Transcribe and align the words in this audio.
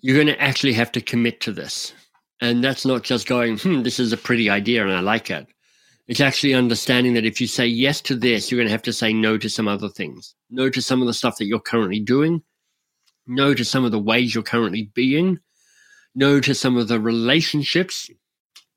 you're 0.00 0.16
going 0.16 0.26
to 0.26 0.40
actually 0.40 0.72
have 0.74 0.92
to 0.92 1.00
commit 1.00 1.40
to 1.40 1.52
this. 1.52 1.92
And 2.40 2.62
that's 2.62 2.84
not 2.84 3.02
just 3.02 3.26
going, 3.26 3.58
hmm, 3.58 3.82
this 3.82 3.98
is 3.98 4.12
a 4.12 4.16
pretty 4.16 4.50
idea 4.50 4.82
and 4.82 4.92
I 4.92 5.00
like 5.00 5.30
it. 5.30 5.46
It's 6.06 6.20
actually 6.20 6.54
understanding 6.54 7.14
that 7.14 7.24
if 7.24 7.40
you 7.40 7.46
say 7.46 7.66
yes 7.66 8.00
to 8.02 8.14
this, 8.14 8.50
you're 8.50 8.58
going 8.58 8.68
to 8.68 8.72
have 8.72 8.82
to 8.82 8.92
say 8.92 9.12
no 9.12 9.38
to 9.38 9.48
some 9.48 9.66
other 9.66 9.88
things. 9.88 10.34
No 10.50 10.70
to 10.70 10.80
some 10.80 11.00
of 11.00 11.06
the 11.06 11.14
stuff 11.14 11.38
that 11.38 11.46
you're 11.46 11.58
currently 11.58 11.98
doing. 11.98 12.42
No 13.26 13.54
to 13.54 13.64
some 13.64 13.84
of 13.84 13.90
the 13.90 13.98
ways 13.98 14.34
you're 14.34 14.44
currently 14.44 14.90
being. 14.94 15.40
No 16.14 16.40
to 16.40 16.54
some 16.54 16.76
of 16.76 16.88
the 16.88 17.00
relationships 17.00 18.08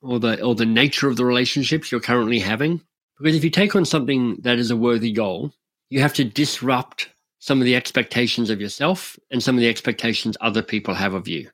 or 0.01 0.19
the 0.19 0.41
or 0.41 0.55
the 0.55 0.65
nature 0.65 1.07
of 1.07 1.17
the 1.17 1.25
relationships 1.25 1.91
you're 1.91 2.01
currently 2.01 2.39
having. 2.39 2.81
Because 3.17 3.35
if 3.35 3.43
you 3.43 3.49
take 3.49 3.75
on 3.75 3.85
something 3.85 4.37
that 4.41 4.57
is 4.57 4.71
a 4.71 4.77
worthy 4.77 5.11
goal, 5.11 5.53
you 5.89 6.01
have 6.01 6.13
to 6.13 6.23
disrupt 6.23 7.09
some 7.41 7.61
of 7.61 7.65
the 7.65 7.75
expectations 7.77 8.49
of 8.49 8.59
yourself 8.59 9.17
and 9.31 9.41
some 9.41 9.55
of 9.55 9.61
the 9.61 9.69
expectations 9.69 10.35
other 10.41 10.61
people 10.61 10.93
have 10.93 11.13
of 11.13 11.25
you. 11.25 11.49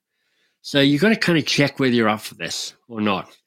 So 0.63 0.79
you've 0.79 1.01
got 1.01 1.09
to 1.09 1.15
kind 1.15 1.37
of 1.37 1.45
check 1.45 1.79
whether 1.79 1.93
you're 1.93 2.09
up 2.09 2.21
for 2.21 2.33
this 2.33 2.73
or 2.87 3.01
not. 3.01 3.37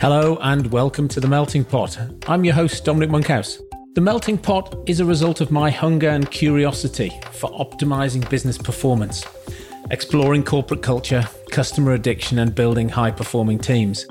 Hello 0.00 0.36
and 0.42 0.72
welcome 0.72 1.06
to 1.08 1.20
The 1.20 1.28
Melting 1.28 1.64
Pot. 1.64 1.96
I'm 2.26 2.44
your 2.44 2.54
host, 2.54 2.84
Dominic 2.84 3.08
Monkhouse. 3.08 3.62
The 3.94 4.00
Melting 4.00 4.38
Pot 4.38 4.76
is 4.86 4.98
a 4.98 5.04
result 5.04 5.40
of 5.40 5.52
my 5.52 5.70
hunger 5.70 6.08
and 6.08 6.28
curiosity 6.28 7.12
for 7.30 7.48
optimizing 7.52 8.28
business 8.28 8.58
performance, 8.58 9.24
exploring 9.92 10.42
corporate 10.42 10.82
culture, 10.82 11.28
customer 11.52 11.92
addiction, 11.92 12.40
and 12.40 12.52
building 12.52 12.88
high 12.88 13.12
performing 13.12 13.60
teams. 13.60 14.04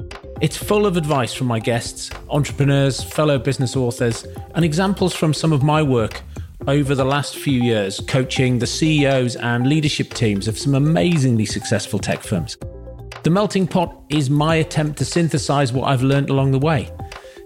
It's 0.44 0.58
full 0.58 0.86
of 0.86 0.98
advice 0.98 1.34
from 1.34 1.48
my 1.48 1.60
guests, 1.60 2.10
entrepreneurs, 2.30 3.02
fellow 3.02 3.40
business 3.40 3.78
authors, 3.78 4.28
and 4.56 4.66
examples 4.66 5.16
from 5.16 5.34
some 5.34 5.54
of 5.54 5.64
my 5.64 5.82
work 5.82 6.22
over 6.68 6.96
the 6.96 7.06
last 7.06 7.38
few 7.38 7.62
years 7.62 8.02
coaching 8.10 8.60
the 8.60 8.68
CEOs 8.68 9.38
and 9.38 9.66
leadership 9.66 10.14
teams 10.14 10.50
of 10.50 10.60
some 10.60 10.76
amazingly 10.76 11.46
successful 11.46 11.98
tech 11.98 12.22
firms. 12.22 12.58
The 13.24 13.30
Melting 13.30 13.68
Pot 13.68 13.98
is 14.10 14.30
my 14.30 14.56
attempt 14.56 14.98
to 14.98 15.06
synthesize 15.06 15.72
what 15.72 15.88
I've 15.88 16.04
learned 16.04 16.30
along 16.30 16.52
the 16.52 16.60
way 16.60 16.92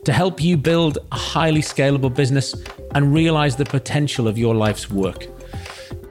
to 0.06 0.12
help 0.12 0.42
you 0.42 0.58
build 0.58 0.98
a 1.12 1.16
highly 1.16 1.62
scalable 1.62 2.12
business 2.12 2.56
and 2.96 3.14
realize 3.14 3.56
the 3.56 3.66
potential 3.66 4.28
of 4.28 4.40
your 4.40 4.56
life's 4.56 4.90
work. 4.90 5.28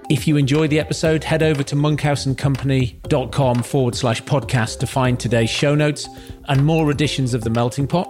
If 0.08 0.28
you 0.28 0.36
enjoyed 0.36 0.70
the 0.70 0.78
episode, 0.78 1.24
head 1.24 1.42
over 1.42 1.64
to 1.64 1.74
monkhouseandcompany.com 1.74 3.62
forward 3.64 3.96
slash 3.96 4.22
podcast 4.22 4.78
to 4.78 4.86
find 4.86 5.18
today's 5.18 5.50
show 5.50 5.74
notes 5.74 6.08
and 6.44 6.64
more 6.64 6.92
editions 6.92 7.34
of 7.34 7.42
The 7.42 7.50
Melting 7.50 7.88
Pot. 7.88 8.06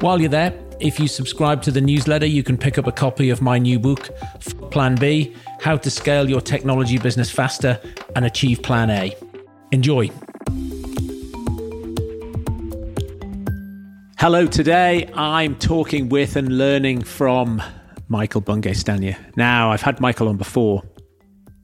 While 0.00 0.20
you're 0.20 0.28
there, 0.28 0.52
if 0.78 1.00
you 1.00 1.08
subscribe 1.08 1.62
to 1.62 1.70
the 1.70 1.80
newsletter, 1.80 2.26
you 2.26 2.42
can 2.42 2.58
pick 2.58 2.76
up 2.76 2.86
a 2.86 2.92
copy 2.92 3.30
of 3.30 3.40
my 3.40 3.58
new 3.58 3.78
book, 3.78 4.10
Plan 4.70 4.96
B 4.96 5.34
How 5.62 5.78
to 5.78 5.90
Scale 5.90 6.28
Your 6.28 6.42
Technology 6.42 6.98
Business 6.98 7.30
Faster 7.30 7.80
and 8.14 8.26
Achieve 8.26 8.62
Plan 8.62 8.90
A. 8.90 9.16
Enjoy. 9.72 10.10
Hello, 14.18 14.46
today 14.46 15.10
I'm 15.14 15.56
talking 15.56 16.10
with 16.10 16.36
and 16.36 16.58
learning 16.58 17.04
from 17.04 17.62
Michael 18.08 18.42
Bungay 18.42 18.74
Stanier. 18.74 19.16
Now, 19.34 19.72
I've 19.72 19.80
had 19.80 19.98
Michael 19.98 20.28
on 20.28 20.36
before 20.36 20.82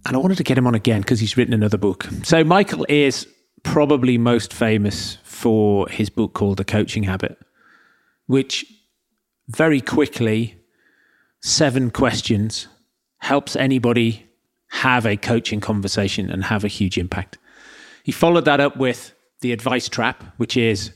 and 0.06 0.16
I 0.16 0.18
wanted 0.18 0.36
to 0.38 0.44
get 0.44 0.58
him 0.58 0.66
on 0.66 0.74
again 0.74 1.00
because 1.00 1.20
he's 1.20 1.36
written 1.36 1.54
another 1.54 1.78
book. 1.78 2.08
So 2.22 2.44
Michael 2.44 2.86
is 2.88 3.26
probably 3.62 4.18
most 4.18 4.52
famous 4.52 5.18
for 5.24 5.88
his 5.88 6.10
book 6.10 6.34
called 6.34 6.58
The 6.58 6.64
Coaching 6.64 7.04
Habit, 7.04 7.38
which 8.26 8.64
very 9.48 9.80
quickly, 9.80 10.56
seven 11.40 11.90
questions, 11.90 12.68
helps 13.18 13.56
anybody 13.56 14.26
have 14.68 15.06
a 15.06 15.16
coaching 15.16 15.60
conversation 15.60 16.30
and 16.30 16.44
have 16.44 16.64
a 16.64 16.68
huge 16.68 16.98
impact. 16.98 17.38
He 18.02 18.12
followed 18.12 18.44
that 18.44 18.60
up 18.60 18.76
with 18.76 19.14
The 19.40 19.52
Advice 19.52 19.88
Trap, 19.88 20.24
which 20.36 20.56
is 20.56 20.92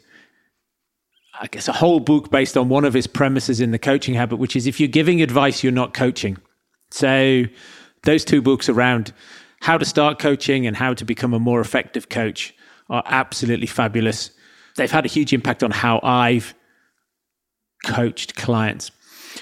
I 1.41 1.47
guess 1.47 1.69
a 1.69 1.73
whole 1.73 2.01
book 2.01 2.31
based 2.31 2.57
on 2.57 2.69
one 2.69 2.85
of 2.85 2.93
his 2.93 3.07
premises 3.07 3.61
in 3.61 3.71
the 3.71 3.79
coaching 3.79 4.15
habit, 4.15 4.37
which 4.37 4.57
is 4.57 4.67
if 4.67 4.81
you're 4.81 4.89
giving 4.89 5.23
advice, 5.23 5.63
you're 5.63 5.73
not 5.73 5.95
coaching. 5.95 6.37
So 6.91 7.45
those 8.09 8.25
two 8.25 8.41
books 8.41 8.71
around 8.71 9.13
how 9.61 9.77
to 9.77 9.85
start 9.85 10.19
coaching 10.19 10.67
and 10.67 10.75
how 10.75 10.95
to 10.95 11.05
become 11.05 11.35
a 11.35 11.39
more 11.39 11.61
effective 11.61 12.09
coach 12.09 12.55
are 12.89 13.03
absolutely 13.05 13.67
fabulous. 13.67 14.31
They've 14.77 14.91
had 14.91 15.05
a 15.05 15.09
huge 15.09 15.35
impact 15.35 15.63
on 15.63 15.71
how 15.71 16.01
I've 16.03 16.55
coached 17.85 18.35
clients. 18.35 18.91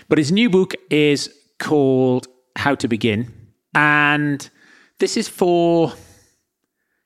But 0.09 0.19
his 0.19 0.33
new 0.33 0.51
book 0.51 0.75
is 0.91 1.33
called 1.61 2.27
How 2.57 2.75
to 2.75 2.89
Begin. 2.89 3.33
And 3.73 4.51
this 4.99 5.17
is 5.17 5.29
for 5.29 5.93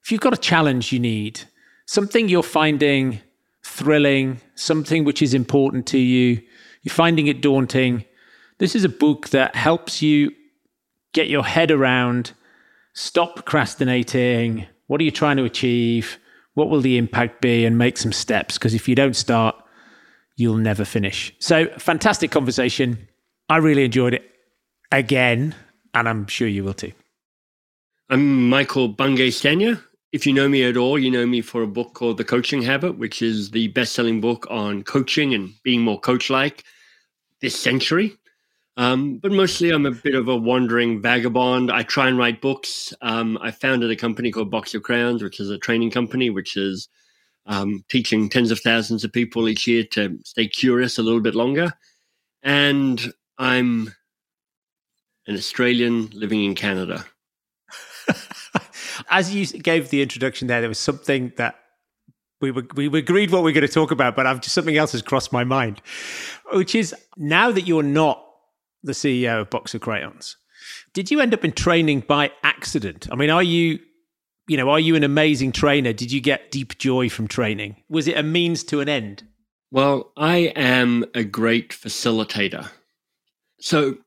if 0.03 0.11
you've 0.11 0.23
got 0.23 0.33
a 0.33 0.39
challenge 0.39 0.93
you 0.93 0.99
need, 0.99 1.43
something 1.85 2.31
you're 2.31 2.43
finding 2.43 3.21
thrilling, 3.67 4.41
something 4.55 5.05
which 5.05 5.21
is 5.21 5.35
important 5.35 5.87
to 5.89 5.99
you, 5.99 6.41
you're 6.81 6.95
finding 6.95 7.27
it 7.27 7.43
daunting. 7.43 8.07
This 8.57 8.75
is 8.75 8.83
a 8.83 8.89
book 8.89 9.29
that 9.29 9.55
helps 9.55 10.01
you 10.01 10.33
get 11.13 11.29
your 11.29 11.45
head 11.45 11.71
around, 11.71 12.33
stop 12.95 13.37
procrastinating. 13.37 14.67
What 14.87 15.01
are 15.01 15.05
you 15.05 15.11
trying 15.11 15.37
to 15.37 15.45
achieve? 15.45 16.19
What 16.55 16.71
will 16.71 16.81
the 16.81 16.99
impact 16.99 17.41
be? 17.41 17.65
And 17.65 17.79
make 17.79 17.97
some 17.97 18.13
steps. 18.13 18.59
Because 18.59 18.75
if 18.75 18.89
you 18.89 18.95
don't 18.95 19.17
start, 19.17 19.57
you'll 20.37 20.57
never 20.57 20.85
finish. 20.85 21.35
So, 21.39 21.67
fantastic 21.79 22.31
conversation. 22.31 23.09
I 23.49 23.59
really 23.59 23.85
enjoyed 23.85 24.15
it 24.15 24.31
again, 24.93 25.55
and 25.95 26.09
I'm 26.09 26.27
sure 26.27 26.49
you 26.49 26.65
will 26.65 26.75
too. 26.75 26.93
I'm 28.09 28.49
Michael 28.49 28.89
Bungay 28.89 29.29
Stanier. 29.29 29.81
If 30.13 30.27
you 30.27 30.33
know 30.33 30.49
me 30.49 30.65
at 30.65 30.77
all, 30.77 30.99
you 30.99 31.11
know 31.11 31.25
me 31.25 31.41
for 31.41 31.63
a 31.63 31.69
book 31.69 31.95
called 31.95 32.17
The 32.17 32.25
Coaching 32.25 32.63
Habit, 32.63 32.99
which 32.99 33.23
is 33.23 33.53
the 33.53 33.69
best 33.69 33.93
selling 33.93 34.21
book 34.21 34.47
on 34.51 34.83
coaching 34.83 35.35
and 35.35 35.53
being 35.63 35.83
more 35.83 36.01
coach 36.01 36.31
like 36.31 36.65
this 37.41 37.55
century. 37.55 38.17
Um, 38.77 39.19
but 39.19 39.33
mostly, 39.33 39.71
I'm 39.71 39.87
a 39.87 39.91
bit 39.91 40.15
of 40.15 40.29
a 40.29 40.37
wandering 40.37 41.03
vagabond. 41.03 41.71
I 41.71 41.83
try 41.83 42.09
and 42.09 42.17
write 42.17 42.41
books. 42.41 42.95
Um, 43.03 43.39
I 43.43 43.51
founded 43.51 43.91
a 43.91 43.97
company 43.97 44.31
called 44.31 44.51
Box 44.51 44.75
of 44.75 44.83
Crayons, 44.83 45.23
which 45.23 45.41
is 45.41 45.51
a 45.51 45.59
training 45.59 45.91
company, 45.91 46.31
which 46.31 46.57
is 46.57 46.89
um, 47.47 47.85
teaching 47.89 48.29
tens 48.29 48.51
of 48.51 48.61
thousands 48.61 49.05
of 49.05 49.13
people 49.13 49.49
each 49.49 49.67
year 49.67 49.85
to 49.93 50.19
stay 50.25 50.47
curious 50.47 50.99
a 50.99 51.03
little 51.03 51.21
bit 51.21 51.35
longer. 51.35 51.73
And 52.43 53.13
I'm 53.39 53.95
an 55.27 55.35
Australian 55.35 56.09
living 56.13 56.45
in 56.45 56.55
Canada. 56.55 57.05
As 59.11 59.35
you 59.35 59.47
gave 59.47 59.91
the 59.91 60.03
introduction 60.03 60.49
there, 60.49 60.61
there 60.61 60.69
was 60.69 60.79
something 60.79 61.33
that 61.37 61.57
we 62.41 62.51
were, 62.51 62.67
we 62.75 62.87
agreed 62.99 63.31
what 63.31 63.43
we 63.43 63.51
are 63.51 63.55
going 63.55 63.67
to 63.67 63.73
talk 63.73 63.91
about, 63.91 64.17
but 64.17 64.27
I've 64.27 64.41
just 64.41 64.55
something 64.55 64.77
else 64.77 64.93
has 64.93 65.03
crossed 65.03 65.33
my 65.33 65.45
mind, 65.45 65.83
which 66.53 66.75
is 66.75 66.95
now 67.17 67.53
that 67.53 67.67
you're 67.67 67.83
not 67.83 68.25
the 68.83 68.93
CEO 68.93 69.43
of 69.43 69.51
Box 69.51 69.75
of 69.75 69.81
Crayons. 69.81 70.37
Did 70.93 71.11
you 71.11 71.21
end 71.21 71.35
up 71.35 71.45
in 71.45 71.53
training 71.53 72.01
by 72.01 72.33
accident? 72.43 73.09
I 73.11 73.17
mean, 73.17 73.31
are 73.31 73.43
you, 73.43 73.79
you 74.47 74.57
know, 74.57 74.71
are 74.71 74.81
you 74.81 74.97
an 74.97 75.05
amazing 75.05 75.53
trainer? 75.53 75.93
Did 75.93 76.13
you 76.13 76.21
get 76.21 76.51
deep 76.51 76.79
joy 76.79 77.09
from 77.09 77.29
training? 77.29 77.77
Was 77.89 78.09
it 78.09 78.19
a 78.19 78.23
means 78.23 78.65
to 78.65 78.81
an 78.81 78.89
end? 78.89 79.25
Well, 79.71 80.13
I 80.17 80.53
am 80.57 81.05
a 81.15 81.23
great 81.23 81.71
facilitator. 81.71 82.69
So 83.61 83.99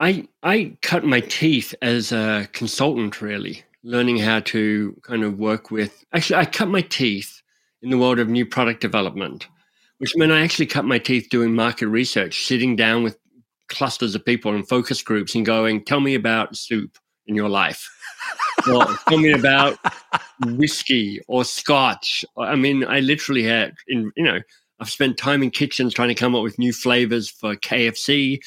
I 0.00 0.28
I 0.42 0.76
cut 0.82 1.04
my 1.04 1.20
teeth 1.20 1.74
as 1.80 2.12
a 2.12 2.48
consultant 2.52 3.22
really, 3.22 3.62
learning 3.82 4.18
how 4.18 4.40
to 4.40 4.96
kind 5.02 5.22
of 5.24 5.38
work 5.38 5.70
with 5.70 6.04
actually 6.12 6.36
I 6.36 6.44
cut 6.44 6.68
my 6.68 6.82
teeth 6.82 7.42
in 7.82 7.90
the 7.90 7.98
world 7.98 8.18
of 8.18 8.28
new 8.28 8.44
product 8.44 8.80
development, 8.80 9.48
which 9.98 10.16
meant 10.16 10.32
I 10.32 10.42
actually 10.42 10.66
cut 10.66 10.84
my 10.84 10.98
teeth 10.98 11.28
doing 11.30 11.54
market 11.54 11.88
research, 11.88 12.44
sitting 12.44 12.76
down 12.76 13.02
with 13.02 13.18
clusters 13.70 14.14
of 14.14 14.24
people 14.24 14.54
in 14.54 14.64
focus 14.64 15.02
groups 15.02 15.34
and 15.34 15.46
going, 15.46 15.84
tell 15.84 16.00
me 16.00 16.14
about 16.14 16.56
soup 16.56 16.98
in 17.26 17.34
your 17.34 17.48
life. 17.48 17.88
or 18.70 18.84
tell 19.08 19.18
me 19.18 19.32
about 19.32 19.78
whiskey 20.46 21.20
or 21.28 21.44
scotch. 21.44 22.24
I 22.36 22.56
mean, 22.56 22.84
I 22.84 23.00
literally 23.00 23.44
had, 23.44 23.74
in 23.88 24.12
you 24.16 24.24
know, 24.24 24.40
I've 24.80 24.90
spent 24.90 25.16
time 25.16 25.42
in 25.42 25.50
kitchens 25.50 25.94
trying 25.94 26.08
to 26.08 26.14
come 26.14 26.34
up 26.34 26.42
with 26.42 26.58
new 26.58 26.72
flavors 26.72 27.28
for 27.28 27.54
KFC. 27.54 28.40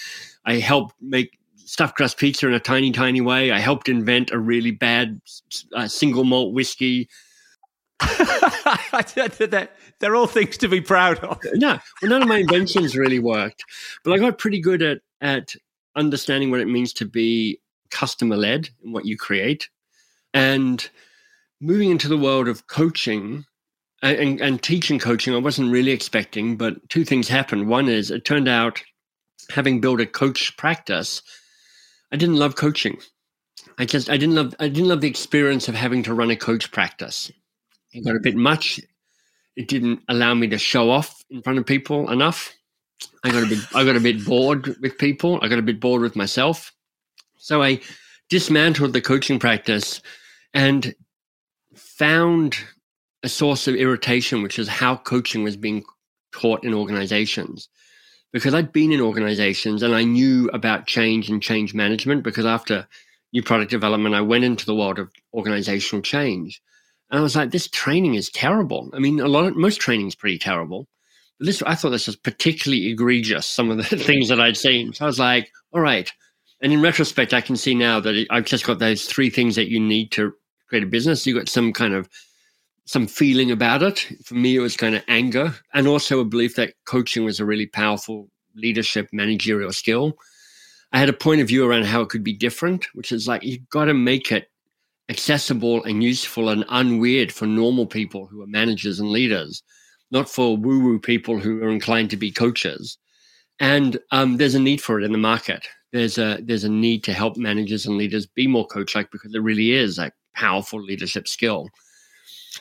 I 0.46 0.56
helped 0.56 0.96
make 1.02 1.38
stuffed 1.58 1.96
crust 1.96 2.18
pizza 2.18 2.48
in 2.48 2.54
a 2.54 2.60
tiny, 2.60 2.92
tiny 2.92 3.22
way. 3.22 3.52
I 3.52 3.60
helped 3.60 3.88
invent 3.88 4.32
a 4.32 4.40
really 4.40 4.72
bad 4.72 5.22
uh, 5.74 5.88
single 5.88 6.24
malt 6.24 6.54
whiskey. 6.54 7.10
They're 10.00 10.16
all 10.16 10.28
things 10.28 10.58
to 10.58 10.68
be 10.68 10.82
proud 10.82 11.20
of. 11.20 11.40
No, 11.54 11.80
well, 12.02 12.10
none 12.10 12.22
of 12.22 12.28
my 12.28 12.38
inventions 12.38 12.96
really 12.98 13.20
worked, 13.20 13.64
but 14.04 14.14
I 14.14 14.18
got 14.18 14.38
pretty 14.38 14.60
good 14.60 14.82
at 14.82 15.00
at 15.22 15.56
understanding 15.96 16.52
what 16.52 16.60
it 16.60 16.68
means 16.68 16.92
to 16.94 17.06
be 17.06 17.60
customer 17.92 18.36
led 18.36 18.70
in 18.84 18.92
what 18.92 19.06
you 19.06 19.16
create 19.16 19.70
and 20.34 20.90
moving 21.62 21.92
into 21.92 22.08
the 22.08 22.18
world 22.18 22.48
of 22.48 22.66
coaching 22.68 23.46
and, 24.02 24.18
and, 24.18 24.42
and, 24.42 24.64
teaching 24.64 24.98
coaching 24.98 25.36
i 25.36 25.38
wasn't 25.38 25.72
really 25.72 25.92
expecting 25.92 26.58
but 26.58 26.74
two 26.90 27.06
things 27.06 27.28
happened 27.28 27.70
one 27.70 27.88
is 27.88 28.10
it 28.10 28.26
turned 28.26 28.48
out 28.48 28.84
having 29.52 29.80
built 29.80 30.02
a 30.02 30.08
coach 30.08 30.58
practice 30.58 31.22
i 32.12 32.16
didn't 32.16 32.38
love 32.38 32.56
coaching 32.56 32.98
I 33.78 33.86
just 33.86 34.10
I 34.10 34.18
didn't 34.18 34.36
love 34.36 34.56
I 34.60 34.68
didn't 34.68 34.90
love 34.90 35.02
the 35.02 35.08
experience 35.08 35.68
of 35.68 35.76
having 35.76 36.04
to 36.04 36.14
run 36.14 36.32
a 36.32 36.36
coach 36.36 36.72
practice. 36.72 37.32
It 37.94 38.04
got 38.04 38.16
a 38.16 38.20
bit 38.20 38.36
much. 38.36 38.80
It 39.56 39.68
didn't 39.68 40.02
allow 40.10 40.34
me 40.34 40.48
to 40.48 40.58
show 40.58 40.90
off 40.90 41.24
in 41.30 41.42
front 41.42 41.60
of 41.60 41.66
people 41.66 42.10
enough. 42.10 42.54
I 43.24 43.32
got 43.32 43.44
a 43.44 43.48
bit 43.48 43.60
I 43.76 43.84
got 43.84 43.96
a 43.96 44.00
bit 44.00 44.26
bored 44.26 44.76
with 44.82 44.98
people. 44.98 45.40
I 45.42 45.48
got 45.48 45.60
a 45.60 45.64
bit 45.64 45.80
bored 45.80 46.02
with 46.02 46.16
myself. 46.16 46.74
So 47.38 47.62
I 47.62 47.82
dismantled 48.30 48.94
the 48.94 49.02
coaching 49.02 49.40
practice 49.40 50.02
and 50.54 50.96
found 51.76 52.58
a 53.22 53.30
source 53.30 53.68
of 53.68 53.76
irritation, 53.76 54.44
which 54.44 54.60
is 54.60 54.68
how 54.68 54.98
coaching 54.98 55.44
was 55.44 55.56
being 55.56 55.84
taught 56.34 56.64
in 56.64 56.74
organizations. 56.74 57.70
Because 58.32 58.54
I'd 58.54 58.74
been 58.74 58.92
in 58.92 59.02
organizations 59.02 59.84
and 59.84 59.94
I 59.94 60.04
knew 60.04 60.50
about 60.54 60.88
change 60.88 61.30
and 61.30 61.42
change 61.42 61.74
management 61.74 62.24
because 62.24 62.46
after 62.46 62.88
new 63.32 63.44
product 63.44 63.70
development, 63.70 64.16
I 64.16 64.22
went 64.22 64.44
into 64.44 64.66
the 64.66 64.76
world 64.76 64.98
of 64.98 65.12
organizational 65.34 66.02
change. 66.02 66.62
And 67.14 67.20
I 67.20 67.22
was 67.22 67.36
like, 67.36 67.52
this 67.52 67.68
training 67.68 68.16
is 68.16 68.32
terrible. 68.32 68.90
I 68.92 68.98
mean, 68.98 69.20
a 69.20 69.28
lot 69.28 69.46
of 69.46 69.56
most 69.56 69.80
training 69.80 70.08
is 70.08 70.16
pretty 70.16 70.40
terrible. 70.40 70.88
But 71.38 71.46
this 71.46 71.62
I 71.62 71.76
thought 71.76 71.92
this 71.92 72.08
was 72.08 72.16
particularly 72.16 72.88
egregious, 72.88 73.46
some 73.46 73.70
of 73.70 73.78
the 73.78 73.84
things 73.98 74.30
that 74.30 74.42
I'd 74.42 74.58
seen. 74.58 74.94
So 74.94 75.06
I 75.06 75.08
was 75.10 75.20
like, 75.20 75.52
all 75.72 75.80
right. 75.80 76.12
And 76.60 76.74
in 76.74 76.82
retrospect, 76.82 77.32
I 77.32 77.42
can 77.42 77.56
see 77.56 77.76
now 77.76 78.00
that 78.00 78.26
I've 78.32 78.46
just 78.46 78.66
got 78.66 78.80
those 78.80 79.06
three 79.06 79.30
things 79.30 79.56
that 79.58 79.70
you 79.70 79.80
need 79.80 80.12
to 80.14 80.34
create 80.68 80.84
a 80.84 80.88
business. 80.88 81.28
You 81.28 81.36
got 81.36 81.50
some 81.50 81.72
kind 81.72 81.94
of 81.94 82.10
some 82.86 83.06
feeling 83.06 83.52
about 83.52 83.84
it. 83.84 84.08
For 84.26 84.34
me, 84.34 84.56
it 84.56 84.62
was 84.62 84.76
kind 84.76 84.96
of 84.96 85.04
anger 85.08 85.54
and 85.72 85.88
also 85.88 86.20
a 86.20 86.26
belief 86.26 86.56
that 86.56 86.74
coaching 86.86 87.26
was 87.26 87.40
a 87.40 87.46
really 87.46 87.68
powerful 87.68 88.28
leadership 88.56 89.10
managerial 89.12 89.72
skill. 89.72 90.18
I 90.92 90.98
had 90.98 91.10
a 91.10 91.14
point 91.14 91.42
of 91.42 91.48
view 91.48 91.64
around 91.64 91.86
how 91.86 92.02
it 92.02 92.10
could 92.10 92.24
be 92.24 92.34
different, 92.34 92.88
which 92.96 93.12
is 93.12 93.28
like 93.28 93.44
you've 93.44 93.70
got 93.70 93.86
to 93.86 93.94
make 93.94 94.32
it 94.32 94.48
accessible 95.10 95.84
and 95.84 96.04
useful 96.04 96.50
and 96.50 96.66
unweird 96.68 97.32
for 97.32 97.46
normal 97.46 97.86
people 97.86 98.26
who 98.28 98.42
are 98.42 98.48
managers 98.48 99.00
and 99.00 99.10
leaders, 99.10 99.62
not 100.12 100.30
for 100.30 100.58
woo 100.58 100.80
woo 100.80 101.00
people 101.00 101.40
who 101.40 101.64
are 101.64 101.70
inclined 101.70 102.10
to 102.10 102.18
be 102.18 102.32
coaches. 102.32 102.98
And 103.60 103.98
um, 104.12 104.38
there's 104.38 104.56
a 104.56 104.60
need 104.60 104.82
for 104.82 105.00
it 105.00 105.04
in 105.04 105.12
the 105.12 105.18
market. 105.18 105.68
There's 105.92 106.18
a 106.18 106.40
there's 106.42 106.64
a 106.64 106.70
need 106.70 107.04
to 107.04 107.14
help 107.14 107.38
managers 107.38 107.86
and 107.86 107.98
leaders 107.98 108.26
be 108.26 108.48
more 108.48 108.66
coach 108.66 108.96
like 108.96 109.12
because 109.12 109.34
it 109.36 109.42
really 109.42 109.72
is 109.74 110.00
a 110.00 110.12
powerful 110.36 110.82
leadership 110.82 111.28
skill. 111.28 111.70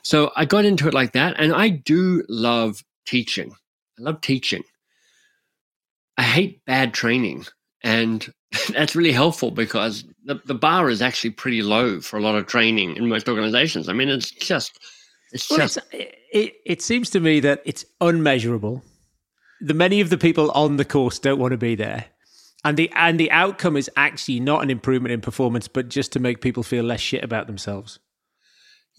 So 0.03 0.33
I 0.37 0.45
got 0.45 0.65
into 0.65 0.88
it 0.88 0.95
like 0.95 1.12
that. 1.12 1.38
And 1.38 1.53
I 1.55 1.69
do 1.69 2.25
love 2.29 2.83
teaching. 3.06 3.53
I 3.99 4.03
love 4.03 4.21
teaching. 4.21 4.62
I 6.19 6.23
hate 6.23 6.65
bad 6.67 6.93
training. 6.95 7.47
And 7.82 8.32
that's 8.70 8.94
really 8.94 9.12
helpful 9.12 9.50
because 9.50 10.05
the, 10.25 10.40
the 10.44 10.55
bar 10.55 10.88
is 10.90 11.02
actually 11.02 11.31
pretty 11.31 11.62
low 11.62 12.00
for 12.00 12.19
a 12.19 12.23
lot 12.23 12.37
of 12.37 12.46
training 12.46 12.96
in 12.96 13.08
most 13.08 13.29
organizations. 13.29 13.88
I 13.88 13.93
mean, 13.93 14.08
it's 14.08 14.31
just, 14.31 14.79
it's 15.32 15.50
well, 15.50 15.58
just. 15.58 15.79
It's, 15.93 16.17
it, 16.32 16.55
it 16.64 16.82
seems 16.82 17.11
to 17.11 17.20
me 17.20 17.40
that 17.40 17.62
it's 17.64 17.84
unmeasurable. 18.00 18.82
The 19.61 19.75
many 19.75 20.00
of 20.00 20.11
the 20.11 20.19
people 20.19 20.50
on 20.52 20.76
the 20.76 20.84
course 20.84 21.19
don't 21.19 21.38
want 21.38 21.52
to 21.52 21.58
be 21.58 21.75
there. 21.75 22.06
And 22.64 22.76
the 22.76 22.90
and 22.94 23.19
the 23.19 23.31
outcome 23.31 23.76
is 23.76 23.90
actually 23.96 24.40
not 24.40 24.62
an 24.62 24.70
improvement 24.70 25.12
in 25.12 25.20
performance, 25.20 25.67
but 25.67 25.88
just 25.88 26.12
to 26.12 26.20
make 26.20 26.40
people 26.40 26.62
feel 26.62 26.85
less 26.85 27.00
shit 27.00 27.25
about 27.25 27.49
themselves. 27.49 27.99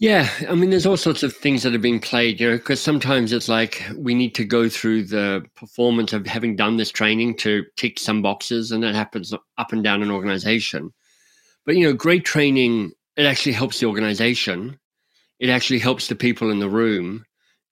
Yeah, 0.00 0.28
I 0.48 0.54
mean, 0.56 0.70
there's 0.70 0.86
all 0.86 0.96
sorts 0.96 1.22
of 1.22 1.34
things 1.36 1.62
that 1.62 1.74
are 1.74 1.78
being 1.78 2.00
played, 2.00 2.40
you 2.40 2.50
know, 2.50 2.56
because 2.56 2.80
sometimes 2.80 3.32
it's 3.32 3.48
like 3.48 3.82
we 3.96 4.12
need 4.14 4.34
to 4.34 4.44
go 4.44 4.68
through 4.68 5.04
the 5.04 5.44
performance 5.54 6.12
of 6.12 6.26
having 6.26 6.56
done 6.56 6.76
this 6.76 6.90
training 6.90 7.36
to 7.38 7.64
tick 7.76 8.00
some 8.00 8.20
boxes, 8.20 8.72
and 8.72 8.82
that 8.82 8.94
happens 8.96 9.32
up 9.32 9.72
and 9.72 9.84
down 9.84 10.02
an 10.02 10.10
organization. 10.10 10.92
But, 11.66 11.76
you 11.76 11.86
know, 11.86 11.94
great 11.94 12.24
training, 12.24 12.92
it 13.16 13.26
actually 13.26 13.52
helps 13.52 13.80
the 13.80 13.86
organization, 13.86 14.78
it 15.40 15.50
actually 15.50 15.80
helps 15.80 16.08
the 16.08 16.16
people 16.16 16.50
in 16.50 16.60
the 16.60 16.70
room, 16.70 17.26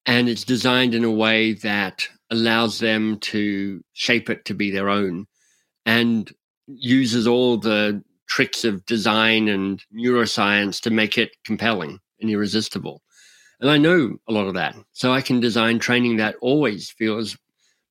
and 0.07 0.29
it's 0.29 0.45
designed 0.45 0.95
in 0.95 1.05
a 1.05 1.11
way 1.11 1.55
that 1.55 2.09
allows 2.31 2.81
them 2.81 3.19
to 3.21 3.83
shape 3.95 4.31
it 4.31 4.45
to 4.47 4.55
be 4.55 4.71
their 4.71 4.89
own 4.91 5.27
and 5.87 6.33
uses 6.69 7.27
all 7.27 7.59
the 7.59 8.03
tricks 8.29 8.65
of 8.65 8.85
design 8.87 9.49
and 9.49 9.85
neuroscience 9.95 10.81
to 10.83 10.91
make 10.91 11.19
it 11.19 11.33
compelling 11.45 11.99
and 12.23 12.31
irresistible. 12.31 13.03
And 13.61 13.71
I 13.71 13.79
know 13.79 14.17
a 14.29 14.33
lot 14.33 14.49
of 14.49 14.55
that. 14.55 14.75
So 14.93 15.13
I 15.13 15.21
can 15.21 15.41
design 15.41 15.79
training 15.79 16.17
that 16.17 16.37
always 16.41 16.91
feels 16.91 17.37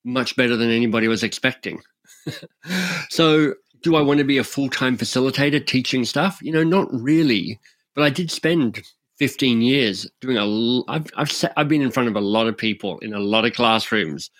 much 0.04 0.36
better 0.36 0.56
than 0.56 0.70
anybody 0.70 1.08
was 1.08 1.22
expecting. 1.22 1.80
so, 3.08 3.54
do 3.82 3.96
I 3.96 4.02
want 4.02 4.18
to 4.18 4.24
be 4.24 4.38
a 4.38 4.44
full 4.44 4.68
time 4.68 4.96
facilitator 4.96 5.64
teaching 5.64 6.04
stuff? 6.04 6.38
You 6.42 6.52
know, 6.52 6.62
not 6.62 6.88
really. 6.92 7.58
But 7.94 8.04
I 8.04 8.10
did 8.10 8.30
spend 8.30 8.82
15 9.18 9.62
years 9.62 10.08
doing 10.20 10.36
a. 10.36 10.92
I've, 10.92 11.06
I've, 11.16 11.44
I've 11.56 11.68
been 11.68 11.82
in 11.82 11.90
front 11.90 12.08
of 12.08 12.16
a 12.16 12.20
lot 12.20 12.46
of 12.46 12.56
people 12.56 12.98
in 12.98 13.14
a 13.14 13.20
lot 13.20 13.44
of 13.44 13.54
classrooms. 13.54 14.30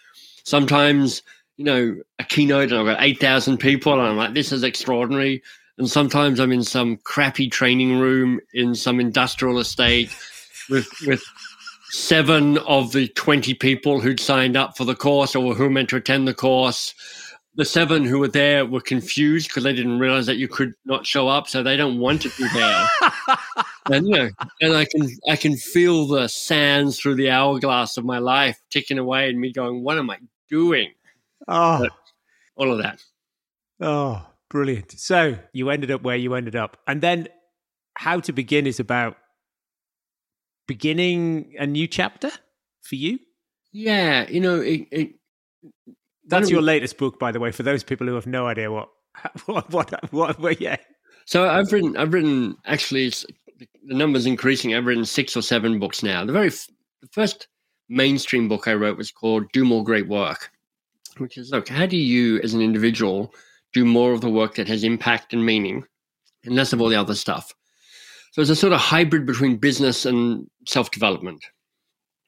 Sometimes, 0.45 1.23
you 1.56 1.65
know, 1.65 1.97
a 2.19 2.25
keynote 2.25 2.73
and 2.73 2.81
I've 2.81 2.97
got 2.97 3.03
8,000 3.03 3.59
people 3.59 3.93
and 3.93 4.03
I'm 4.03 4.17
like, 4.17 4.35
this 4.35 4.53
is 4.53 4.65
extraordinary 4.65 5.43
and 5.79 5.89
sometimes 5.89 6.39
I'm 6.39 6.53
in 6.53 6.63
some 6.63 6.99
crappy 6.99 7.49
training 7.49 7.99
room 7.99 8.41
in 8.55 8.75
some 8.75 9.01
industrial 9.01 9.59
estate 9.59 10.15
with 10.69 10.89
with 11.07 11.23
seven 11.91 12.59
of 12.59 12.93
the 12.93 13.09
20 13.09 13.53
people 13.55 14.01
who'd 14.01 14.21
signed 14.21 14.57
up 14.57 14.77
for 14.77 14.85
the 14.85 14.95
course 14.95 15.35
or 15.37 15.55
who 15.55 15.65
were 15.65 15.71
meant 15.71 15.91
to 15.91 15.97
attend 15.97 16.27
the 16.27 16.35
course. 16.35 16.95
The 17.55 17.67
seven 17.67 18.05
who 18.05 18.19
were 18.19 18.29
there 18.29 18.65
were 18.65 18.81
confused 18.81 19.49
because 19.49 19.65
they 19.65 19.75
didn't 19.75 19.99
realize 19.99 20.25
that 20.25 20.39
you 20.39 20.49
could 20.49 20.73
not 20.87 21.05
show 21.05 21.29
up, 21.29 21.49
so 21.49 21.63
they 21.63 21.77
don't 21.77 21.99
want 21.99 22.23
to 22.23 22.31
be 22.39 22.49
there. 22.55 22.87
and 23.91 24.07
you 24.07 24.15
know, 24.15 24.31
and 24.63 24.75
I 24.75 24.87
can 24.87 25.07
I 25.29 25.37
can 25.37 25.57
feel 25.57 26.07
the 26.07 26.29
sands 26.29 26.99
through 26.99 27.17
the 27.17 27.29
hourglass 27.29 27.99
of 27.99 28.07
my 28.07 28.17
life 28.19 28.59
ticking 28.71 28.97
away, 28.97 29.29
and 29.29 29.39
me 29.39 29.53
going, 29.53 29.85
"What 29.85 29.99
am 29.99 30.09
I 30.09 30.17
doing?" 30.49 30.93
Oh, 31.47 31.81
but 31.81 31.93
all 32.57 32.73
of 32.73 32.83
that. 32.83 33.03
Oh, 33.81 34.25
Brilliant. 34.52 34.93
So 35.00 35.38
you 35.54 35.70
ended 35.70 35.90
up 35.90 36.02
where 36.02 36.14
you 36.14 36.34
ended 36.34 36.54
up. 36.54 36.76
And 36.87 37.00
then 37.00 37.28
how 37.94 38.20
to 38.20 38.34
begin 38.34 38.66
is 38.66 38.78
about 38.78 39.16
beginning 40.69 41.54
a 41.58 41.66
new 41.66 41.87
chapter 41.87 42.31
for 42.82 42.96
you? 42.96 43.19
Yeah, 43.72 44.28
you 44.28 44.40
know, 44.40 44.60
it, 44.60 44.87
it, 44.90 45.12
that's 46.26 46.50
your 46.50 46.60
latest 46.60 46.99
book, 46.99 47.19
by 47.19 47.32
the 47.32 47.40
way, 47.40 47.50
for 47.50 47.62
those 47.62 47.82
people 47.82 48.06
who 48.06 48.14
have 48.14 48.26
no 48.26 48.46
idea 48.46 48.70
what, 48.70 48.90
what, 49.46 49.70
what, 49.70 50.12
what, 50.12 50.38
what 50.38 50.60
yeah. 50.60 50.76
So 51.25 51.49
I've 51.49 51.72
written, 51.72 51.96
I've 51.96 52.12
written, 52.12 52.58
actually, 52.66 53.08
the 53.08 53.94
number's 53.94 54.26
increasing. 54.26 54.75
I've 54.75 54.85
written 54.85 55.06
six 55.06 55.35
or 55.35 55.40
seven 55.40 55.78
books 55.78 56.02
now. 56.02 56.26
The 56.26 56.32
very 56.35 56.50
the 56.50 57.09
first 57.11 57.49
mainstream 57.88 58.50
book 58.50 58.68
I 58.68 58.75
wrote 58.75 58.99
was 58.99 59.11
called 59.11 59.50
Do 59.52 59.64
More 59.64 59.82
Great 59.82 60.09
Work, 60.09 60.50
which 61.16 61.38
is 61.38 61.52
look, 61.52 61.71
how 61.71 61.87
do 61.87 61.97
you, 61.97 62.38
as 62.40 62.52
an 62.52 62.61
individual, 62.61 63.32
do 63.73 63.85
more 63.85 64.12
of 64.12 64.21
the 64.21 64.31
work 64.31 64.55
that 64.57 64.69
has 64.69 64.85
impact 64.85 65.33
and 65.33 65.45
meaning 65.45 65.85
and 66.45 66.55
less 66.55 66.73
of 66.73 66.81
all 66.81 66.88
the 66.88 66.97
other 66.97 67.14
stuff. 67.14 67.55
So 68.33 68.41
it's 68.41 68.50
a 68.50 68.57
sort 68.57 68.73
of 68.73 68.81
hybrid 68.81 69.26
between 69.26 69.57
business 69.57 70.07
and 70.07 70.49
self 70.67 70.91
development. 70.91 71.45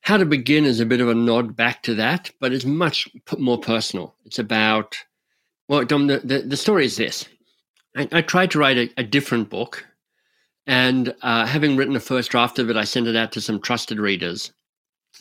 How 0.03 0.19
to 0.19 0.27
begin 0.27 0.67
is 0.67 0.81
a 0.81 0.87
bit 0.87 1.01
of 1.01 1.09
a 1.09 1.15
nod 1.15 1.57
back 1.57 1.83
to 1.85 1.95
that, 1.95 2.31
but 2.39 2.53
it's 2.53 2.67
much 2.67 3.09
more 3.39 3.59
personal. 3.59 4.15
It's 4.27 4.39
about, 4.39 4.97
well, 5.67 5.85
Dom, 5.85 6.09
the, 6.09 6.19
the, 6.19 6.41
the 6.41 6.59
story 6.59 6.85
is 6.85 6.97
this. 6.97 7.27
I, 7.97 8.07
I 8.13 8.21
tried 8.21 8.51
to 8.51 8.59
write 8.59 8.77
a, 8.77 8.91
a 8.99 9.03
different 9.03 9.49
book, 9.49 9.87
and 10.67 11.15
uh, 11.23 11.47
having 11.47 11.77
written 11.77 11.97
a 11.97 12.01
first 12.01 12.31
draft 12.31 12.59
of 12.59 12.69
it, 12.69 12.77
I 12.77 12.85
sent 12.85 13.07
it 13.07 13.17
out 13.17 13.33
to 13.33 13.41
some 13.41 13.61
trusted 13.61 13.99
readers. 13.99 14.53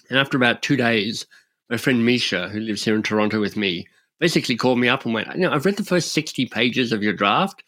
And 0.10 0.20
after 0.20 0.36
about 0.36 0.62
two 0.62 0.75
days, 0.75 1.25
my 1.70 1.77
friend 1.77 2.06
Misha, 2.06 2.50
who 2.50 2.60
lives 2.60 2.84
here 2.84 2.96
in 2.96 3.03
Toronto 3.03 3.39
with 3.39 3.56
me, 3.56 3.88
basically 4.20 4.55
called 4.55 4.79
me 4.79 4.88
up 4.88 5.05
and 5.05 5.13
went, 5.13 5.34
you 5.36 5.41
know, 5.41 5.51
I've 5.51 5.65
read 5.65 5.77
the 5.77 5.84
first 5.84 6.13
60 6.13 6.46
pages 6.48 6.91
of 6.91 7.03
your 7.03 7.13
draft. 7.13 7.63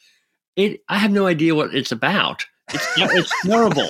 It, 0.56 0.82
I 0.88 0.98
have 0.98 1.12
no 1.12 1.28
idea 1.28 1.56
what 1.56 1.76
it's 1.76 1.92
about. 1.92 2.46
It's, 2.74 2.88
it's 2.98 3.42
terrible. 3.46 3.90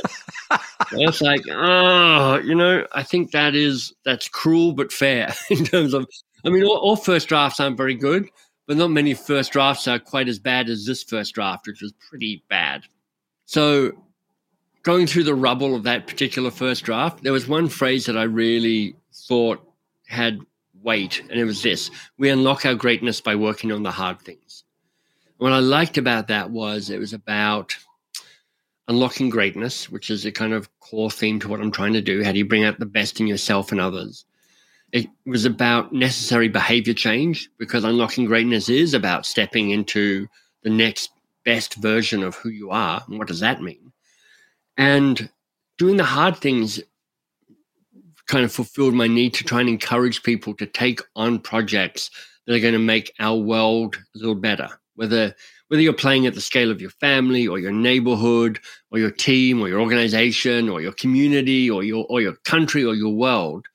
it's 0.94 1.22
like, 1.22 1.42
oh, 1.52 2.38
you 2.40 2.56
know, 2.56 2.86
I 2.94 3.04
think 3.04 3.32
that 3.32 3.56
is, 3.56 3.94
that's 4.04 4.28
cruel 4.28 4.74
but 4.74 4.92
fair 4.92 5.34
in 5.50 5.64
terms 5.64 5.94
of, 5.94 6.08
I 6.46 6.50
mean, 6.50 6.64
all, 6.64 6.78
all 6.78 6.96
first 6.96 7.28
drafts 7.28 7.60
aren't 7.60 7.78
very 7.78 7.96
good, 7.96 8.28
but 8.68 8.78
not 8.78 8.90
many 8.90 9.14
first 9.14 9.52
drafts 9.52 9.88
are 9.88 10.00
quite 10.00 10.28
as 10.28 10.40
bad 10.40 10.70
as 10.70 10.86
this 10.86 11.04
first 11.04 11.36
draft, 11.36 11.68
which 11.68 11.82
was 11.82 11.94
pretty 12.10 12.44
bad. 12.50 12.84
So 13.46 13.92
going 14.84 15.08
through 15.08 15.24
the 15.24 15.36
rubble 15.36 15.76
of 15.76 15.84
that 15.84 16.08
particular 16.08 16.52
first 16.52 16.84
draft, 16.84 17.24
there 17.24 17.34
was 17.34 17.48
one 17.48 17.70
phrase 17.70 18.06
that 18.06 18.18
I 18.18 18.24
really 18.24 18.96
thought 19.14 19.62
had 20.08 20.40
weight, 20.86 21.22
and 21.30 21.40
it 21.40 21.44
was 21.44 21.62
this 21.62 21.92
we 22.18 22.30
unlock 22.30 22.66
our 22.66 22.76
greatness 22.76 23.20
by 23.20 23.36
working 23.36 23.72
on 23.72 23.84
the 23.84 23.92
hard 23.92 24.22
things. 24.22 24.64
What 25.38 25.52
I 25.52 25.60
liked 25.60 25.98
about 25.98 26.30
that 26.30 26.52
was 26.52 26.90
it 26.90 27.00
was 27.00 27.12
about 27.12 27.76
unlocking 28.88 29.30
greatness, 29.30 29.90
which 29.90 30.10
is 30.10 30.26
a 30.26 30.32
kind 30.32 30.54
of 30.54 30.70
core 30.80 31.12
theme 31.12 31.40
to 31.40 31.48
what 31.48 31.60
I'm 31.60 31.72
trying 31.72 31.94
to 31.94 32.02
do. 32.02 32.24
How 32.24 32.32
do 32.32 32.38
you 32.38 32.46
bring 32.46 32.64
out 32.64 32.80
the 32.80 32.86
best 32.86 33.20
in 33.20 33.28
yourself 33.28 33.72
and 33.72 33.82
others? 33.82 34.26
It 34.92 35.08
was 35.26 35.44
about 35.44 35.92
necessary 35.92 36.48
behavior 36.48 36.94
change 36.94 37.50
because 37.58 37.84
unlocking 37.84 38.26
greatness 38.26 38.70
is 38.70 38.94
about 38.94 39.26
stepping 39.26 39.72
into 39.72 40.28
the 40.64 40.70
next 40.70 41.12
best 41.44 41.76
version 41.76 42.24
of 42.24 42.36
who 42.36 42.50
you 42.50 42.70
are. 42.70 43.04
And 43.08 43.18
what 43.18 43.28
does 43.28 43.42
that 43.42 43.62
mean? 43.62 43.92
And 44.78 45.30
doing 45.78 45.98
the 45.98 46.04
hard 46.04 46.38
things 46.38 46.80
kind 48.28 48.46
of 48.46 48.52
fulfilled 48.52 48.94
my 48.94 49.08
need 49.08 49.34
to 49.36 49.44
try 49.44 49.60
and 49.60 49.70
encourage 49.70 50.24
people 50.24 50.54
to 50.56 50.66
take 50.66 51.02
on 51.16 51.40
projects 51.40 52.10
that 52.46 52.56
are 52.56 52.60
going 52.60 52.74
to 52.74 52.80
make 52.80 53.14
our 53.20 53.38
world 53.38 53.96
a 54.16 54.18
little 54.18 54.36
better. 54.36 54.70
Whether 54.96 55.36
whether 55.68 55.82
you're 55.82 55.94
playing 55.94 56.28
at 56.28 56.36
the 56.36 56.42
scale 56.42 56.70
of 56.70 56.80
your 56.80 56.92
family 56.92 57.48
or 57.48 57.58
your 57.58 57.72
neighborhood 57.72 58.60
or 58.92 59.00
your 59.00 59.12
team 59.12 59.62
or 59.62 59.68
your 59.68 59.82
organization 59.82 60.70
or 60.70 60.80
your 60.80 60.92
community 60.94 61.70
or 61.70 61.84
your 61.84 62.06
or 62.08 62.22
your 62.22 62.36
country 62.46 62.86
or 62.86 62.94
your 62.94 63.14
world, 63.14 63.66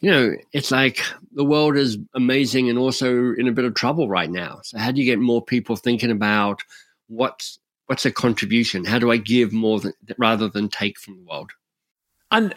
you 0.00 0.10
know, 0.10 0.34
it's 0.52 0.70
like 0.70 1.00
the 1.32 1.44
world 1.44 1.76
is 1.76 1.98
amazing 2.14 2.70
and 2.70 2.78
also 2.78 3.32
in 3.34 3.48
a 3.48 3.52
bit 3.52 3.64
of 3.64 3.74
trouble 3.74 4.08
right 4.08 4.30
now. 4.30 4.60
So 4.62 4.78
how 4.78 4.90
do 4.90 5.00
you 5.00 5.04
get 5.04 5.18
more 5.18 5.44
people 5.44 5.76
thinking 5.76 6.10
about 6.10 6.62
what's 7.08 7.58
what's 7.86 8.06
a 8.06 8.10
contribution? 8.10 8.84
How 8.84 8.98
do 8.98 9.10
I 9.10 9.18
give 9.18 9.52
more 9.52 9.80
than, 9.80 9.92
rather 10.18 10.48
than 10.48 10.68
take 10.68 10.98
from 10.98 11.16
the 11.16 11.24
world? 11.24 11.50
And 12.30 12.54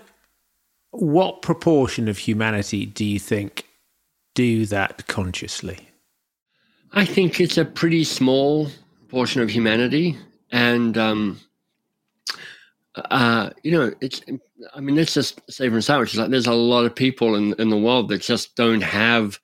what 1.00 1.42
proportion 1.42 2.08
of 2.08 2.18
humanity 2.18 2.86
do 2.86 3.06
you 3.06 3.20
think 3.20 3.66
do 4.34 4.66
that 4.66 5.08
consciously? 5.08 5.80
I 6.94 7.06
think 7.06 7.40
it's 7.40 7.58
a 7.58 7.66
pretty 7.66 8.04
small 8.04 8.70
portion 9.10 9.42
of 9.42 9.50
humanity, 9.50 10.18
and 10.52 10.98
um, 10.98 11.40
uh, 12.96 13.52
you 13.64 13.72
know, 13.72 13.94
it's. 14.02 14.22
I 14.74 14.80
mean, 14.80 14.96
let's 14.96 15.14
just 15.14 15.40
say 15.52 15.70
from 15.70 15.82
start, 15.82 16.14
like 16.16 16.32
there's 16.32 16.48
a 16.48 16.54
lot 16.54 16.86
of 16.86 16.96
people 16.96 17.36
in 17.36 17.54
in 17.60 17.70
the 17.70 17.78
world 17.78 18.10
that 18.10 18.22
just 18.22 18.56
don't 18.56 18.82
have 18.82 19.40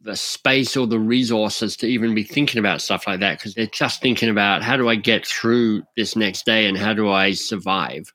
the 0.00 0.16
space 0.16 0.76
or 0.76 0.86
the 0.86 0.98
resources 0.98 1.76
to 1.76 1.86
even 1.86 2.14
be 2.14 2.22
thinking 2.22 2.58
about 2.58 2.80
stuff 2.80 3.06
like 3.06 3.20
that 3.20 3.38
because 3.38 3.54
they're 3.54 3.66
just 3.66 4.00
thinking 4.00 4.28
about 4.28 4.62
how 4.62 4.76
do 4.76 4.88
I 4.88 4.94
get 4.94 5.26
through 5.26 5.82
this 5.96 6.14
next 6.14 6.46
day 6.46 6.66
and 6.66 6.78
how 6.78 6.94
do 6.94 7.10
I 7.10 7.32
survive. 7.32 8.12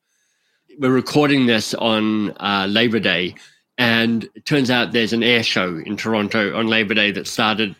We're 0.79 0.91
recording 0.91 1.45
this 1.45 1.73
on 1.75 2.31
uh, 2.39 2.67
Labor 2.69 2.99
Day, 2.99 3.35
and 3.77 4.23
it 4.35 4.45
turns 4.45 4.71
out 4.71 4.91
there's 4.91 5.13
an 5.13 5.23
air 5.23 5.43
show 5.43 5.77
in 5.77 5.97
Toronto 5.97 6.57
on 6.57 6.67
Labor 6.67 6.93
Day 6.93 7.11
that 7.11 7.27
started 7.27 7.75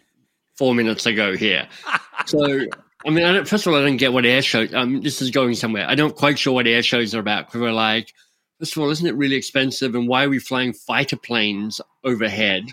four 0.55 0.75
minutes 0.75 1.05
ago 1.05 1.35
here. 1.35 1.67
So, 2.27 2.67
I 3.05 3.09
mean, 3.09 3.25
I 3.25 3.43
first 3.43 3.65
of 3.65 3.73
all, 3.73 3.79
I 3.79 3.83
don't 3.83 3.97
get 3.97 4.13
what 4.13 4.25
air 4.25 4.41
shows. 4.41 4.73
Um, 4.73 5.01
this 5.01 5.21
is 5.21 5.29
going 5.29 5.55
somewhere. 5.55 5.85
I 5.89 5.95
don't 5.95 6.15
quite 6.15 6.37
sure 6.39 6.53
what 6.53 6.67
air 6.67 6.83
shows 6.83 7.13
are 7.13 7.19
about 7.19 7.47
because 7.47 7.59
we're 7.59 7.73
like, 7.73 8.13
first 8.59 8.77
of 8.77 8.83
all, 8.83 8.89
isn't 8.91 9.05
it 9.05 9.15
really 9.15 9.35
expensive? 9.35 9.93
And 9.95 10.07
why 10.07 10.23
are 10.23 10.29
we 10.29 10.39
flying 10.39 10.71
fighter 10.71 11.17
planes 11.17 11.81
overhead? 12.05 12.67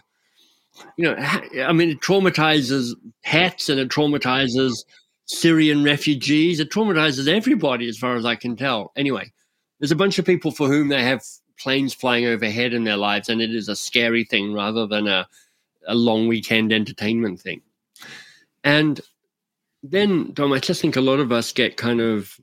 You 0.97 1.07
know, 1.07 1.17
I 1.17 1.73
mean, 1.73 1.89
it 1.89 2.01
traumatizes 2.01 2.95
pets 3.25 3.71
and 3.71 3.81
it 3.81 3.89
traumatizes 3.89 4.85
Syrian 5.25 5.83
refugees. 5.83 6.61
It 6.61 6.71
traumatizes 6.71 7.27
everybody, 7.27 7.89
as 7.89 7.99
far 7.99 8.15
as 8.15 8.25
I 8.25 8.37
can 8.37 8.57
tell. 8.57 8.93
Anyway, 8.95 9.33
there's 9.81 9.91
a 9.91 9.97
bunch 9.97 10.19
of 10.19 10.25
people 10.25 10.53
for 10.53 10.69
whom 10.69 10.89
they 10.89 11.03
have 11.03 11.25
planes 11.59 11.93
flying 11.93 12.27
overhead 12.27 12.73
in 12.73 12.85
their 12.85 12.97
lives, 12.97 13.29
and 13.29 13.43
it 13.43 13.55
is 13.55 13.69
a 13.69 13.77
scary 13.77 14.25
thing 14.25 14.53
rather 14.53 14.87
than 14.87 15.09
a, 15.09 15.27
a 15.89 15.95
long 15.95 16.29
weekend 16.29 16.73
entertainment 16.73 17.41
thing. 17.41 17.63
And 18.63 19.01
then, 19.83 20.33
Dom, 20.33 20.53
I 20.53 20.59
just 20.59 20.81
think 20.81 20.97
a 20.97 21.01
lot 21.01 21.19
of 21.19 21.33
us 21.33 21.53
get 21.53 21.77
kind 21.77 22.01
of 22.01 22.39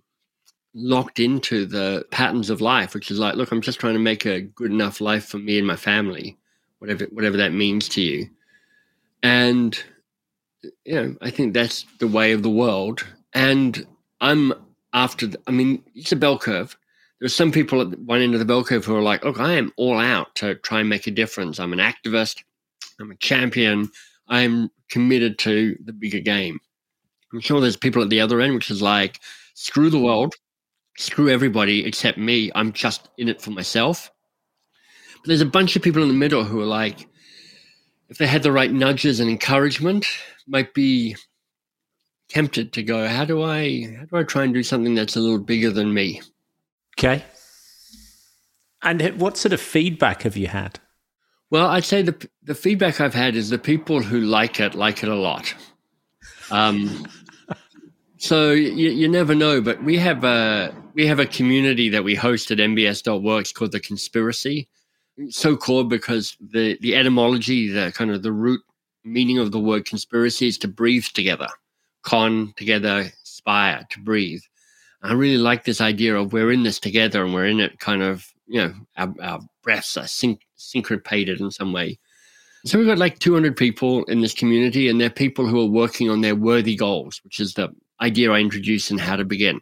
locked 0.74 1.20
into 1.20 1.66
the 1.66 2.06
patterns 2.12 2.50
of 2.50 2.62
life, 2.62 2.94
which 2.94 3.10
is 3.12 3.20
like, 3.20 3.36
look, 3.36 3.52
I'm 3.52 3.62
just 3.62 3.80
trying 3.80 3.94
to 3.94 4.00
make 4.00 4.26
a 4.26 4.42
good 4.42 4.72
enough 4.72 5.00
life 5.00 5.26
for 5.26 5.38
me 5.38 5.58
and 5.58 5.68
my 5.68 5.76
family, 5.76 6.38
whatever 6.80 7.06
whatever 7.06 7.38
that 7.38 7.54
means 7.54 7.88
to 7.90 8.02
you. 8.02 8.30
And 9.24 9.78
you 10.86 10.96
know, 10.96 11.16
I 11.22 11.30
think 11.30 11.54
that's 11.54 11.86
the 12.00 12.08
way 12.08 12.32
of 12.32 12.44
the 12.44 12.50
world. 12.50 13.06
And 13.34 13.86
I'm 14.22 14.54
after. 14.94 15.28
The, 15.28 15.40
I 15.48 15.52
mean, 15.52 15.84
it's 15.96 16.12
a 16.12 16.16
bell 16.16 16.40
curve. 16.40 16.78
There's 17.20 17.36
some 17.36 17.52
people 17.52 17.82
at 17.82 18.00
one 18.00 18.22
end 18.22 18.34
of 18.34 18.40
the 18.40 18.46
bell 18.46 18.64
curve 18.64 18.86
who 18.86 18.96
are 18.96 19.02
like, 19.02 19.24
look, 19.24 19.40
I 19.40 19.54
am 19.54 19.74
all 19.76 19.98
out 19.98 20.36
to 20.36 20.56
try 20.56 20.82
and 20.82 20.90
make 20.90 21.08
a 21.08 21.12
difference. 21.12 21.60
I'm 21.60 21.74
an 21.74 21.80
activist. 21.80 22.44
I'm 23.00 23.12
a 23.12 23.16
champion. 23.16 23.90
I'm 24.28 24.70
committed 24.90 25.40
to 25.40 25.76
the 25.84 25.94
bigger 25.94 26.20
game. 26.20 26.60
I'm 27.34 27.40
sure 27.40 27.60
there's 27.60 27.78
people 27.78 28.02
at 28.02 28.10
the 28.10 28.22
other 28.22 28.40
end, 28.40 28.54
which 28.54 28.72
is 28.72 28.82
like, 28.82 29.20
screw 29.56 29.90
the 29.90 30.00
world, 30.00 30.36
screw 30.98 31.30
everybody 31.30 31.86
except 31.86 32.18
me. 32.18 32.52
I'm 32.56 32.72
just 32.72 33.10
in 33.18 33.30
it 33.30 33.42
for 33.42 33.52
myself. 33.52 34.12
But 35.16 35.28
there's 35.28 35.42
a 35.42 35.46
bunch 35.46 35.76
of 35.76 35.82
people 35.82 36.04
in 36.04 36.08
the 36.08 36.14
middle 36.14 36.44
who 36.44 36.62
are 36.62 36.66
like, 36.66 37.08
if 38.10 38.18
they 38.18 38.28
had 38.28 38.44
the 38.44 38.52
right 38.52 38.72
nudges 38.72 39.20
and 39.20 39.30
encouragement, 39.30 40.06
might 40.48 40.74
be 40.74 41.16
tempted 42.30 42.74
to 42.74 42.84
go, 42.84 43.08
how 43.08 43.26
do 43.26 43.42
I 43.44 43.96
how 44.00 44.06
do 44.06 44.18
I 44.18 44.24
try 44.24 44.44
and 44.44 44.54
do 44.54 44.64
something 44.64 44.96
that's 44.96 45.16
a 45.16 45.20
little 45.20 45.40
bigger 45.40 45.72
than 45.72 45.94
me? 45.94 46.22
Okay. 46.98 47.24
And 48.82 49.02
what 49.20 49.38
sort 49.38 49.54
of 49.54 49.62
feedback 49.62 50.24
have 50.24 50.36
you 50.36 50.48
had? 50.48 50.80
Well, 51.50 51.68
I'd 51.68 51.86
say 51.86 52.02
the 52.02 52.30
the 52.44 52.56
feedback 52.56 53.00
I've 53.00 53.14
had 53.14 53.36
is 53.36 53.50
the 53.50 53.58
people 53.58 54.02
who 54.02 54.22
like 54.22 54.60
it 54.60 54.76
like 54.76 55.04
it 55.04 55.10
a 55.10 55.16
lot. 55.16 55.54
Um, 56.52 57.08
so 58.18 58.52
you, 58.52 58.90
you 58.90 59.08
never 59.08 59.36
know, 59.36 59.62
but 59.62 59.84
we 59.84 59.98
have 59.98 60.24
a 60.24 60.74
we 60.94 61.06
have 61.06 61.20
a 61.20 61.26
community 61.26 61.90
that 61.90 62.04
we 62.04 62.16
host 62.16 62.52
at 62.52 62.58
MBS.works 62.58 63.52
called 63.52 63.72
the 63.72 63.80
Conspiracy. 63.80 64.68
so 65.30 65.56
called 65.56 65.90
because 65.90 66.36
the 66.40 66.78
the 66.82 66.96
etymology, 66.96 67.70
the 67.70 67.92
kind 67.92 68.12
of 68.12 68.24
the 68.24 68.32
root 68.32 68.62
meaning 69.04 69.38
of 69.38 69.52
the 69.52 69.60
word 69.60 69.86
conspiracy 69.86 70.48
is 70.48 70.58
to 70.58 70.68
breathe 70.68 71.06
together, 71.14 71.48
con 72.04 72.54
together, 72.58 73.12
spire 73.24 73.88
to 73.92 74.00
breathe. 74.00 74.42
I 75.02 75.14
really 75.14 75.38
like 75.38 75.64
this 75.64 75.82
idea 75.82 76.16
of 76.16 76.34
we're 76.34 76.52
in 76.52 76.64
this 76.64 76.80
together 76.80 77.24
and 77.24 77.34
we're 77.34 77.46
in 77.46 77.60
it 77.60 77.80
kind 77.80 78.02
of 78.02 78.28
you 78.48 78.62
know 78.62 78.74
our, 78.98 79.14
our 79.22 79.40
breaths 79.64 79.98
are 79.98 80.08
sync 80.08 80.42
syncopated 80.56 81.40
in 81.40 81.52
some 81.52 81.74
way. 81.74 82.00
So 82.66 82.78
we've 82.78 82.88
got 82.88 82.98
like 82.98 83.20
200 83.20 83.56
people 83.56 84.04
in 84.06 84.22
this 84.22 84.34
community, 84.34 84.90
and 84.90 85.00
they're 85.00 85.10
people 85.10 85.48
who 85.48 85.62
are 85.62 85.70
working 85.70 86.10
on 86.10 86.22
their 86.22 86.36
worthy 86.36 86.76
goals, 86.76 87.22
which 87.24 87.40
is 87.40 87.54
the 87.54 87.70
idea 88.02 88.32
I 88.32 88.40
introduced 88.40 88.92
in 88.92 88.98
how 88.98 89.16
to 89.16 89.24
begin. 89.24 89.62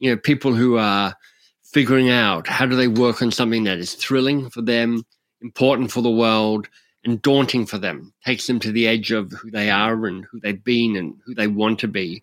You 0.00 0.10
know, 0.10 0.16
people 0.16 0.54
who 0.54 0.76
are 0.76 1.14
figuring 1.62 2.10
out 2.10 2.48
how 2.48 2.66
do 2.66 2.74
they 2.74 2.88
work 2.88 3.22
on 3.22 3.30
something 3.30 3.64
that 3.64 3.78
is 3.78 3.94
thrilling 3.94 4.50
for 4.50 4.62
them, 4.62 5.04
important 5.40 5.92
for 5.92 6.02
the 6.02 6.10
world, 6.10 6.68
and 7.04 7.22
daunting 7.22 7.66
for 7.66 7.78
them, 7.78 8.12
takes 8.24 8.46
them 8.46 8.60
to 8.60 8.72
the 8.72 8.86
edge 8.86 9.12
of 9.12 9.32
who 9.32 9.50
they 9.50 9.70
are 9.70 10.06
and 10.06 10.24
who 10.24 10.40
they've 10.40 10.64
been 10.64 10.96
and 10.96 11.14
who 11.24 11.34
they 11.34 11.46
want 11.46 11.78
to 11.80 11.88
be. 11.88 12.22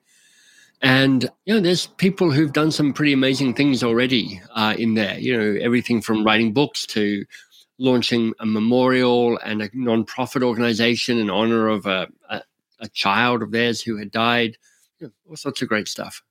And 0.82 1.30
you 1.46 1.54
know, 1.54 1.60
there's 1.60 1.88
people 1.88 2.32
who've 2.32 2.54
done 2.54 2.72
some 2.72 2.94
pretty 2.94 3.14
amazing 3.14 3.54
things 3.54 3.84
already 3.84 4.42
uh, 4.56 4.76
in 4.78 4.94
there. 4.94 5.20
You 5.20 5.38
know, 5.38 5.60
everything 5.62 6.02
from 6.02 6.26
writing 6.26 6.54
books 6.54 6.86
to 6.88 7.26
launching 7.78 8.34
a 8.40 8.46
memorial 8.46 9.38
and 9.40 9.62
a 9.62 9.70
non-profit 9.74 10.44
organization 10.44 11.18
in 11.18 11.30
honor 11.30 11.68
of 11.68 11.86
a, 11.86 12.08
a, 12.30 12.42
a 12.80 12.90
child 12.90 13.42
of 13.42 13.52
theirs 13.52 13.82
who 13.82 13.98
had 13.98 14.12
died. 14.12 14.58
You 15.00 15.08
know, 15.08 15.14
all 15.30 15.36
sorts 15.36 15.62
of 15.62 15.68
great 15.68 15.88
stuff. 15.88 16.24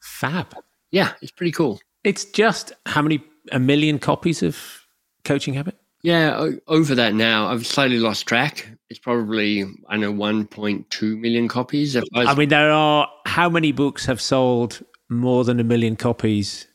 Fab. 0.00 0.54
Yeah, 0.90 1.12
it's 1.22 1.32
pretty 1.32 1.52
cool. 1.52 1.80
It's 2.04 2.24
just 2.24 2.72
how 2.86 3.02
many 3.02 3.22
a 3.50 3.58
million 3.58 3.98
copies 3.98 4.42
of 4.42 4.86
Coaching 5.24 5.54
Habit? 5.54 5.76
Yeah, 6.02 6.50
over 6.66 6.94
that 6.96 7.14
now. 7.14 7.46
I've 7.46 7.66
slightly 7.66 7.98
lost 7.98 8.26
track. 8.26 8.68
It's 8.90 8.98
probably 8.98 9.64
I 9.88 9.96
know 9.96 10.12
1.2 10.12 11.20
million 11.20 11.48
copies. 11.48 11.96
I, 11.96 12.02
I 12.14 12.34
mean, 12.34 12.48
there 12.48 12.72
are 12.72 13.08
how 13.24 13.48
many 13.48 13.72
books 13.72 14.04
have 14.06 14.20
sold 14.20 14.82
more 15.08 15.44
than 15.44 15.60
a 15.60 15.64
million 15.64 15.94
copies 15.94 16.66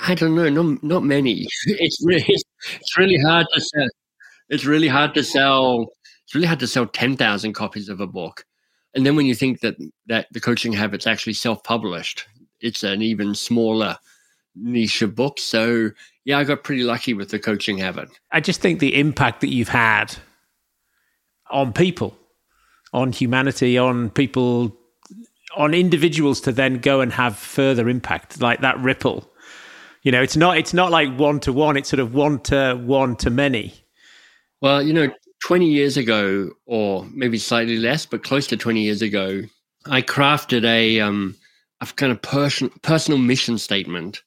I 0.00 0.14
don't 0.14 0.34
know, 0.34 0.48
not 0.48 0.82
not 0.82 1.04
many. 1.04 1.46
It's 1.66 1.98
really 2.04 2.24
it's 2.28 2.98
really 2.98 3.18
hard 3.18 3.46
to 3.54 3.60
sell. 3.60 3.88
It's 4.48 4.64
really 4.64 4.88
hard 4.88 5.14
to 5.14 5.24
sell. 5.24 5.88
It's 6.24 6.34
really 6.34 6.46
hard 6.46 6.60
to 6.60 6.66
sell 6.66 6.86
ten 6.86 7.16
thousand 7.16 7.52
copies 7.52 7.88
of 7.88 8.00
a 8.00 8.06
book, 8.06 8.44
and 8.94 9.04
then 9.04 9.16
when 9.16 9.26
you 9.26 9.34
think 9.34 9.60
that 9.60 9.76
that 10.06 10.26
the 10.32 10.40
coaching 10.40 10.72
habits 10.72 11.06
actually 11.06 11.34
self 11.34 11.62
published, 11.64 12.26
it's 12.60 12.82
an 12.82 13.02
even 13.02 13.34
smaller 13.34 13.98
niche 14.54 15.02
of 15.02 15.14
books. 15.14 15.42
So 15.42 15.90
yeah, 16.24 16.38
I 16.38 16.44
got 16.44 16.64
pretty 16.64 16.84
lucky 16.84 17.14
with 17.14 17.30
the 17.30 17.38
coaching 17.38 17.78
habit. 17.78 18.08
I 18.30 18.40
just 18.40 18.60
think 18.60 18.80
the 18.80 18.98
impact 18.98 19.40
that 19.40 19.48
you've 19.48 19.68
had 19.68 20.14
on 21.50 21.72
people, 21.72 22.16
on 22.92 23.12
humanity, 23.12 23.78
on 23.78 24.10
people, 24.10 24.76
on 25.56 25.74
individuals 25.74 26.40
to 26.42 26.52
then 26.52 26.78
go 26.78 27.00
and 27.00 27.12
have 27.12 27.36
further 27.36 27.88
impact, 27.88 28.40
like 28.40 28.60
that 28.60 28.78
ripple 28.78 29.32
you 30.02 30.10
know, 30.10 30.20
it's 30.20 30.36
not 30.36 30.58
it's 30.58 30.74
not 30.74 30.90
like 30.90 31.16
one 31.16 31.40
to 31.40 31.52
one. 31.52 31.76
It's 31.76 31.88
sort 31.88 32.00
of 32.00 32.14
one 32.14 32.40
to 32.40 32.74
one 32.74 33.16
to 33.16 33.30
many. 33.30 33.72
Well, 34.60 34.82
you 34.82 34.92
know, 34.92 35.12
twenty 35.44 35.68
years 35.70 35.96
ago, 35.96 36.50
or 36.66 37.06
maybe 37.12 37.38
slightly 37.38 37.78
less, 37.78 38.04
but 38.04 38.24
close 38.24 38.46
to 38.48 38.56
twenty 38.56 38.82
years 38.82 39.00
ago, 39.00 39.42
I 39.86 40.02
crafted 40.02 40.64
a 40.64 41.00
um, 41.00 41.36
a 41.80 41.86
kind 41.86 42.10
of 42.10 42.20
person, 42.20 42.70
personal 42.82 43.18
mission 43.18 43.58
statement, 43.58 44.22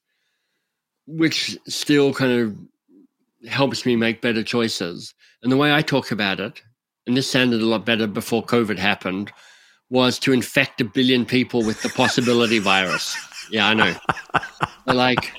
which 1.07 1.57
still 1.67 2.13
kind 2.13 2.31
of 2.31 3.50
helps 3.50 3.85
me 3.85 3.95
make 3.95 4.21
better 4.21 4.43
choices. 4.43 5.13
And 5.43 5.51
the 5.51 5.57
way 5.57 5.74
I 5.74 5.81
talk 5.81 6.12
about 6.12 6.39
it, 6.39 6.62
and 7.05 7.15
this 7.15 7.29
sounded 7.29 7.62
a 7.62 7.65
lot 7.65 7.85
better 7.85 8.07
before 8.07 8.43
COVID 8.43 8.77
happened, 8.77 9.31
was 9.89 10.17
to 10.19 10.33
infect 10.33 10.81
a 10.81 10.85
billion 10.85 11.25
people 11.25 11.63
with 11.63 11.81
the 11.83 11.89
possibility 11.89 12.59
virus. 12.59 13.15
Yeah, 13.51 13.67
I 13.67 13.74
know. 13.75 13.93
like 14.88 15.33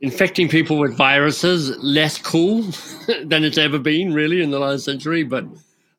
infecting 0.00 0.48
people 0.48 0.78
with 0.78 0.96
viruses, 0.96 1.76
less 1.78 2.18
cool 2.18 2.62
than 3.24 3.44
it's 3.44 3.58
ever 3.58 3.78
been, 3.78 4.12
really, 4.12 4.42
in 4.42 4.50
the 4.50 4.58
last 4.58 4.84
century. 4.84 5.22
But 5.22 5.44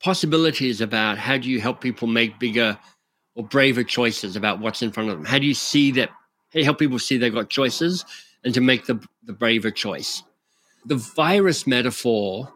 possibility 0.03 0.69
is 0.69 0.81
about 0.81 1.17
how 1.17 1.37
do 1.37 1.49
you 1.49 1.61
help 1.61 1.79
people 1.79 2.07
make 2.07 2.37
bigger 2.37 2.77
or 3.35 3.45
braver 3.45 3.83
choices 3.83 4.35
about 4.35 4.59
what's 4.59 4.81
in 4.81 4.91
front 4.91 5.09
of 5.09 5.17
them? 5.17 5.25
How 5.25 5.39
do 5.39 5.45
you 5.45 5.53
see 5.53 5.91
that? 5.91 6.09
How 6.53 6.63
help 6.63 6.79
people 6.79 6.99
see 6.99 7.17
they've 7.17 7.33
got 7.33 7.49
choices 7.49 8.05
and 8.43 8.53
to 8.53 8.61
make 8.61 8.85
the, 8.85 8.99
the 9.23 9.33
braver 9.33 9.71
choice? 9.71 10.23
The 10.85 10.95
virus 10.95 11.67
metaphor 11.67 12.53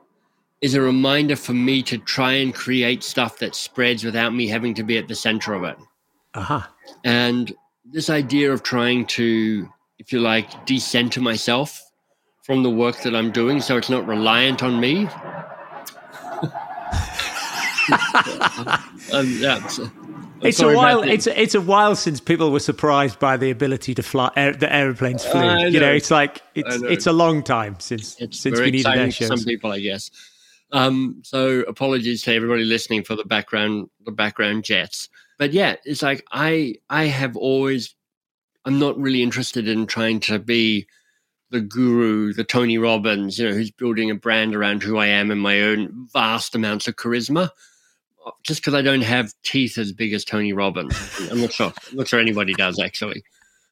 is 0.61 0.75
a 0.75 0.81
reminder 0.81 1.35
for 1.35 1.53
me 1.53 1.81
to 1.83 1.97
try 1.97 2.33
and 2.33 2.53
create 2.53 3.03
stuff 3.03 3.39
that 3.39 3.55
spreads 3.55 4.03
without 4.03 4.33
me 4.33 4.47
having 4.47 4.73
to 4.75 4.83
be 4.83 4.97
at 4.97 5.07
the 5.07 5.15
center 5.15 5.53
of 5.53 5.63
it. 5.63 5.77
Uh-huh. 6.33 6.61
And 7.03 7.53
this 7.83 8.09
idea 8.09 8.51
of 8.51 8.63
trying 8.63 9.05
to, 9.07 9.67
if 9.99 10.13
you 10.13 10.19
like, 10.19 10.65
decenter 10.65 11.19
myself 11.19 11.91
from 12.43 12.63
the 12.63 12.69
work 12.69 13.01
that 13.01 13.15
I'm 13.15 13.31
doing 13.31 13.59
so 13.59 13.77
it's 13.77 13.89
not 13.89 14.07
reliant 14.07 14.63
on 14.63 14.79
me. 14.79 15.07
um, 19.13 19.27
yeah, 19.39 19.65
so, 19.67 19.89
it's 20.43 20.59
a 20.59 20.75
while. 20.75 21.03
It's 21.03 21.27
it's 21.27 21.55
a 21.55 21.61
while 21.61 21.95
since 21.95 22.19
people 22.19 22.51
were 22.51 22.59
surprised 22.59 23.19
by 23.19 23.37
the 23.37 23.51
ability 23.51 23.95
to 23.95 24.03
fly. 24.03 24.31
Air, 24.35 24.53
the 24.53 24.73
aeroplanes 24.73 25.25
flew. 25.25 25.41
Know. 25.41 25.65
You 25.67 25.79
know, 25.79 25.91
it's 25.91 26.11
like 26.11 26.41
it's 26.55 26.81
it's 26.83 27.07
a 27.07 27.11
long 27.11 27.43
time 27.43 27.77
since 27.79 28.19
it's 28.19 28.39
since 28.39 28.59
we 28.59 28.71
needed 28.71 28.87
air 28.87 29.11
shows. 29.11 29.27
Some 29.27 29.43
people, 29.43 29.71
I 29.71 29.79
guess. 29.79 30.11
Um, 30.71 31.21
so 31.23 31.61
apologies 31.61 32.23
to 32.23 32.33
everybody 32.33 32.63
listening 32.63 33.03
for 33.03 33.15
the 33.15 33.25
background 33.25 33.89
the 34.05 34.11
background 34.11 34.63
jets. 34.63 35.09
But 35.37 35.53
yeah, 35.53 35.75
it's 35.85 36.01
like 36.01 36.25
I 36.31 36.75
I 36.89 37.05
have 37.05 37.35
always 37.35 37.95
I'm 38.65 38.79
not 38.79 38.97
really 38.97 39.23
interested 39.23 39.67
in 39.67 39.87
trying 39.87 40.19
to 40.21 40.39
be 40.39 40.87
the 41.49 41.61
guru, 41.61 42.33
the 42.33 42.45
Tony 42.45 42.77
Robbins, 42.77 43.37
you 43.37 43.49
know, 43.49 43.53
who's 43.53 43.71
building 43.71 44.09
a 44.09 44.15
brand 44.15 44.55
around 44.55 44.83
who 44.83 44.97
I 44.97 45.07
am 45.07 45.31
and 45.31 45.41
my 45.41 45.61
own 45.61 46.07
vast 46.13 46.55
amounts 46.55 46.87
of 46.87 46.95
charisma. 46.95 47.49
Just 48.43 48.61
because 48.61 48.73
I 48.73 48.81
don't 48.81 49.01
have 49.01 49.33
teeth 49.43 49.77
as 49.77 49.91
big 49.91 50.13
as 50.13 50.23
Tony 50.23 50.53
Robbins, 50.53 50.95
I'm 51.31 51.41
not 51.41 51.51
sure. 51.51 51.73
I'm 51.89 51.97
not 51.97 52.07
sure 52.07 52.19
anybody 52.19 52.53
does 52.53 52.79
actually. 52.79 53.23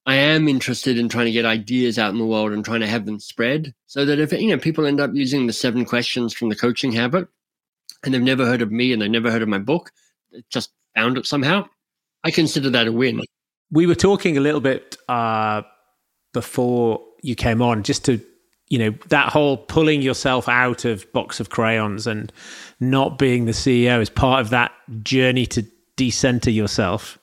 I 0.05 0.15
am 0.15 0.47
interested 0.47 0.97
in 0.97 1.07
trying 1.07 1.25
to 1.25 1.31
get 1.31 1.45
ideas 1.45 1.99
out 1.99 2.11
in 2.11 2.17
the 2.17 2.25
world 2.25 2.51
and 2.51 2.65
trying 2.65 2.79
to 2.79 2.87
have 2.87 3.05
them 3.05 3.19
spread 3.19 3.75
so 3.85 4.05
that 4.05 4.19
if 4.19 4.31
you 4.31 4.47
know 4.47 4.57
people 4.57 4.85
end 4.85 4.99
up 4.99 5.11
using 5.13 5.45
the 5.45 5.53
seven 5.53 5.85
questions 5.85 6.33
from 6.33 6.49
the 6.49 6.55
coaching 6.55 6.91
habit 6.91 7.27
and 8.03 8.13
they've 8.13 8.21
never 8.21 8.45
heard 8.45 8.61
of 8.61 8.71
me 8.71 8.91
and 8.91 9.01
they've 9.01 9.11
never 9.11 9.29
heard 9.29 9.43
of 9.43 9.49
my 9.49 9.59
book, 9.59 9.91
just 10.49 10.71
found 10.95 11.17
it 11.17 11.25
somehow, 11.25 11.67
I 12.23 12.31
consider 12.31 12.69
that 12.71 12.87
a 12.87 12.91
win. 12.91 13.21
We 13.71 13.85
were 13.85 13.95
talking 13.95 14.37
a 14.37 14.41
little 14.41 14.61
bit 14.61 14.97
uh, 15.07 15.61
before 16.33 17.01
you 17.21 17.35
came 17.35 17.61
on, 17.61 17.83
just 17.83 18.05
to 18.05 18.19
you 18.69 18.77
know 18.77 18.91
that 19.07 19.29
whole 19.29 19.57
pulling 19.57 20.01
yourself 20.01 20.47
out 20.47 20.85
of 20.85 21.11
box 21.11 21.39
of 21.39 21.49
crayons 21.49 22.07
and 22.07 22.31
not 22.79 23.17
being 23.17 23.45
the 23.45 23.51
CEO 23.51 23.99
is 24.01 24.09
part 24.09 24.41
of 24.41 24.51
that 24.51 24.71
journey 25.03 25.45
to 25.47 25.65
decenter 25.95 26.51
yourself. 26.51 27.17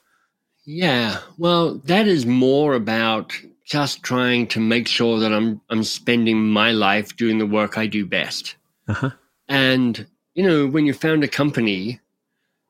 Yeah, 0.66 1.20
well, 1.38 1.78
that 1.84 2.08
is 2.08 2.26
more 2.26 2.74
about 2.74 3.32
just 3.64 4.02
trying 4.02 4.46
to 4.48 4.60
make 4.60 4.88
sure 4.88 5.18
that 5.20 5.32
I'm 5.32 5.60
I'm 5.70 5.84
spending 5.84 6.48
my 6.48 6.72
life 6.72 7.16
doing 7.16 7.38
the 7.38 7.46
work 7.46 7.78
I 7.78 7.86
do 7.86 8.04
best. 8.04 8.56
Uh-huh. 8.88 9.10
And 9.48 10.06
you 10.34 10.46
know, 10.46 10.66
when 10.66 10.84
you 10.84 10.92
found 10.92 11.22
a 11.22 11.28
company, 11.28 12.00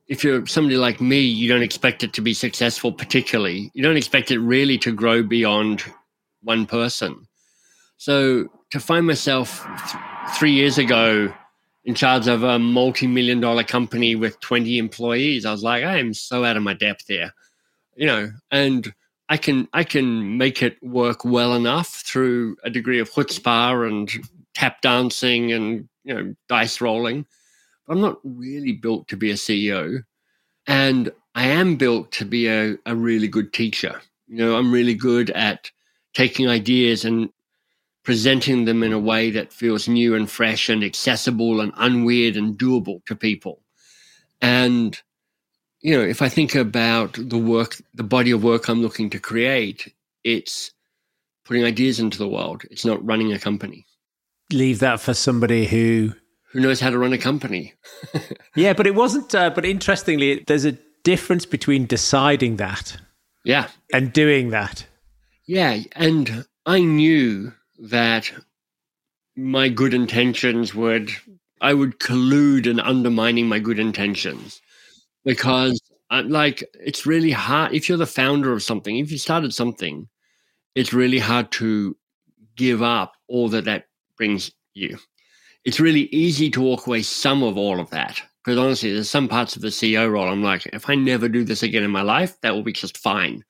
if 0.08 0.22
you're 0.22 0.46
somebody 0.46 0.76
like 0.76 1.00
me, 1.00 1.20
you 1.20 1.48
don't 1.48 1.62
expect 1.62 2.04
it 2.04 2.12
to 2.12 2.20
be 2.20 2.34
successful. 2.34 2.92
Particularly, 2.92 3.70
you 3.74 3.82
don't 3.82 3.96
expect 3.96 4.30
it 4.30 4.38
really 4.38 4.76
to 4.78 4.92
grow 4.92 5.22
beyond 5.22 5.82
one 6.42 6.66
person. 6.66 7.26
So 7.96 8.48
to 8.70 8.80
find 8.80 9.06
myself 9.06 9.64
th- 9.90 10.02
three 10.36 10.52
years 10.52 10.78
ago 10.78 11.32
in 11.84 11.94
charge 11.94 12.26
of 12.26 12.42
a 12.42 12.58
multi-million 12.58 13.40
dollar 13.40 13.62
company 13.62 14.16
with 14.16 14.40
20 14.40 14.78
employees, 14.78 15.46
I 15.46 15.52
was 15.52 15.62
like, 15.62 15.84
I 15.84 15.98
am 15.98 16.12
so 16.12 16.44
out 16.44 16.56
of 16.56 16.62
my 16.62 16.74
depth 16.74 17.06
here 17.06 17.32
you 17.96 18.06
know, 18.06 18.30
and 18.50 18.92
I 19.28 19.36
can 19.38 19.68
I 19.72 19.82
can 19.82 20.38
make 20.38 20.62
it 20.62 20.80
work 20.82 21.24
well 21.24 21.54
enough 21.54 21.88
through 21.88 22.56
a 22.62 22.70
degree 22.70 23.00
of 23.00 23.10
chutzpah 23.10 23.88
and 23.88 24.10
tap 24.54 24.82
dancing 24.82 25.52
and 25.52 25.88
you 26.04 26.14
know 26.14 26.34
dice 26.48 26.80
rolling. 26.80 27.26
But 27.86 27.94
I'm 27.94 28.00
not 28.00 28.18
really 28.22 28.72
built 28.72 29.08
to 29.08 29.16
be 29.16 29.30
a 29.30 29.34
CEO, 29.34 30.02
and 30.66 31.10
I 31.34 31.46
am 31.46 31.76
built 31.76 32.12
to 32.12 32.24
be 32.24 32.48
a, 32.48 32.76
a 32.84 32.94
really 32.94 33.28
good 33.28 33.52
teacher. 33.52 34.00
You 34.28 34.36
know, 34.36 34.56
I'm 34.56 34.72
really 34.72 34.94
good 34.94 35.30
at 35.30 35.70
taking 36.14 36.48
ideas 36.48 37.04
and 37.04 37.30
presenting 38.06 38.64
them 38.64 38.84
in 38.84 38.92
a 38.92 38.98
way 38.98 39.30
that 39.32 39.52
feels 39.52 39.88
new 39.88 40.14
and 40.14 40.30
fresh 40.30 40.68
and 40.68 40.84
accessible 40.84 41.60
and 41.60 41.74
unweird 41.74 42.38
and 42.38 42.56
doable 42.56 43.04
to 43.04 43.16
people. 43.16 43.60
And 44.40 44.98
you 45.80 45.96
know, 45.96 46.04
if 46.04 46.22
I 46.22 46.28
think 46.28 46.54
about 46.54 47.18
the 47.18 47.36
work, 47.36 47.76
the 47.94 48.04
body 48.04 48.30
of 48.30 48.42
work 48.42 48.68
I'm 48.68 48.80
looking 48.80 49.10
to 49.10 49.18
create, 49.18 49.92
it's 50.24 50.72
putting 51.44 51.64
ideas 51.64 52.00
into 52.00 52.16
the 52.16 52.28
world. 52.28 52.62
It's 52.70 52.84
not 52.84 53.04
running 53.04 53.32
a 53.32 53.38
company. 53.38 53.86
Leave 54.52 54.78
that 54.78 55.00
for 55.00 55.12
somebody 55.12 55.66
who 55.66 56.12
who 56.52 56.60
knows 56.60 56.80
how 56.80 56.90
to 56.90 56.98
run 56.98 57.12
a 57.12 57.18
company. 57.18 57.74
yeah, 58.54 58.72
but 58.72 58.86
it 58.86 58.94
wasn't. 58.94 59.34
Uh, 59.34 59.50
but 59.50 59.64
interestingly, 59.64 60.44
there's 60.46 60.64
a 60.64 60.78
difference 61.02 61.44
between 61.44 61.86
deciding 61.86 62.56
that, 62.56 62.96
yeah, 63.44 63.68
and 63.92 64.12
doing 64.12 64.50
that. 64.50 64.86
Yeah, 65.46 65.82
and 65.92 66.46
I 66.64 66.80
knew 66.80 67.52
that 67.78 68.30
my 69.36 69.68
good 69.68 69.94
intentions 69.94 70.74
would 70.74 71.10
I 71.60 71.74
would 71.74 71.98
collude 72.00 72.66
in 72.66 72.80
undermining 72.80 73.48
my 73.48 73.58
good 73.58 73.78
intentions. 73.78 74.60
Because 75.24 75.80
uh, 76.10 76.22
like 76.26 76.64
it's 76.74 77.06
really 77.06 77.32
hard 77.32 77.74
if 77.74 77.88
you're 77.88 77.98
the 77.98 78.06
founder 78.06 78.52
of 78.52 78.62
something 78.62 78.98
if 78.98 79.10
you 79.10 79.18
started 79.18 79.52
something 79.52 80.08
it's 80.76 80.92
really 80.92 81.18
hard 81.18 81.50
to 81.52 81.96
give 82.56 82.82
up 82.82 83.14
all 83.28 83.48
that 83.48 83.64
that 83.64 83.86
brings 84.16 84.52
you. 84.74 84.98
It's 85.64 85.80
really 85.80 86.02
easy 86.12 86.50
to 86.50 86.60
walk 86.60 86.86
away 86.86 87.02
some 87.02 87.42
of 87.42 87.56
all 87.58 87.80
of 87.80 87.90
that. 87.90 88.22
Because 88.44 88.58
honestly 88.58 88.92
there's 88.92 89.10
some 89.10 89.28
parts 89.28 89.56
of 89.56 89.62
the 89.62 89.68
ceo 89.68 90.10
role 90.10 90.28
i'm 90.28 90.42
like 90.42 90.66
if 90.72 90.88
i 90.88 90.94
never 90.94 91.28
do 91.28 91.42
this 91.44 91.64
again 91.64 91.82
in 91.82 91.90
my 91.90 92.02
life 92.02 92.40
that 92.42 92.54
will 92.54 92.62
be 92.62 92.72
just 92.72 92.98
fine. 92.98 93.44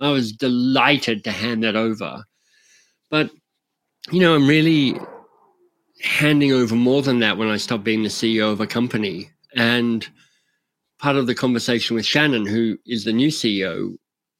I 0.00 0.10
was 0.10 0.32
delighted 0.32 1.24
to 1.24 1.30
hand 1.32 1.62
that 1.62 1.76
over. 1.76 2.24
But 3.10 3.30
you 4.10 4.20
know 4.20 4.34
i'm 4.34 4.48
really 4.48 4.98
handing 6.02 6.52
over 6.52 6.74
more 6.74 7.02
than 7.02 7.20
that 7.20 7.36
when 7.36 7.48
i 7.48 7.56
stop 7.56 7.84
being 7.84 8.02
the 8.02 8.08
ceo 8.08 8.52
of 8.52 8.60
a 8.60 8.66
company 8.66 9.30
and 9.54 10.08
part 11.00 11.16
of 11.16 11.26
the 11.26 11.34
conversation 11.34 11.96
with 11.96 12.04
Shannon, 12.04 12.46
who 12.46 12.78
is 12.86 13.04
the 13.04 13.12
new 13.12 13.28
CEO, 13.28 13.96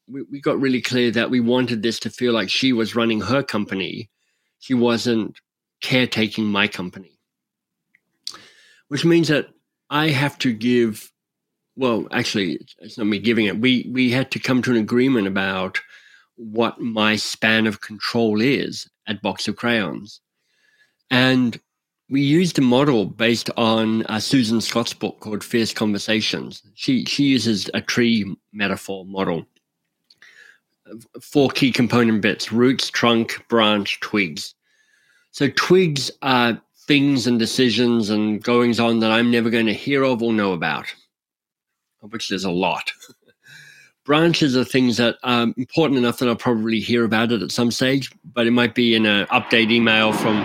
we, 0.06 0.22
we 0.30 0.40
got 0.40 0.60
really 0.60 0.80
clear 0.80 1.10
that 1.10 1.30
we 1.30 1.40
wanted 1.40 1.82
this 1.82 1.98
to 2.00 2.10
feel 2.10 2.32
like 2.32 2.50
she 2.50 2.72
was 2.72 2.94
running 2.94 3.20
her 3.20 3.42
company. 3.42 4.10
She 4.58 4.74
wasn't 4.74 5.40
caretaking 5.80 6.44
my 6.44 6.68
company, 6.68 7.18
which 8.88 9.04
means 9.04 9.28
that 9.28 9.48
I 9.88 10.08
have 10.08 10.38
to 10.38 10.52
give. 10.52 11.10
Well, 11.76 12.06
actually, 12.10 12.60
it's 12.80 12.98
not 12.98 13.06
me 13.06 13.18
giving 13.18 13.46
it. 13.46 13.58
We 13.58 13.90
we 13.90 14.10
had 14.10 14.30
to 14.32 14.38
come 14.38 14.60
to 14.62 14.70
an 14.70 14.76
agreement 14.76 15.26
about 15.26 15.80
what 16.40 16.80
my 16.80 17.16
span 17.16 17.66
of 17.66 17.82
control 17.82 18.40
is 18.40 18.88
at 19.06 19.22
Box 19.22 19.46
of 19.46 19.56
Crayons, 19.56 20.20
and 21.10 21.60
we 22.08 22.22
used 22.22 22.58
a 22.58 22.62
model 22.62 23.04
based 23.04 23.50
on 23.56 24.04
uh, 24.06 24.18
Susan 24.18 24.60
Scott's 24.60 24.94
book 24.94 25.20
called 25.20 25.44
Fierce 25.44 25.72
Conversations. 25.72 26.62
She 26.74 27.04
she 27.04 27.24
uses 27.24 27.70
a 27.74 27.80
tree 27.80 28.36
metaphor 28.52 29.04
model. 29.04 29.46
Four 31.20 31.50
key 31.50 31.70
component 31.70 32.20
bits: 32.20 32.50
roots, 32.50 32.90
trunk, 32.90 33.44
branch, 33.48 34.00
twigs. 34.00 34.54
So 35.30 35.48
twigs 35.48 36.10
are 36.22 36.60
things 36.86 37.28
and 37.28 37.38
decisions 37.38 38.10
and 38.10 38.42
goings 38.42 38.80
on 38.80 38.98
that 38.98 39.12
I'm 39.12 39.30
never 39.30 39.48
going 39.48 39.66
to 39.66 39.72
hear 39.72 40.02
of 40.02 40.22
or 40.22 40.32
know 40.32 40.52
about, 40.52 40.86
of 42.02 42.12
which 42.12 42.28
there's 42.28 42.44
a 42.44 42.50
lot. 42.50 42.92
Branches 44.04 44.56
are 44.56 44.64
things 44.64 44.96
that 44.96 45.16
are 45.22 45.42
important 45.56 45.98
enough 45.98 46.18
that 46.18 46.28
I'll 46.28 46.36
probably 46.36 46.80
hear 46.80 47.04
about 47.04 47.32
it 47.32 47.42
at 47.42 47.50
some 47.50 47.70
stage, 47.70 48.10
but 48.24 48.46
it 48.46 48.52
might 48.52 48.74
be 48.74 48.94
in 48.94 49.04
an 49.04 49.26
update 49.26 49.70
email 49.70 50.12
from 50.12 50.40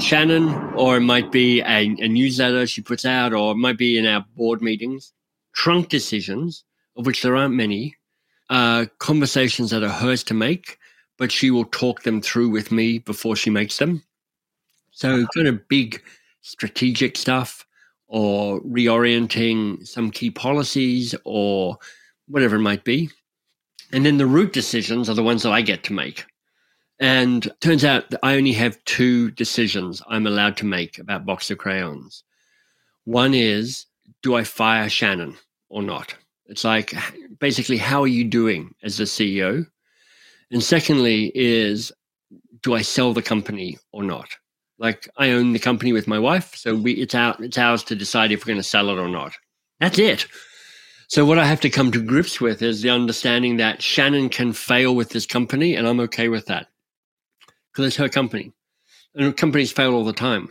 Shannon, 0.00 0.48
or 0.74 0.96
it 0.96 1.02
might 1.02 1.30
be 1.30 1.60
a, 1.60 1.94
a 1.98 2.08
newsletter 2.08 2.66
she 2.66 2.80
puts 2.80 3.04
out, 3.04 3.34
or 3.34 3.52
it 3.52 3.56
might 3.56 3.76
be 3.76 3.98
in 3.98 4.06
our 4.06 4.24
board 4.34 4.62
meetings. 4.62 5.12
Trunk 5.52 5.90
decisions, 5.90 6.64
of 6.96 7.04
which 7.04 7.22
there 7.22 7.36
aren't 7.36 7.54
many, 7.54 7.94
are 8.48 8.86
conversations 8.98 9.70
that 9.70 9.82
are 9.82 9.90
hers 9.90 10.24
to 10.24 10.34
make, 10.34 10.78
but 11.18 11.30
she 11.30 11.50
will 11.50 11.66
talk 11.66 12.02
them 12.02 12.22
through 12.22 12.48
with 12.48 12.72
me 12.72 12.98
before 12.98 13.36
she 13.36 13.50
makes 13.50 13.76
them. 13.76 14.02
So, 14.90 15.26
kind 15.34 15.46
of 15.46 15.68
big 15.68 16.02
strategic 16.40 17.16
stuff 17.16 17.66
or 18.10 18.60
reorienting 18.62 19.86
some 19.86 20.10
key 20.10 20.30
policies 20.30 21.14
or 21.24 21.78
whatever 22.26 22.56
it 22.56 22.60
might 22.60 22.82
be. 22.82 23.08
And 23.92 24.04
then 24.04 24.18
the 24.18 24.26
root 24.26 24.52
decisions 24.52 25.08
are 25.08 25.14
the 25.14 25.22
ones 25.22 25.44
that 25.44 25.52
I 25.52 25.62
get 25.62 25.84
to 25.84 25.92
make. 25.92 26.26
And 26.98 27.50
turns 27.60 27.84
out 27.84 28.10
that 28.10 28.20
I 28.22 28.36
only 28.36 28.52
have 28.52 28.84
two 28.84 29.30
decisions 29.30 30.02
I'm 30.08 30.26
allowed 30.26 30.56
to 30.58 30.66
make 30.66 30.98
about 30.98 31.24
Box 31.24 31.50
of 31.50 31.58
Crayons. 31.58 32.24
One 33.04 33.32
is, 33.32 33.86
do 34.22 34.34
I 34.34 34.42
fire 34.42 34.88
Shannon 34.88 35.36
or 35.68 35.82
not? 35.82 36.14
It's 36.46 36.64
like 36.64 36.94
basically, 37.38 37.76
how 37.76 38.02
are 38.02 38.08
you 38.08 38.24
doing 38.24 38.74
as 38.82 38.96
the 38.96 39.04
CEO? 39.04 39.64
And 40.50 40.62
secondly, 40.62 41.30
is 41.34 41.92
do 42.62 42.74
I 42.74 42.82
sell 42.82 43.14
the 43.14 43.22
company 43.22 43.78
or 43.92 44.02
not? 44.02 44.28
Like 44.80 45.06
I 45.18 45.30
own 45.30 45.52
the 45.52 45.58
company 45.58 45.92
with 45.92 46.08
my 46.08 46.18
wife, 46.18 46.56
so 46.56 46.74
we 46.74 46.94
it's 46.94 47.14
out 47.14 47.38
it's 47.40 47.58
ours 47.58 47.84
to 47.84 47.94
decide 47.94 48.32
if 48.32 48.40
we're 48.40 48.52
going 48.52 48.62
to 48.62 48.68
sell 48.68 48.88
it 48.88 48.98
or 48.98 49.08
not. 49.08 49.34
That's 49.78 49.98
it. 49.98 50.26
So 51.08 51.26
what 51.26 51.38
I 51.38 51.44
have 51.44 51.60
to 51.60 51.70
come 51.70 51.92
to 51.92 52.02
grips 52.02 52.40
with 52.40 52.62
is 52.62 52.80
the 52.80 52.88
understanding 52.88 53.58
that 53.58 53.82
Shannon 53.82 54.30
can 54.30 54.54
fail 54.54 54.94
with 54.94 55.10
this 55.10 55.26
company, 55.26 55.74
and 55.76 55.86
I'm 55.86 56.00
okay 56.00 56.28
with 56.28 56.46
that 56.46 56.68
because 57.70 57.88
it's 57.88 57.96
her 57.96 58.08
company, 58.08 58.52
and 59.14 59.36
companies 59.36 59.70
fail 59.70 59.92
all 59.92 60.04
the 60.04 60.14
time. 60.14 60.48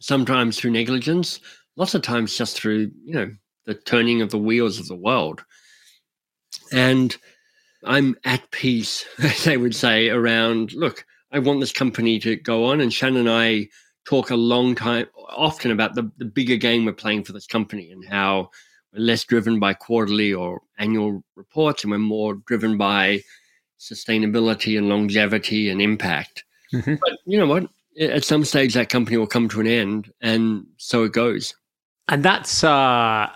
Sometimes 0.00 0.58
through 0.58 0.72
negligence, 0.72 1.38
lots 1.76 1.94
of 1.94 2.02
times 2.02 2.36
just 2.36 2.56
through 2.56 2.90
you 3.04 3.14
know 3.14 3.30
the 3.64 3.74
turning 3.74 4.22
of 4.22 4.30
the 4.30 4.38
wheels 4.38 4.80
of 4.80 4.88
the 4.88 4.96
world, 4.96 5.44
and 6.72 7.16
I'm 7.84 8.16
at 8.24 8.50
peace, 8.50 9.06
they 9.44 9.56
would 9.56 9.76
say, 9.76 10.08
around 10.08 10.72
look 10.72 11.04
I 11.36 11.38
want 11.38 11.60
this 11.60 11.72
company 11.72 12.18
to 12.20 12.34
go 12.36 12.64
on. 12.64 12.80
And 12.80 12.90
Shannon 12.90 13.28
and 13.28 13.30
I 13.30 13.68
talk 14.08 14.30
a 14.30 14.36
long 14.36 14.74
time, 14.74 15.06
often 15.28 15.70
about 15.70 15.94
the, 15.94 16.10
the 16.16 16.24
bigger 16.24 16.56
game 16.56 16.86
we're 16.86 16.94
playing 16.94 17.24
for 17.24 17.34
this 17.34 17.46
company 17.46 17.92
and 17.92 18.02
how 18.06 18.48
we're 18.94 19.00
less 19.00 19.22
driven 19.22 19.60
by 19.60 19.74
quarterly 19.74 20.32
or 20.32 20.62
annual 20.78 21.22
reports 21.34 21.84
and 21.84 21.90
we're 21.90 21.98
more 21.98 22.36
driven 22.46 22.78
by 22.78 23.20
sustainability 23.78 24.78
and 24.78 24.88
longevity 24.88 25.68
and 25.68 25.82
impact. 25.82 26.44
Mm-hmm. 26.72 26.94
But 26.94 27.18
you 27.26 27.38
know 27.38 27.46
what? 27.46 27.68
At 28.00 28.24
some 28.24 28.44
stage, 28.44 28.72
that 28.72 28.88
company 28.88 29.18
will 29.18 29.26
come 29.26 29.48
to 29.50 29.60
an 29.60 29.66
end, 29.66 30.12
and 30.20 30.66
so 30.76 31.04
it 31.04 31.12
goes. 31.12 31.54
And 32.08 32.22
that's 32.22 32.62
uh, 32.62 33.30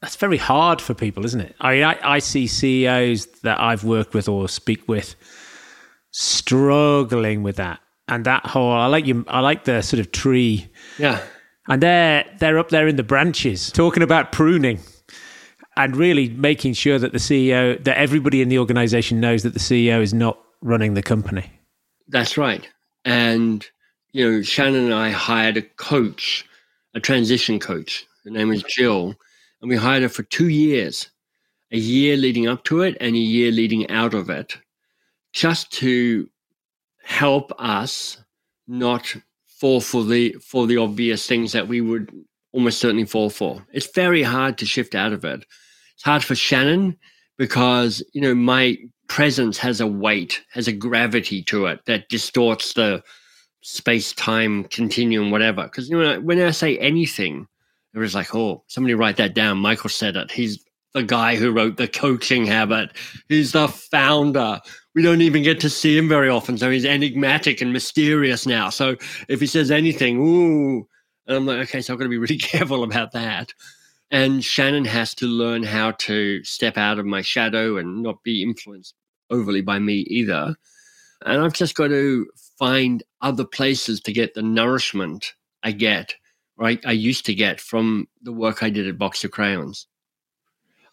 that's 0.00 0.16
very 0.16 0.38
hard 0.38 0.80
for 0.80 0.94
people, 0.94 1.26
isn't 1.26 1.40
it? 1.40 1.54
I 1.60 1.74
mean, 1.74 1.84
I, 1.84 1.98
I 2.02 2.18
see 2.20 2.46
CEOs 2.46 3.26
that 3.42 3.60
I've 3.60 3.84
worked 3.84 4.14
with 4.14 4.26
or 4.26 4.48
speak 4.48 4.88
with 4.88 5.16
struggling 6.18 7.42
with 7.42 7.56
that. 7.56 7.78
And 8.08 8.24
that 8.24 8.46
whole, 8.46 8.72
I 8.72 8.86
like 8.86 9.04
you, 9.06 9.24
I 9.28 9.40
like 9.40 9.64
the 9.64 9.82
sort 9.82 10.00
of 10.00 10.12
tree. 10.12 10.66
Yeah. 10.98 11.22
And 11.68 11.82
they're, 11.82 12.24
they're 12.38 12.58
up 12.58 12.70
there 12.70 12.88
in 12.88 12.96
the 12.96 13.02
branches 13.02 13.70
talking 13.70 14.02
about 14.02 14.32
pruning 14.32 14.78
and 15.76 15.94
really 15.94 16.30
making 16.30 16.72
sure 16.72 16.98
that 16.98 17.12
the 17.12 17.18
CEO, 17.18 17.82
that 17.84 17.98
everybody 17.98 18.40
in 18.40 18.48
the 18.48 18.58
organization 18.58 19.20
knows 19.20 19.42
that 19.42 19.52
the 19.52 19.60
CEO 19.60 20.00
is 20.00 20.14
not 20.14 20.38
running 20.62 20.94
the 20.94 21.02
company. 21.02 21.50
That's 22.08 22.38
right. 22.38 22.66
And, 23.04 23.66
you 24.12 24.30
know, 24.30 24.42
Shannon 24.42 24.86
and 24.86 24.94
I 24.94 25.10
hired 25.10 25.58
a 25.58 25.62
coach, 25.62 26.46
a 26.94 27.00
transition 27.00 27.58
coach. 27.58 28.06
Her 28.24 28.30
name 28.30 28.52
is 28.52 28.62
Jill. 28.62 29.16
And 29.60 29.68
we 29.68 29.76
hired 29.76 30.02
her 30.02 30.08
for 30.08 30.22
two 30.22 30.48
years 30.48 31.10
a 31.72 31.78
year 31.78 32.16
leading 32.16 32.46
up 32.46 32.64
to 32.64 32.80
it 32.80 32.96
and 33.00 33.14
a 33.14 33.18
year 33.18 33.50
leading 33.50 33.90
out 33.90 34.14
of 34.14 34.30
it 34.30 34.56
just 35.36 35.70
to 35.70 36.26
help 37.04 37.52
us 37.58 38.16
not 38.66 39.14
fall 39.46 39.82
for 39.82 40.02
the 40.02 40.32
for 40.40 40.66
the 40.66 40.78
obvious 40.78 41.26
things 41.26 41.52
that 41.52 41.68
we 41.68 41.82
would 41.82 42.10
almost 42.52 42.78
certainly 42.78 43.04
fall 43.04 43.28
for. 43.28 43.64
It's 43.70 43.90
very 43.94 44.22
hard 44.22 44.56
to 44.58 44.66
shift 44.66 44.94
out 44.94 45.12
of 45.12 45.26
it. 45.26 45.44
It's 45.94 46.02
hard 46.02 46.24
for 46.24 46.34
Shannon 46.34 46.96
because 47.36 48.02
you 48.14 48.22
know 48.22 48.34
my 48.34 48.78
presence 49.08 49.58
has 49.58 49.78
a 49.78 49.86
weight, 49.86 50.42
has 50.52 50.68
a 50.68 50.72
gravity 50.72 51.42
to 51.44 51.66
it 51.66 51.80
that 51.84 52.08
distorts 52.08 52.72
the 52.72 53.02
space 53.60 54.14
time 54.14 54.64
continuum, 54.64 55.30
whatever. 55.30 55.64
Because 55.64 55.90
you 55.90 56.00
know 56.00 56.18
when 56.18 56.40
I 56.40 56.50
say 56.50 56.78
anything, 56.78 57.46
it 57.94 57.98
was 57.98 58.14
like, 58.14 58.34
oh, 58.34 58.64
somebody 58.68 58.94
write 58.94 59.18
that 59.18 59.34
down. 59.34 59.58
Michael 59.58 59.90
said 59.90 60.16
it. 60.16 60.30
He's 60.30 60.64
the 60.94 61.02
guy 61.02 61.36
who 61.36 61.52
wrote 61.52 61.76
the 61.76 61.86
coaching 61.86 62.46
habit. 62.46 62.90
He's 63.28 63.52
the 63.52 63.68
founder 63.68 64.60
we 64.96 65.02
don't 65.02 65.20
even 65.20 65.42
get 65.42 65.60
to 65.60 65.68
see 65.68 65.96
him 65.96 66.08
very 66.08 66.30
often. 66.30 66.56
So 66.56 66.70
he's 66.70 66.86
enigmatic 66.86 67.60
and 67.60 67.70
mysterious 67.70 68.46
now. 68.46 68.70
So 68.70 68.96
if 69.28 69.40
he 69.40 69.46
says 69.46 69.70
anything, 69.70 70.18
ooh, 70.18 70.88
and 71.26 71.36
I'm 71.36 71.44
like, 71.44 71.58
okay, 71.68 71.82
so 71.82 71.92
I've 71.92 71.98
got 71.98 72.04
to 72.04 72.10
be 72.10 72.16
really 72.16 72.38
careful 72.38 72.82
about 72.82 73.12
that. 73.12 73.52
And 74.10 74.42
Shannon 74.42 74.86
has 74.86 75.14
to 75.16 75.26
learn 75.26 75.62
how 75.62 75.90
to 75.92 76.42
step 76.44 76.78
out 76.78 76.98
of 76.98 77.04
my 77.04 77.20
shadow 77.20 77.76
and 77.76 78.02
not 78.02 78.22
be 78.22 78.42
influenced 78.42 78.94
overly 79.28 79.60
by 79.60 79.78
me 79.78 79.96
either. 80.08 80.54
And 81.26 81.42
I've 81.42 81.52
just 81.52 81.74
got 81.74 81.88
to 81.88 82.26
find 82.58 83.02
other 83.20 83.44
places 83.44 84.00
to 84.00 84.12
get 84.14 84.32
the 84.32 84.42
nourishment 84.42 85.34
I 85.62 85.72
get, 85.72 86.14
right? 86.56 86.80
I 86.86 86.92
used 86.92 87.26
to 87.26 87.34
get 87.34 87.60
from 87.60 88.08
the 88.22 88.32
work 88.32 88.62
I 88.62 88.70
did 88.70 88.88
at 88.88 88.96
Box 88.96 89.24
of 89.24 89.30
Crayons. 89.30 89.88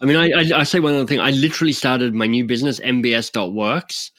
I 0.03 0.05
mean, 0.05 0.17
I, 0.17 0.31
I, 0.31 0.59
I 0.59 0.63
say 0.63 0.81
one 0.81 0.93
other 0.93 1.07
thing. 1.07 1.21
I 1.21 1.31
literally 1.31 1.71
started 1.71 2.13
my 2.13 2.27
new 2.27 2.43
business, 2.43 2.81
MBS.works, 2.81 4.11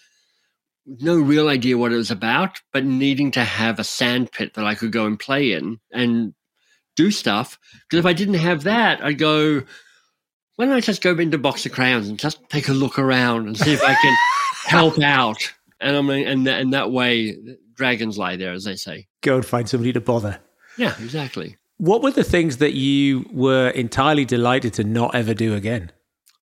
with 0.86 1.02
no 1.02 1.16
real 1.18 1.48
idea 1.48 1.76
what 1.76 1.92
it 1.92 1.96
was 1.96 2.10
about, 2.10 2.62
but 2.72 2.86
needing 2.86 3.30
to 3.32 3.44
have 3.44 3.78
a 3.78 3.84
sandpit 3.84 4.54
that 4.54 4.64
I 4.64 4.74
could 4.74 4.92
go 4.92 5.04
and 5.04 5.20
play 5.20 5.52
in 5.52 5.78
and 5.92 6.32
do 6.96 7.10
stuff. 7.10 7.58
Because 7.82 7.98
if 7.98 8.06
I 8.06 8.14
didn't 8.14 8.34
have 8.34 8.62
that, 8.62 9.04
I'd 9.04 9.18
go, 9.18 9.60
why 10.56 10.64
don't 10.64 10.74
I 10.74 10.80
just 10.80 11.02
go 11.02 11.14
into 11.18 11.36
Box 11.36 11.66
of 11.66 11.72
Crayons 11.72 12.08
and 12.08 12.18
just 12.18 12.40
take 12.48 12.68
a 12.68 12.72
look 12.72 12.98
around 12.98 13.46
and 13.46 13.58
see 13.58 13.74
if 13.74 13.82
I 13.82 13.94
can 13.94 14.16
help 14.64 14.98
out? 15.00 15.52
And 15.80 15.96
I'm 15.96 16.08
and 16.08 16.48
and 16.48 16.72
that 16.72 16.92
way, 16.92 17.36
dragons 17.74 18.16
lie 18.16 18.36
there, 18.36 18.52
as 18.52 18.64
they 18.64 18.76
say. 18.76 19.06
Go 19.20 19.34
and 19.34 19.44
find 19.44 19.68
somebody 19.68 19.92
to 19.92 20.00
bother. 20.00 20.40
Yeah, 20.78 20.94
exactly. 20.98 21.58
What 21.78 22.02
were 22.02 22.12
the 22.12 22.24
things 22.24 22.58
that 22.58 22.74
you 22.74 23.28
were 23.32 23.70
entirely 23.70 24.24
delighted 24.24 24.74
to 24.74 24.84
not 24.84 25.14
ever 25.14 25.34
do 25.34 25.54
again? 25.54 25.90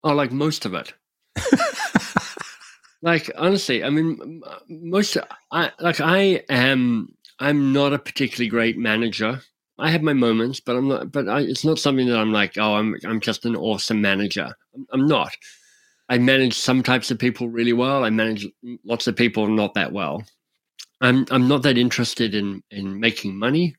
Oh, 0.04 0.14
like 0.14 0.32
most 0.32 0.66
of 0.66 0.74
it. 0.74 0.94
like 3.02 3.30
honestly, 3.38 3.84
I 3.84 3.90
mean, 3.90 4.42
most 4.68 5.18
I 5.52 5.72
like 5.80 6.02
I 6.02 6.44
am. 6.50 7.14
I'm 7.40 7.72
not 7.72 7.94
a 7.94 8.00
particularly 8.00 8.50
great 8.50 8.78
manager. 8.78 9.42
I 9.78 9.92
have 9.92 10.02
my 10.02 10.14
moments, 10.14 10.60
but 10.60 10.76
I'm 10.76 10.88
not. 10.88 11.12
But 11.12 11.30
I, 11.30 11.42
it's 11.42 11.64
not 11.64 11.80
something 11.80 12.08
that 12.08 12.18
I'm 12.18 12.34
like. 12.34 12.58
Oh, 12.58 12.76
I'm. 12.76 12.96
I'm 13.06 13.20
just 13.20 13.46
an 13.46 13.56
awesome 13.56 14.02
manager. 14.02 14.54
I'm, 14.76 14.88
I'm 14.92 15.08
not. 15.08 15.36
I 16.10 16.18
manage 16.18 16.56
some 16.56 16.82
types 16.82 17.12
of 17.12 17.20
people 17.20 17.50
really 17.50 17.74
well. 17.74 18.04
I 18.04 18.10
manage 18.10 18.48
lots 18.84 19.08
of 19.08 19.16
people 19.16 19.48
not 19.48 19.76
that 19.76 19.94
well. 19.94 20.24
I'm. 21.02 21.26
I'm 21.30 21.48
not 21.48 21.62
that 21.64 21.78
interested 21.78 22.34
in 22.34 22.64
in 22.72 23.00
making 23.00 23.38
money. 23.38 23.76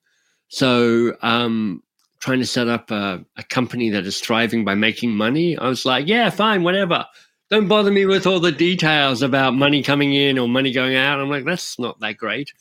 So, 0.50 1.16
um, 1.22 1.82
trying 2.18 2.40
to 2.40 2.46
set 2.46 2.68
up 2.68 2.90
a, 2.90 3.24
a 3.36 3.42
company 3.44 3.88
that 3.90 4.04
is 4.04 4.20
thriving 4.20 4.64
by 4.64 4.74
making 4.74 5.10
money, 5.12 5.56
I 5.56 5.68
was 5.68 5.86
like, 5.86 6.06
yeah, 6.06 6.28
fine, 6.28 6.62
whatever. 6.62 7.06
Don't 7.50 7.68
bother 7.68 7.90
me 7.90 8.04
with 8.04 8.26
all 8.26 8.40
the 8.40 8.52
details 8.52 9.22
about 9.22 9.54
money 9.54 9.82
coming 9.82 10.12
in 10.12 10.38
or 10.38 10.48
money 10.48 10.72
going 10.72 10.96
out. 10.96 11.18
I'm 11.18 11.30
like, 11.30 11.44
that's 11.44 11.78
not 11.78 11.98
that 12.00 12.16
great. 12.16 12.52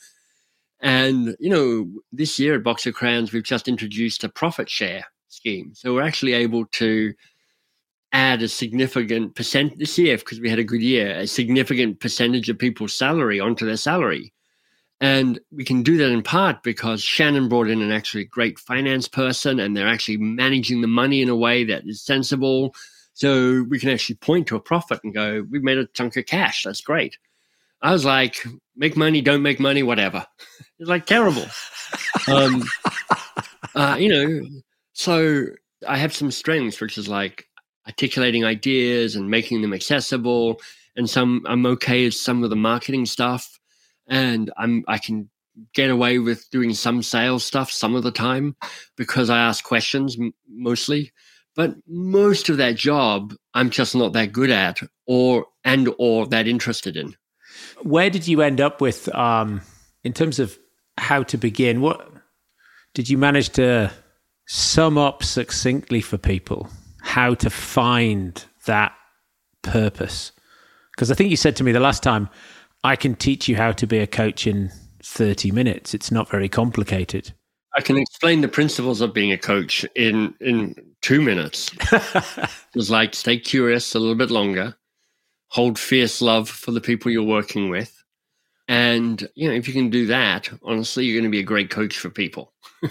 And, 0.80 1.36
you 1.38 1.50
know, 1.50 2.00
this 2.12 2.38
year 2.38 2.54
at 2.54 2.62
Box 2.62 2.86
of 2.86 2.94
Crayons, 2.94 3.32
we've 3.32 3.42
just 3.42 3.68
introduced 3.68 4.24
a 4.24 4.28
profit 4.28 4.70
share 4.70 5.04
scheme. 5.28 5.72
So 5.74 5.94
we're 5.94 6.02
actually 6.02 6.32
able 6.32 6.66
to 6.66 7.12
add 8.12 8.42
a 8.42 8.48
significant 8.48 9.34
percent 9.34 9.78
this 9.78 9.98
year 9.98 10.16
because 10.16 10.40
we 10.40 10.48
had 10.48 10.58
a 10.58 10.64
good 10.64 10.82
year, 10.82 11.10
a 11.10 11.26
significant 11.26 12.00
percentage 12.00 12.48
of 12.48 12.58
people's 12.58 12.94
salary 12.94 13.38
onto 13.40 13.66
their 13.66 13.76
salary. 13.76 14.32
And 15.00 15.40
we 15.50 15.64
can 15.64 15.82
do 15.82 15.96
that 15.96 16.10
in 16.10 16.22
part 16.22 16.62
because 16.62 17.02
Shannon 17.02 17.48
brought 17.48 17.68
in 17.68 17.80
an 17.80 17.90
actually 17.90 18.24
great 18.24 18.58
finance 18.58 19.08
person 19.08 19.58
and 19.58 19.74
they're 19.74 19.88
actually 19.88 20.18
managing 20.18 20.82
the 20.82 20.88
money 20.88 21.22
in 21.22 21.30
a 21.30 21.36
way 21.36 21.64
that 21.64 21.84
is 21.86 22.04
sensible. 22.04 22.74
So 23.14 23.64
we 23.68 23.78
can 23.78 23.88
actually 23.88 24.16
point 24.16 24.46
to 24.48 24.56
a 24.56 24.60
profit 24.60 25.00
and 25.02 25.14
go, 25.14 25.46
we've 25.50 25.62
made 25.62 25.78
a 25.78 25.86
chunk 25.86 26.16
of 26.16 26.26
cash. 26.26 26.64
That's 26.64 26.82
great. 26.82 27.16
I 27.80 27.92
was 27.92 28.04
like, 28.04 28.46
make 28.76 28.94
money, 28.94 29.22
don't 29.22 29.42
make 29.42 29.58
money, 29.58 29.82
whatever. 29.82 30.26
It's 30.78 30.88
like 30.88 31.04
terrible. 31.04 31.44
um, 32.28 32.62
uh, 33.74 33.98
you 34.00 34.08
know, 34.08 34.46
so 34.94 35.44
I 35.86 35.98
have 35.98 36.14
some 36.14 36.30
strengths, 36.30 36.80
which 36.80 36.96
is 36.96 37.06
like 37.06 37.44
articulating 37.86 38.46
ideas 38.46 39.14
and 39.14 39.28
making 39.28 39.60
them 39.60 39.74
accessible. 39.74 40.58
And 40.96 41.08
some, 41.08 41.44
I'm 41.46 41.66
okay 41.66 42.06
with 42.06 42.14
some 42.14 42.42
of 42.42 42.48
the 42.48 42.56
marketing 42.56 43.04
stuff 43.04 43.59
and 44.10 44.50
I'm 44.58 44.84
I 44.86 44.98
can 44.98 45.30
get 45.74 45.90
away 45.90 46.18
with 46.18 46.48
doing 46.50 46.74
some 46.74 47.02
sales 47.02 47.44
stuff 47.44 47.70
some 47.70 47.94
of 47.94 48.02
the 48.02 48.10
time 48.10 48.56
because 48.96 49.30
I 49.30 49.38
ask 49.38 49.64
questions 49.64 50.16
m- 50.18 50.32
mostly. 50.48 51.12
But 51.56 51.74
most 51.86 52.48
of 52.48 52.58
that 52.58 52.76
job, 52.76 53.34
I'm 53.54 53.70
just 53.70 53.94
not 53.94 54.12
that 54.12 54.32
good 54.32 54.50
at, 54.50 54.80
or 55.06 55.46
and 55.64 55.92
or 55.98 56.26
that 56.28 56.46
interested 56.46 56.96
in. 56.96 57.16
Where 57.82 58.10
did 58.10 58.28
you 58.28 58.40
end 58.42 58.60
up 58.60 58.80
with, 58.80 59.12
um, 59.14 59.60
in 60.04 60.12
terms 60.12 60.38
of 60.38 60.58
how 60.96 61.24
to 61.24 61.36
begin? 61.36 61.80
What 61.80 62.08
did 62.94 63.10
you 63.10 63.18
manage 63.18 63.50
to 63.50 63.90
sum 64.46 64.96
up 64.96 65.22
succinctly 65.24 66.00
for 66.00 66.18
people 66.18 66.68
how 67.02 67.34
to 67.34 67.50
find 67.50 68.44
that 68.66 68.92
purpose? 69.62 70.32
Because 70.94 71.10
I 71.10 71.14
think 71.14 71.30
you 71.30 71.36
said 71.36 71.56
to 71.56 71.64
me 71.64 71.72
the 71.72 71.80
last 71.80 72.02
time, 72.02 72.28
I 72.82 72.96
can 72.96 73.14
teach 73.14 73.48
you 73.48 73.56
how 73.56 73.72
to 73.72 73.86
be 73.86 73.98
a 73.98 74.06
coach 74.06 74.46
in 74.46 74.70
30 75.02 75.50
minutes. 75.50 75.94
It's 75.94 76.10
not 76.10 76.28
very 76.28 76.48
complicated. 76.48 77.32
I 77.76 77.82
can 77.82 77.96
explain 77.96 78.40
the 78.40 78.48
principles 78.48 79.00
of 79.00 79.14
being 79.14 79.32
a 79.32 79.38
coach 79.38 79.84
in 79.94 80.34
in 80.40 80.74
two 81.02 81.20
minutes. 81.20 81.70
it's 82.74 82.90
like 82.90 83.14
stay 83.14 83.38
curious 83.38 83.94
a 83.94 84.00
little 84.00 84.16
bit 84.16 84.30
longer, 84.30 84.76
hold 85.48 85.78
fierce 85.78 86.20
love 86.20 86.48
for 86.48 86.72
the 86.72 86.80
people 86.80 87.12
you're 87.12 87.22
working 87.22 87.70
with, 87.70 88.02
and 88.66 89.28
you 89.36 89.48
know 89.48 89.54
if 89.54 89.68
you 89.68 89.74
can 89.74 89.88
do 89.88 90.06
that, 90.06 90.50
honestly, 90.64 91.04
you're 91.04 91.20
going 91.20 91.30
to 91.30 91.36
be 91.36 91.40
a 91.40 91.44
great 91.44 91.70
coach 91.70 91.96
for 91.96 92.10
people. 92.10 92.52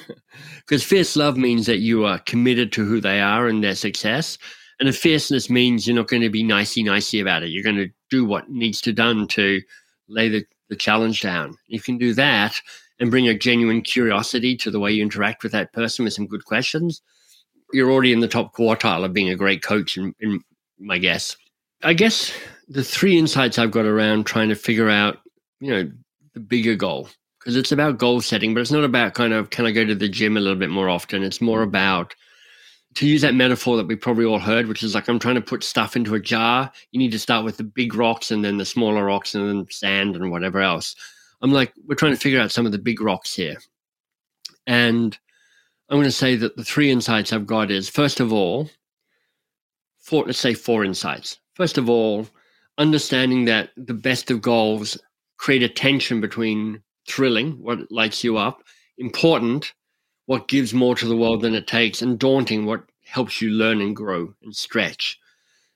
because 0.59 0.83
fierce 0.83 1.15
love 1.17 1.35
means 1.35 1.65
that 1.65 1.79
you 1.79 2.05
are 2.05 2.19
committed 2.19 2.71
to 2.71 2.85
who 2.85 3.01
they 3.01 3.19
are 3.19 3.47
and 3.47 3.61
their 3.61 3.75
success, 3.75 4.37
and 4.79 4.87
a 4.87 4.93
fierceness 4.93 5.49
means 5.49 5.87
you're 5.87 5.95
not 5.95 6.07
going 6.07 6.21
to 6.21 6.29
be 6.29 6.43
nicey 6.43 6.83
nicey 6.83 7.19
about 7.19 7.43
it. 7.43 7.49
You're 7.49 7.63
going 7.63 7.75
to 7.75 7.89
do 8.09 8.23
what 8.23 8.49
needs 8.49 8.79
to 8.81 8.93
done 8.93 9.27
to 9.27 9.61
lay 10.09 10.27
the, 10.29 10.45
the 10.69 10.75
challenge 10.75 11.21
down. 11.21 11.55
You 11.67 11.79
can 11.79 11.97
do 11.97 12.13
that 12.15 12.55
and 12.99 13.11
bring 13.11 13.27
a 13.27 13.37
genuine 13.37 13.81
curiosity 13.81 14.57
to 14.57 14.69
the 14.69 14.79
way 14.79 14.91
you 14.91 15.01
interact 15.01 15.43
with 15.43 15.53
that 15.53 15.71
person 15.71 16.03
with 16.03 16.13
some 16.13 16.27
good 16.27 16.43
questions, 16.43 17.01
you're 17.71 17.91
already 17.91 18.11
in 18.11 18.19
the 18.19 18.27
top 18.27 18.53
quartile 18.53 19.05
of 19.05 19.13
being 19.13 19.29
a 19.29 19.35
great 19.35 19.61
coach, 19.63 19.97
in, 19.97 20.13
in 20.19 20.41
my 20.79 20.97
guess. 20.97 21.37
I 21.83 21.93
guess 21.93 22.33
the 22.67 22.83
three 22.83 23.17
insights 23.17 23.57
I've 23.57 23.71
got 23.71 23.85
around 23.85 24.25
trying 24.25 24.49
to 24.49 24.55
figure 24.55 24.89
out, 24.89 25.19
you 25.59 25.71
know, 25.71 25.91
the 26.33 26.39
bigger 26.39 26.75
goal, 26.75 27.09
because 27.39 27.55
it's 27.55 27.71
about 27.71 27.97
goal 27.97 28.21
setting, 28.21 28.53
but 28.53 28.61
it's 28.61 28.71
not 28.71 28.83
about 28.83 29.13
kind 29.13 29.33
of, 29.33 29.49
can 29.49 29.65
I 29.65 29.71
go 29.71 29.85
to 29.85 29.95
the 29.95 30.09
gym 30.09 30.35
a 30.35 30.41
little 30.41 30.59
bit 30.59 30.69
more 30.69 30.89
often? 30.89 31.23
It's 31.23 31.41
more 31.41 31.61
about, 31.61 32.13
to 32.99 33.07
use 33.07 33.21
that 33.21 33.33
metaphor 33.33 33.77
that 33.77 33.87
we 33.87 33.95
probably 33.95 34.25
all 34.25 34.39
heard, 34.39 34.67
which 34.67 34.83
is 34.83 34.93
like 34.93 35.07
I'm 35.07 35.19
trying 35.19 35.35
to 35.35 35.41
put 35.41 35.63
stuff 35.63 35.95
into 35.95 36.15
a 36.15 36.19
jar. 36.19 36.69
You 36.91 36.99
need 36.99 37.13
to 37.13 37.19
start 37.19 37.45
with 37.45 37.55
the 37.55 37.63
big 37.63 37.95
rocks 37.95 38.29
and 38.29 38.43
then 38.43 38.57
the 38.57 38.65
smaller 38.65 39.05
rocks 39.05 39.33
and 39.33 39.47
then 39.47 39.67
sand 39.71 40.17
and 40.17 40.31
whatever 40.31 40.59
else. 40.59 40.97
I'm 41.41 41.53
like, 41.53 41.71
we're 41.87 41.95
trying 41.95 42.11
to 42.11 42.19
figure 42.19 42.41
out 42.41 42.51
some 42.51 42.65
of 42.65 42.73
the 42.73 42.77
big 42.77 42.99
rocks 42.99 43.33
here. 43.33 43.55
And 44.67 45.17
I'm 45.87 45.95
going 45.95 46.03
to 46.03 46.11
say 46.11 46.35
that 46.35 46.57
the 46.57 46.65
three 46.65 46.91
insights 46.91 47.31
I've 47.31 47.47
got 47.47 47.71
is 47.71 47.87
first 47.87 48.19
of 48.19 48.33
all, 48.33 48.69
four, 49.99 50.25
let's 50.25 50.37
say 50.37 50.53
four 50.53 50.83
insights. 50.83 51.39
First 51.53 51.77
of 51.77 51.89
all, 51.89 52.27
understanding 52.77 53.45
that 53.45 53.69
the 53.77 53.93
best 53.93 54.29
of 54.29 54.41
goals 54.41 54.97
create 55.37 55.63
a 55.63 55.69
tension 55.69 56.19
between 56.19 56.83
thrilling, 57.07 57.51
what 57.61 57.89
lights 57.89 58.25
you 58.25 58.35
up, 58.35 58.61
important, 58.97 59.73
what 60.25 60.49
gives 60.49 60.73
more 60.73 60.95
to 60.95 61.07
the 61.07 61.15
world 61.15 61.41
than 61.41 61.55
it 61.55 61.65
takes, 61.65 62.01
and 62.01 62.19
daunting, 62.19 62.65
what 62.65 62.83
helps 63.09 63.41
you 63.41 63.49
learn 63.49 63.81
and 63.81 63.95
grow 63.95 64.33
and 64.43 64.55
stretch. 64.55 65.19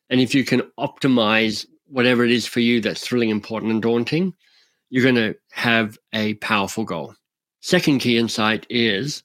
And 0.10 0.22
if 0.22 0.36
you 0.36 0.44
can 0.44 0.62
optimize 0.80 1.66
whatever 1.88 2.24
it 2.24 2.32
is 2.32 2.46
for 2.46 2.60
you 2.60 2.82
that's 2.82 3.06
thrilling, 3.06 3.30
important, 3.30 3.72
and 3.72 3.82
daunting, 3.82 4.34
you're 4.90 5.04
going 5.04 5.16
to 5.16 5.36
have 5.52 5.98
a 6.14 6.36
powerful 6.36 6.84
goal. 6.84 7.16
Second 7.62 8.00
key 8.00 8.18
insight 8.18 8.68
is 8.70 9.24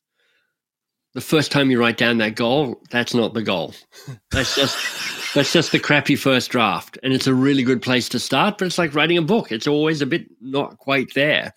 the 1.15 1.21
first 1.21 1.51
time 1.51 1.71
you 1.71 1.81
write 1.81 1.97
down 1.97 2.19
that 2.19 2.37
goal, 2.37 2.81
that's 2.91 3.15
not 3.15 3.35
the 3.35 3.43
goal. 3.43 3.75
That's 4.31 4.55
just 4.55 4.77
that's 5.35 5.53
just 5.53 5.73
the 5.73 5.79
crappy 5.79 6.17
first 6.17 6.51
draft. 6.51 6.99
And 7.03 7.13
it's 7.13 7.27
a 7.27 7.35
really 7.35 7.63
good 7.63 7.83
place 7.83 8.09
to 8.11 8.19
start, 8.19 8.57
but 8.57 8.67
it's 8.67 8.79
like 8.79 8.95
writing 8.95 9.19
a 9.19 9.23
book. 9.23 9.53
It's 9.53 9.67
always 9.67 10.01
a 10.01 10.07
bit 10.07 10.27
not 10.41 10.79
quite 10.79 11.13
there. 11.15 11.53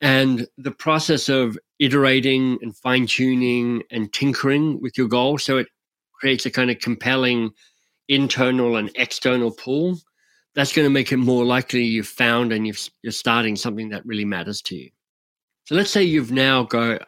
And 0.00 0.46
the 0.56 0.70
process 0.70 1.28
of 1.28 1.58
iterating 1.80 2.58
and 2.62 2.76
fine 2.76 3.06
tuning 3.06 3.82
and 3.90 4.12
tinkering 4.12 4.80
with 4.80 4.98
your 4.98 5.08
goal 5.08 5.38
so 5.38 5.58
it 5.58 5.68
creates 6.12 6.44
a 6.46 6.50
kind 6.50 6.70
of 6.70 6.78
compelling 6.80 7.50
internal 8.08 8.76
and 8.76 8.90
external 8.96 9.50
pull 9.50 9.98
that's 10.58 10.72
going 10.72 10.84
to 10.84 10.90
make 10.90 11.12
it 11.12 11.18
more 11.18 11.44
likely 11.44 11.84
you've 11.84 12.08
found 12.08 12.52
and 12.52 12.66
you've, 12.66 12.80
you're 13.02 13.12
starting 13.12 13.54
something 13.54 13.90
that 13.90 14.04
really 14.04 14.24
matters 14.24 14.60
to 14.62 14.74
you. 14.74 14.90
So 15.66 15.76
let's 15.76 15.90
say 15.90 16.02
you've 16.02 16.32
now 16.32 16.64
go, 16.64 16.98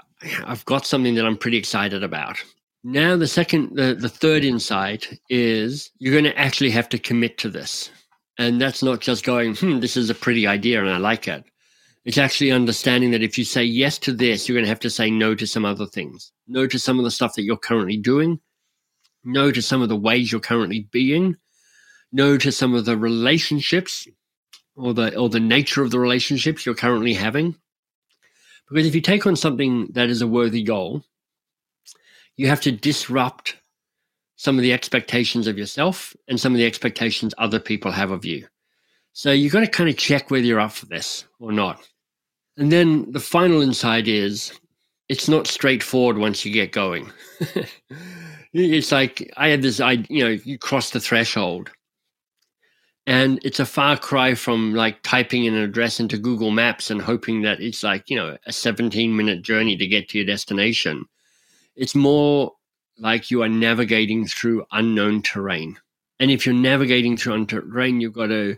I've 0.44 0.64
got 0.66 0.86
something 0.86 1.16
that 1.16 1.26
I'm 1.26 1.36
pretty 1.36 1.56
excited 1.56 2.04
about. 2.04 2.38
Now 2.84 3.16
the 3.16 3.26
second, 3.26 3.74
the, 3.74 3.94
the 3.94 4.08
third 4.08 4.44
insight 4.44 5.18
is 5.28 5.90
you're 5.98 6.12
going 6.12 6.32
to 6.32 6.38
actually 6.38 6.70
have 6.70 6.88
to 6.90 6.98
commit 6.98 7.38
to 7.38 7.48
this. 7.48 7.90
And 8.38 8.60
that's 8.60 8.84
not 8.84 9.00
just 9.00 9.24
going, 9.24 9.56
hmm, 9.56 9.80
this 9.80 9.96
is 9.96 10.10
a 10.10 10.14
pretty 10.14 10.46
idea 10.46 10.80
and 10.80 10.90
I 10.90 10.98
like 10.98 11.26
it. 11.26 11.44
It's 12.04 12.18
actually 12.18 12.50
understanding 12.50 13.10
that 13.10 13.22
if 13.22 13.36
you 13.36 13.44
say 13.44 13.62
yes 13.62 13.98
to 13.98 14.12
this, 14.12 14.48
you're 14.48 14.56
going 14.56 14.64
to 14.64 14.70
have 14.70 14.80
to 14.80 14.90
say 14.90 15.10
no 15.10 15.34
to 15.34 15.46
some 15.46 15.64
other 15.64 15.86
things. 15.86 16.32
No 16.48 16.66
to 16.66 16.78
some 16.78 16.98
of 16.98 17.04
the 17.04 17.10
stuff 17.10 17.34
that 17.34 17.42
you're 17.42 17.56
currently 17.56 17.98
doing. 17.98 18.40
No 19.22 19.52
to 19.52 19.60
some 19.60 19.82
of 19.82 19.88
the 19.90 19.96
ways 19.96 20.32
you're 20.32 20.40
currently 20.40 20.88
being 20.90 21.36
no 22.12 22.36
to 22.36 22.52
some 22.52 22.74
of 22.74 22.84
the 22.84 22.96
relationships 22.96 24.06
or 24.74 24.94
the 24.94 25.16
or 25.16 25.28
the 25.28 25.40
nature 25.40 25.82
of 25.82 25.90
the 25.90 25.98
relationships 25.98 26.64
you're 26.64 26.74
currently 26.74 27.14
having. 27.14 27.56
Because 28.68 28.86
if 28.86 28.94
you 28.94 29.00
take 29.00 29.26
on 29.26 29.36
something 29.36 29.88
that 29.92 30.08
is 30.08 30.22
a 30.22 30.28
worthy 30.28 30.62
goal, 30.62 31.02
you 32.36 32.48
have 32.48 32.60
to 32.62 32.72
disrupt 32.72 33.56
some 34.36 34.56
of 34.56 34.62
the 34.62 34.72
expectations 34.72 35.46
of 35.46 35.58
yourself 35.58 36.14
and 36.28 36.40
some 36.40 36.52
of 36.52 36.58
the 36.58 36.66
expectations 36.66 37.34
other 37.36 37.60
people 37.60 37.90
have 37.90 38.10
of 38.10 38.24
you. 38.24 38.46
So 39.12 39.32
you've 39.32 39.52
got 39.52 39.60
to 39.60 39.66
kind 39.66 39.90
of 39.90 39.96
check 39.96 40.30
whether 40.30 40.44
you're 40.44 40.60
up 40.60 40.72
for 40.72 40.86
this 40.86 41.24
or 41.38 41.52
not. 41.52 41.86
And 42.56 42.70
then 42.70 43.10
the 43.10 43.20
final 43.20 43.62
insight 43.62 44.08
is 44.08 44.52
it's 45.08 45.28
not 45.28 45.46
straightforward 45.46 46.18
once 46.18 46.44
you 46.44 46.52
get 46.52 46.72
going. 46.72 47.10
it's 48.52 48.92
like 48.92 49.32
I 49.36 49.48
had 49.48 49.62
this, 49.62 49.80
I 49.80 50.04
you 50.08 50.24
know, 50.24 50.38
you 50.44 50.58
cross 50.58 50.90
the 50.90 51.00
threshold, 51.00 51.70
and 53.06 53.40
it's 53.42 53.58
a 53.60 53.66
far 53.66 53.96
cry 53.96 54.34
from 54.34 54.74
like 54.74 55.02
typing 55.02 55.46
an 55.46 55.54
address 55.54 56.00
into 56.00 56.18
Google 56.18 56.50
Maps 56.50 56.90
and 56.90 57.00
hoping 57.00 57.42
that 57.42 57.60
it's 57.60 57.82
like, 57.82 58.08
you 58.08 58.16
know, 58.16 58.36
a 58.46 58.52
17 58.52 59.16
minute 59.16 59.42
journey 59.42 59.76
to 59.76 59.86
get 59.86 60.08
to 60.10 60.18
your 60.18 60.26
destination. 60.26 61.06
It's 61.74 61.94
more 61.94 62.52
like 62.98 63.30
you 63.30 63.42
are 63.42 63.48
navigating 63.48 64.26
through 64.26 64.66
unknown 64.70 65.22
terrain. 65.22 65.78
And 66.20 66.30
if 66.30 66.44
you're 66.44 66.54
navigating 66.54 67.16
through 67.16 67.32
unknown 67.32 67.46
terrain, 67.46 68.00
you've 68.00 68.12
got 68.12 68.26
to 68.26 68.56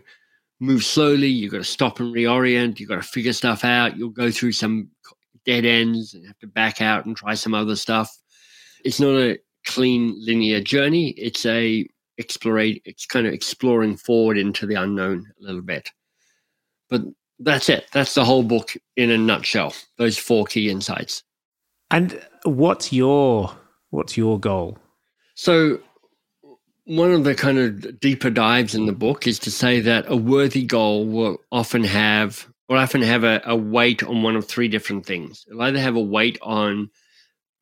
move 0.63 0.83
slowly, 0.83 1.27
you've 1.27 1.51
got 1.51 1.59
to 1.59 1.63
stop 1.63 1.99
and 1.99 2.13
reorient, 2.13 2.79
you've 2.79 2.89
got 2.89 2.95
to 2.95 3.07
figure 3.07 3.33
stuff 3.33 3.63
out. 3.63 3.97
You'll 3.97 4.09
go 4.09 4.31
through 4.31 4.53
some 4.53 4.89
dead 5.45 5.65
ends 5.65 6.13
and 6.13 6.25
have 6.25 6.39
to 6.39 6.47
back 6.47 6.81
out 6.81 7.05
and 7.05 7.15
try 7.15 7.33
some 7.33 7.53
other 7.53 7.75
stuff. 7.75 8.09
It's 8.85 8.99
not 8.99 9.15
a 9.15 9.39
clean 9.65 10.15
linear 10.19 10.61
journey. 10.61 11.09
It's 11.11 11.45
a 11.45 11.87
explore 12.17 12.59
it's 12.59 13.05
kind 13.05 13.25
of 13.25 13.33
exploring 13.33 13.97
forward 13.97 14.37
into 14.37 14.65
the 14.65 14.75
unknown 14.75 15.25
a 15.39 15.43
little 15.43 15.61
bit 15.61 15.89
but 16.89 17.01
that's 17.39 17.69
it 17.69 17.85
that's 17.91 18.13
the 18.13 18.23
whole 18.23 18.43
book 18.43 18.73
in 18.95 19.09
a 19.09 19.17
nutshell 19.17 19.73
those 19.97 20.17
four 20.17 20.45
key 20.45 20.69
insights 20.69 21.23
and 21.89 22.21
what's 22.43 22.93
your 22.93 23.51
what's 23.89 24.15
your 24.15 24.39
goal 24.39 24.77
so 25.35 25.79
one 26.85 27.11
of 27.11 27.23
the 27.23 27.35
kind 27.35 27.57
of 27.57 27.99
deeper 27.99 28.29
dives 28.29 28.75
in 28.75 28.85
the 28.85 28.93
book 28.93 29.25
is 29.25 29.39
to 29.39 29.51
say 29.51 29.79
that 29.79 30.05
a 30.07 30.15
worthy 30.15 30.63
goal 30.63 31.05
will 31.05 31.37
often 31.51 31.83
have 31.83 32.47
will 32.69 32.77
often 32.77 33.01
have 33.01 33.23
a, 33.23 33.41
a 33.45 33.55
weight 33.55 34.03
on 34.03 34.23
one 34.23 34.35
of 34.35 34.47
three 34.47 34.67
different 34.67 35.05
things 35.05 35.45
it'll 35.49 35.61
either 35.61 35.79
have 35.79 35.95
a 35.95 36.01
weight 36.01 36.37
on 36.41 36.89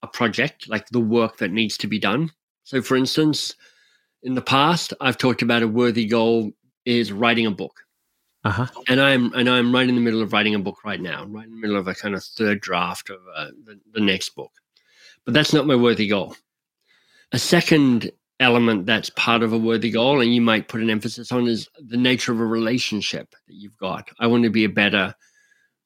a 0.03 0.07
project 0.07 0.67
like 0.69 0.87
the 0.89 0.99
work 0.99 1.37
that 1.37 1.51
needs 1.51 1.77
to 1.77 1.87
be 1.87 1.99
done 1.99 2.31
so 2.63 2.81
for 2.81 2.95
instance 2.95 3.55
in 4.23 4.35
the 4.35 4.41
past, 4.41 4.93
I've 5.01 5.17
talked 5.17 5.41
about 5.41 5.63
a 5.63 5.67
worthy 5.67 6.05
goal 6.05 6.51
is 6.85 7.11
writing 7.11 7.45
a 7.45 7.51
book. 7.51 7.81
Uh-huh. 8.43 8.67
And 8.87 8.99
I'm 8.99 9.33
and 9.33 9.47
I'm 9.47 9.73
right 9.73 9.87
in 9.87 9.95
the 9.95 10.01
middle 10.01 10.21
of 10.21 10.33
writing 10.33 10.55
a 10.55 10.59
book 10.59 10.83
right 10.83 10.99
now. 10.99 11.25
Right 11.25 11.45
in 11.45 11.51
the 11.51 11.61
middle 11.61 11.77
of 11.77 11.87
a 11.87 11.93
kind 11.93 12.15
of 12.15 12.23
third 12.23 12.59
draft 12.59 13.09
of 13.09 13.19
uh, 13.35 13.49
the, 13.65 13.79
the 13.93 14.01
next 14.01 14.29
book. 14.29 14.51
But 15.25 15.35
that's 15.35 15.53
not 15.53 15.67
my 15.67 15.75
worthy 15.75 16.07
goal. 16.07 16.35
A 17.31 17.39
second 17.39 18.11
element 18.41 18.85
that's 18.85 19.09
part 19.11 19.43
of 19.43 19.53
a 19.53 19.57
worthy 19.57 19.91
goal, 19.91 20.19
and 20.19 20.33
you 20.33 20.41
might 20.41 20.67
put 20.67 20.81
an 20.81 20.89
emphasis 20.89 21.31
on, 21.31 21.47
is 21.47 21.69
the 21.79 21.97
nature 21.97 22.31
of 22.31 22.39
a 22.39 22.45
relationship 22.45 23.35
that 23.47 23.53
you've 23.53 23.77
got. 23.77 24.09
I 24.19 24.27
want 24.27 24.43
to 24.43 24.49
be 24.49 24.65
a 24.65 24.69
better 24.69 25.15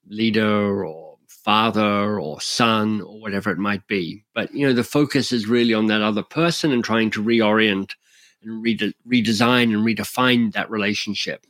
leader 0.08 0.86
or 0.86 1.18
father 1.28 2.20
or 2.20 2.42
son 2.42 3.02
or 3.02 3.20
whatever 3.20 3.52
it 3.52 3.60
might 3.60 3.86
be. 3.88 4.24
But 4.34 4.54
you 4.54 4.66
know, 4.66 4.74
the 4.74 4.84
focus 4.84 5.32
is 5.32 5.48
really 5.48 5.74
on 5.74 5.88
that 5.88 6.02
other 6.02 6.24
person 6.24 6.72
and 6.72 6.84
trying 6.84 7.12
to 7.12 7.24
reorient 7.24 7.92
and 8.42 8.64
rede- 8.64 8.96
redesign 9.08 9.74
and 9.74 9.86
redefine 9.86 10.54
that 10.54 10.72
relationship. 10.72 11.46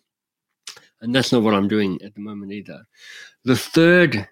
And 1.01 1.13
that's 1.13 1.31
not 1.31 1.43
what 1.43 1.53
I'm 1.53 1.67
doing 1.67 2.01
at 2.03 2.15
the 2.15 2.21
moment 2.21 2.51
either. 2.51 2.83
The 3.43 3.55
third, 3.55 4.27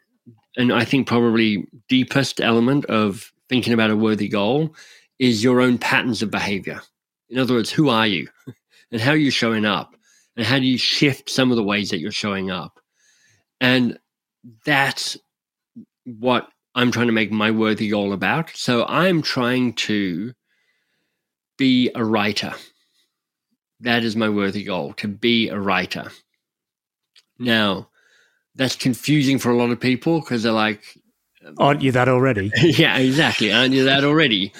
and 0.58 0.74
I 0.74 0.86
think 0.86 1.08
probably 1.08 1.68
deepest 1.88 2.42
element 2.42 2.86
of 2.86 3.32
thinking 3.48 3.74
about 3.74 3.92
a 3.92 3.96
worthy 3.96 4.28
goal 4.28 4.76
is 5.20 5.44
your 5.44 5.62
own 5.62 5.78
patterns 5.78 6.22
of 6.22 6.32
behavior. 6.32 6.82
In 7.30 7.40
other 7.40 7.54
words, 7.54 7.72
who 7.72 7.90
are 7.90 8.08
you 8.08 8.28
and 8.92 9.02
how 9.02 9.12
are 9.12 9.18
you 9.18 9.32
showing 9.32 9.66
up? 9.66 9.96
And 10.36 10.46
how 10.46 10.58
do 10.58 10.66
you 10.66 10.78
shift 10.78 11.30
some 11.30 11.52
of 11.52 11.58
the 11.58 11.64
ways 11.64 11.92
that 11.92 12.00
you're 12.00 12.12
showing 12.12 12.50
up? 12.50 12.80
And 13.62 14.00
that's 14.66 15.18
what 16.06 16.50
I'm 16.76 16.92
trying 16.92 17.08
to 17.08 17.14
make 17.14 17.32
my 17.32 17.52
worthy 17.52 17.90
goal 17.90 18.14
about. 18.14 18.50
So 18.56 18.86
I'm 18.86 19.22
trying 19.22 19.74
to 19.74 20.34
be 21.58 21.92
a 21.94 22.04
writer. 22.04 22.54
That 23.82 24.04
is 24.04 24.16
my 24.16 24.30
worthy 24.30 24.64
goal 24.64 24.94
to 24.94 25.08
be 25.08 25.50
a 25.50 25.60
writer. 25.60 26.12
Now, 27.38 27.90
that's 28.56 28.76
confusing 28.76 29.40
for 29.40 29.52
a 29.52 29.58
lot 29.58 29.70
of 29.70 29.80
people 29.80 30.20
because 30.20 30.44
they're 30.44 30.52
like, 30.52 30.84
Aren't 31.58 31.82
you 31.82 31.92
that 31.92 32.08
already? 32.08 32.52
yeah, 32.62 32.98
exactly. 32.98 33.52
Aren't 33.52 33.74
you 33.74 33.84
that 33.84 34.04
already? 34.04 34.54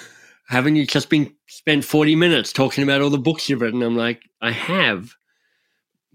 Haven't 0.48 0.76
you 0.76 0.86
just 0.86 1.08
been 1.08 1.34
spent 1.46 1.84
40 1.84 2.16
minutes 2.16 2.52
talking 2.52 2.84
about 2.84 3.00
all 3.00 3.10
the 3.10 3.18
books 3.18 3.48
you've 3.48 3.60
written? 3.60 3.82
I'm 3.82 3.96
like, 3.96 4.22
I 4.40 4.50
have. 4.50 5.14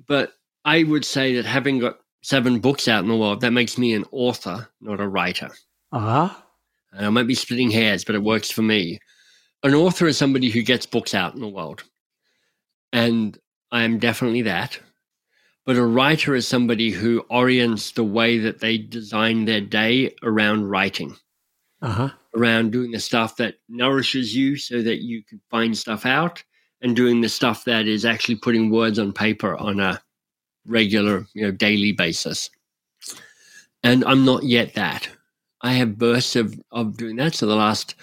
But 0.08 0.34
I 0.66 0.84
would 0.84 1.06
say 1.06 1.36
that 1.36 1.46
having 1.46 1.80
got 1.80 2.00
seven 2.22 2.60
books 2.60 2.88
out 2.88 3.04
in 3.04 3.10
the 3.10 3.18
world, 3.18 3.42
that 3.42 3.52
makes 3.52 3.78
me 3.78 3.94
an 3.94 4.06
author, 4.12 4.70
not 4.82 5.00
a 5.00 5.08
writer. 5.08 5.50
Ah. 5.92 6.26
Uh-huh. 6.26 6.42
And 6.92 7.06
I 7.06 7.10
might 7.10 7.28
be 7.28 7.36
splitting 7.36 7.70
hairs, 7.70 8.04
but 8.04 8.16
it 8.16 8.24
works 8.24 8.50
for 8.50 8.64
me. 8.64 9.00
An 9.64 9.76
author 9.76 10.08
is 10.08 10.18
somebody 10.18 10.50
who 10.50 10.64
gets 10.64 10.86
books 10.86 11.14
out 11.14 11.36
in 11.36 11.42
the 11.42 11.48
world. 11.48 11.84
And 12.92 13.38
I 13.72 13.84
am 13.84 14.00
definitely 14.00 14.42
that. 14.44 14.80
But 15.66 15.76
a 15.76 15.86
writer 15.86 16.34
is 16.34 16.48
somebody 16.48 16.90
who 16.90 17.26
orients 17.30 17.92
the 17.92 18.04
way 18.04 18.40
that 18.40 18.60
they 18.60 18.78
design 18.80 19.46
their 19.46 19.62
day 19.62 20.16
around 20.24 20.70
writing, 20.70 21.16
uh-huh. 21.82 22.10
around 22.36 22.72
doing 22.72 22.92
the 22.92 23.00
stuff 23.00 23.36
that 23.38 23.56
nourishes 23.68 24.36
you 24.36 24.56
so 24.56 24.82
that 24.82 25.02
you 25.02 25.24
can 25.24 25.40
find 25.50 25.78
stuff 25.78 26.06
out, 26.06 26.44
and 26.82 26.96
doing 26.96 27.22
the 27.22 27.30
stuff 27.30 27.66
that 27.66 27.88
is 27.88 28.06
actually 28.06 28.36
putting 28.36 28.70
words 28.70 29.00
on 29.00 29.12
paper 29.12 29.56
on 29.58 29.80
a 29.80 30.02
regular, 30.66 31.26
you 31.34 31.42
know, 31.42 31.52
daily 31.52 31.92
basis. 31.92 32.50
And 33.84 34.04
I'm 34.06 34.26
not 34.26 34.44
yet 34.44 34.74
that. 34.76 35.10
I 35.62 35.74
have 35.74 35.98
bursts 35.98 36.36
of, 36.36 36.60
of 36.72 36.98
doing 36.98 37.18
that. 37.18 37.36
So 37.36 37.46
the 37.46 37.56
last 37.56 37.96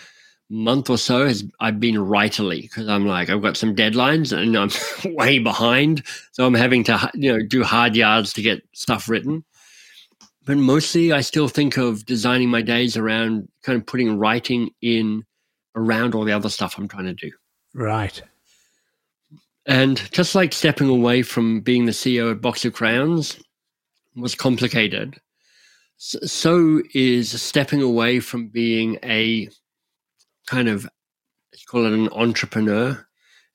month 0.48 0.90
or 0.90 0.98
so 0.98 1.26
has 1.26 1.44
I've 1.60 1.80
been 1.80 1.96
writerly 1.96 2.62
because 2.62 2.88
I'm 2.88 3.06
like 3.06 3.30
I've 3.30 3.42
got 3.42 3.56
some 3.56 3.74
deadlines 3.74 4.36
and 4.36 4.56
I'm 4.56 5.14
way 5.16 5.38
behind, 5.38 6.04
so 6.32 6.46
I'm 6.46 6.54
having 6.54 6.84
to 6.84 7.10
you 7.14 7.32
know 7.32 7.44
do 7.44 7.64
hard 7.64 7.96
yards 7.96 8.32
to 8.34 8.42
get 8.42 8.62
stuff 8.72 9.08
written. 9.08 9.44
But 10.46 10.59
mostly, 10.59 11.12
I 11.12 11.22
still 11.22 11.48
think 11.48 11.76
of 11.76 12.06
designing 12.06 12.48
my 12.48 12.62
days 12.62 12.96
around 12.96 13.48
kind 13.64 13.76
of 13.76 13.85
putting 13.85 14.16
writing 14.16 14.70
in 14.80 15.24
around 15.74 16.14
all 16.14 16.24
the 16.24 16.32
other 16.32 16.48
stuff 16.48 16.78
I'm 16.78 16.87
trying 16.87 17.06
to 17.06 17.14
do. 17.14 17.32
Right. 17.74 18.22
And 19.66 20.00
just 20.12 20.37
like 20.37 20.52
stepping 20.52 20.88
away 20.88 21.22
from 21.22 21.61
being 21.61 21.85
the 21.85 21.92
CEO 21.92 22.30
of 22.30 22.40
Box 22.40 22.64
of 22.64 22.72
Crayons 22.72 23.40
was 24.14 24.37
complicated, 24.37 25.16
so 25.98 26.80
is 26.94 27.42
stepping 27.42 27.82
away 27.82 28.20
from 28.20 28.46
being 28.46 28.98
a 29.02 29.48
kind 30.46 30.68
of 30.68 30.88
let's 31.52 31.64
call 31.64 31.85
it 31.87 31.92
an 31.92 32.09
entrepreneur 32.11 33.04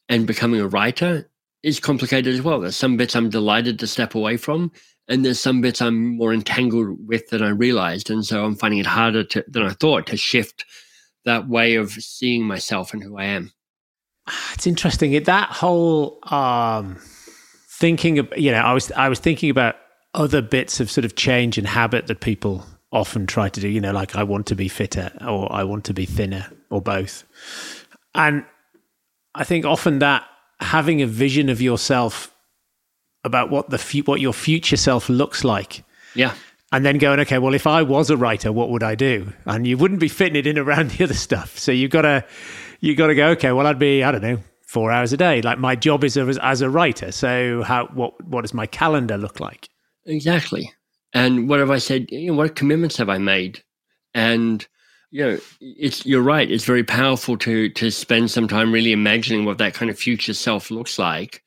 and 0.09 0.27
becoming 0.27 0.59
a 0.59 0.67
writer 0.67 1.29
is 1.63 1.79
complicated 1.79 2.33
as 2.33 2.41
well. 2.41 2.59
There's 2.59 2.75
some 2.75 2.97
bits 2.97 3.15
I'm 3.15 3.29
delighted 3.29 3.79
to 3.79 3.87
step 3.87 4.13
away 4.13 4.35
from, 4.35 4.71
and 5.11 5.25
there's 5.25 5.39
some 5.39 5.59
bits 5.59 5.81
I'm 5.81 6.15
more 6.15 6.33
entangled 6.33 7.05
with 7.05 7.27
than 7.29 7.43
I 7.43 7.49
realized. 7.49 8.09
And 8.09 8.25
so 8.25 8.45
I'm 8.45 8.55
finding 8.55 8.79
it 8.79 8.85
harder 8.85 9.25
to, 9.25 9.43
than 9.45 9.63
I 9.63 9.71
thought 9.71 10.07
to 10.07 10.17
shift 10.17 10.65
that 11.25 11.49
way 11.49 11.75
of 11.75 11.91
seeing 11.91 12.45
myself 12.45 12.93
and 12.93 13.03
who 13.03 13.17
I 13.17 13.25
am. 13.25 13.51
It's 14.53 14.65
interesting. 14.65 15.21
That 15.23 15.49
whole 15.49 16.19
um, 16.31 16.97
thinking, 17.69 18.19
of, 18.19 18.31
you 18.37 18.51
know, 18.51 18.59
I 18.59 18.73
was 18.73 18.91
I 18.93 19.09
was 19.09 19.19
thinking 19.19 19.49
about 19.49 19.75
other 20.13 20.41
bits 20.41 20.79
of 20.79 20.89
sort 20.89 21.03
of 21.03 21.15
change 21.15 21.57
and 21.57 21.67
habit 21.67 22.07
that 22.07 22.21
people 22.21 22.65
often 22.93 23.27
try 23.27 23.49
to 23.49 23.59
do. 23.59 23.67
You 23.67 23.81
know, 23.81 23.91
like 23.91 24.15
I 24.15 24.23
want 24.23 24.45
to 24.47 24.55
be 24.55 24.69
fitter 24.69 25.11
or 25.27 25.51
I 25.51 25.65
want 25.65 25.83
to 25.85 25.93
be 25.93 26.05
thinner 26.05 26.49
or 26.69 26.81
both. 26.81 27.25
And 28.15 28.45
I 29.35 29.43
think 29.43 29.65
often 29.65 29.99
that 29.99 30.23
having 30.61 31.01
a 31.01 31.07
vision 31.07 31.49
of 31.49 31.61
yourself 31.61 32.33
about 33.23 33.49
what 33.49 33.69
the 33.69 33.77
fu- 33.77 34.03
what 34.03 34.21
your 34.21 34.33
future 34.33 34.77
self 34.77 35.09
looks 35.09 35.43
like. 35.43 35.83
Yeah. 36.15 36.33
And 36.71 36.85
then 36.85 36.97
going, 36.97 37.19
okay, 37.19 37.37
well, 37.37 37.53
if 37.53 37.67
I 37.67 37.81
was 37.81 38.09
a 38.09 38.15
writer, 38.15 38.51
what 38.51 38.69
would 38.69 38.83
I 38.83 38.95
do? 38.95 39.33
And 39.45 39.67
you 39.67 39.77
wouldn't 39.77 39.99
be 39.99 40.07
fitting 40.07 40.37
it 40.37 40.47
in 40.47 40.57
around 40.57 40.91
the 40.91 41.03
other 41.03 41.13
stuff. 41.13 41.57
So 41.59 41.71
you've 41.71 41.91
got 41.91 42.03
to, 42.03 42.23
you 42.79 42.95
got 42.95 43.07
to 43.07 43.15
go, 43.15 43.27
okay, 43.29 43.51
well, 43.51 43.67
I'd 43.67 43.79
be, 43.79 44.03
I 44.03 44.11
don't 44.11 44.21
know, 44.21 44.39
four 44.61 44.91
hours 44.91 45.11
a 45.11 45.17
day. 45.17 45.41
Like 45.41 45.59
my 45.59 45.75
job 45.75 46.03
is 46.03 46.15
as, 46.17 46.37
as 46.37 46.61
a 46.61 46.69
writer. 46.69 47.11
So 47.11 47.63
how, 47.63 47.87
what, 47.87 48.23
what 48.23 48.41
does 48.41 48.53
my 48.53 48.67
calendar 48.67 49.17
look 49.17 49.39
like? 49.41 49.67
Exactly. 50.05 50.71
And 51.13 51.49
what 51.49 51.59
have 51.59 51.71
I 51.71 51.77
said? 51.77 52.09
You 52.09 52.27
know, 52.27 52.37
what 52.37 52.55
commitments 52.55 52.97
have 52.97 53.09
I 53.09 53.17
made? 53.17 53.61
And 54.13 54.65
you 55.11 55.25
know, 55.25 55.37
it's 55.59 56.05
you're 56.05 56.21
right. 56.21 56.49
It's 56.49 56.63
very 56.63 56.83
powerful 56.83 57.37
to 57.39 57.69
to 57.69 57.91
spend 57.91 58.31
some 58.31 58.47
time 58.47 58.71
really 58.71 58.93
imagining 58.93 59.43
what 59.43 59.57
that 59.57 59.73
kind 59.73 59.91
of 59.91 59.99
future 59.99 60.33
self 60.33 60.71
looks 60.71 60.97
like. 60.97 61.43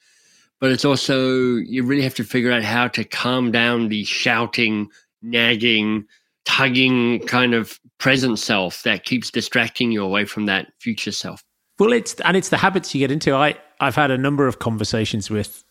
But 0.64 0.72
it's 0.72 0.87
also 0.87 1.57
you 1.57 1.85
really 1.85 2.00
have 2.00 2.14
to 2.14 2.24
figure 2.24 2.50
out 2.50 2.62
how 2.62 2.88
to 2.88 3.05
calm 3.05 3.50
down 3.50 3.90
the 3.90 4.03
shouting, 4.05 4.88
nagging, 5.20 6.07
tugging 6.46 7.20
kind 7.27 7.53
of 7.53 7.79
present 7.98 8.38
self 8.38 8.83
that 8.85 9.05
keeps 9.05 9.31
distracting 9.31 9.92
you 9.92 10.03
away 10.03 10.24
from 10.24 10.46
that 10.46 10.68
future 10.81 11.12
self. 11.12 11.44
Well, 11.79 11.92
it's 11.92 12.18
and 12.20 12.35
it's 12.35 12.48
the 12.48 12.57
habits 12.57 12.94
you 12.94 12.98
get 13.00 13.11
into. 13.11 13.35
I 13.35 13.57
I've 13.79 13.94
had 13.94 14.11
a 14.11 14.16
number 14.16 14.46
of 14.46 14.59
conversations 14.59 15.29
with 15.29 15.62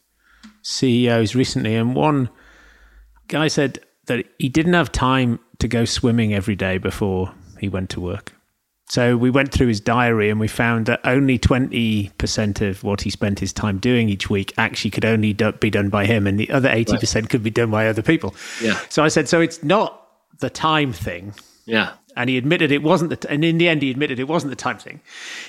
CEOs 0.61 1.33
recently, 1.33 1.73
and 1.73 1.95
one 1.95 2.29
guy 3.29 3.47
said 3.47 3.79
that 4.05 4.27
he 4.37 4.47
didn't 4.47 4.73
have 4.73 4.91
time 4.91 5.39
to 5.57 5.67
go 5.67 5.85
swimming 5.85 6.35
every 6.35 6.55
day 6.55 6.77
before 6.77 7.33
he 7.59 7.67
went 7.67 7.89
to 7.89 7.99
work. 7.99 8.31
So 8.93 9.17
we 9.17 9.31
went 9.31 9.51
through 9.51 9.69
his 9.69 9.81
diary 9.81 10.29
and 10.29 10.39
we 10.39 10.47
found 10.47 10.85
that 10.85 11.01
only 11.03 11.39
20% 11.39 12.69
of 12.69 12.83
what 12.83 13.01
he 13.01 13.09
spent 13.09 13.39
his 13.39 13.51
time 13.51 13.79
doing 13.79 14.07
each 14.07 14.29
week 14.29 14.53
actually 14.55 14.91
could 14.91 15.03
only 15.03 15.33
do, 15.33 15.51
be 15.51 15.71
done 15.71 15.89
by 15.89 16.05
him 16.05 16.27
and 16.27 16.39
the 16.39 16.47
other 16.51 16.69
80% 16.69 17.15
right. 17.15 17.27
could 17.27 17.41
be 17.41 17.49
done 17.49 17.71
by 17.71 17.87
other 17.87 18.03
people. 18.03 18.35
Yeah. 18.61 18.79
So 18.89 19.03
I 19.03 19.07
said 19.07 19.27
so 19.27 19.41
it's 19.41 19.63
not 19.63 20.07
the 20.41 20.51
time 20.51 20.93
thing. 20.93 21.33
Yeah. 21.65 21.93
And 22.15 22.29
he 22.29 22.37
admitted 22.37 22.71
it 22.71 22.83
wasn't 22.83 23.09
the 23.09 23.15
t- 23.15 23.27
and 23.31 23.43
in 23.43 23.57
the 23.57 23.67
end 23.67 23.81
he 23.81 23.89
admitted 23.89 24.19
it 24.19 24.27
wasn't 24.27 24.51
the 24.51 24.55
time 24.55 24.77
thing. 24.77 25.01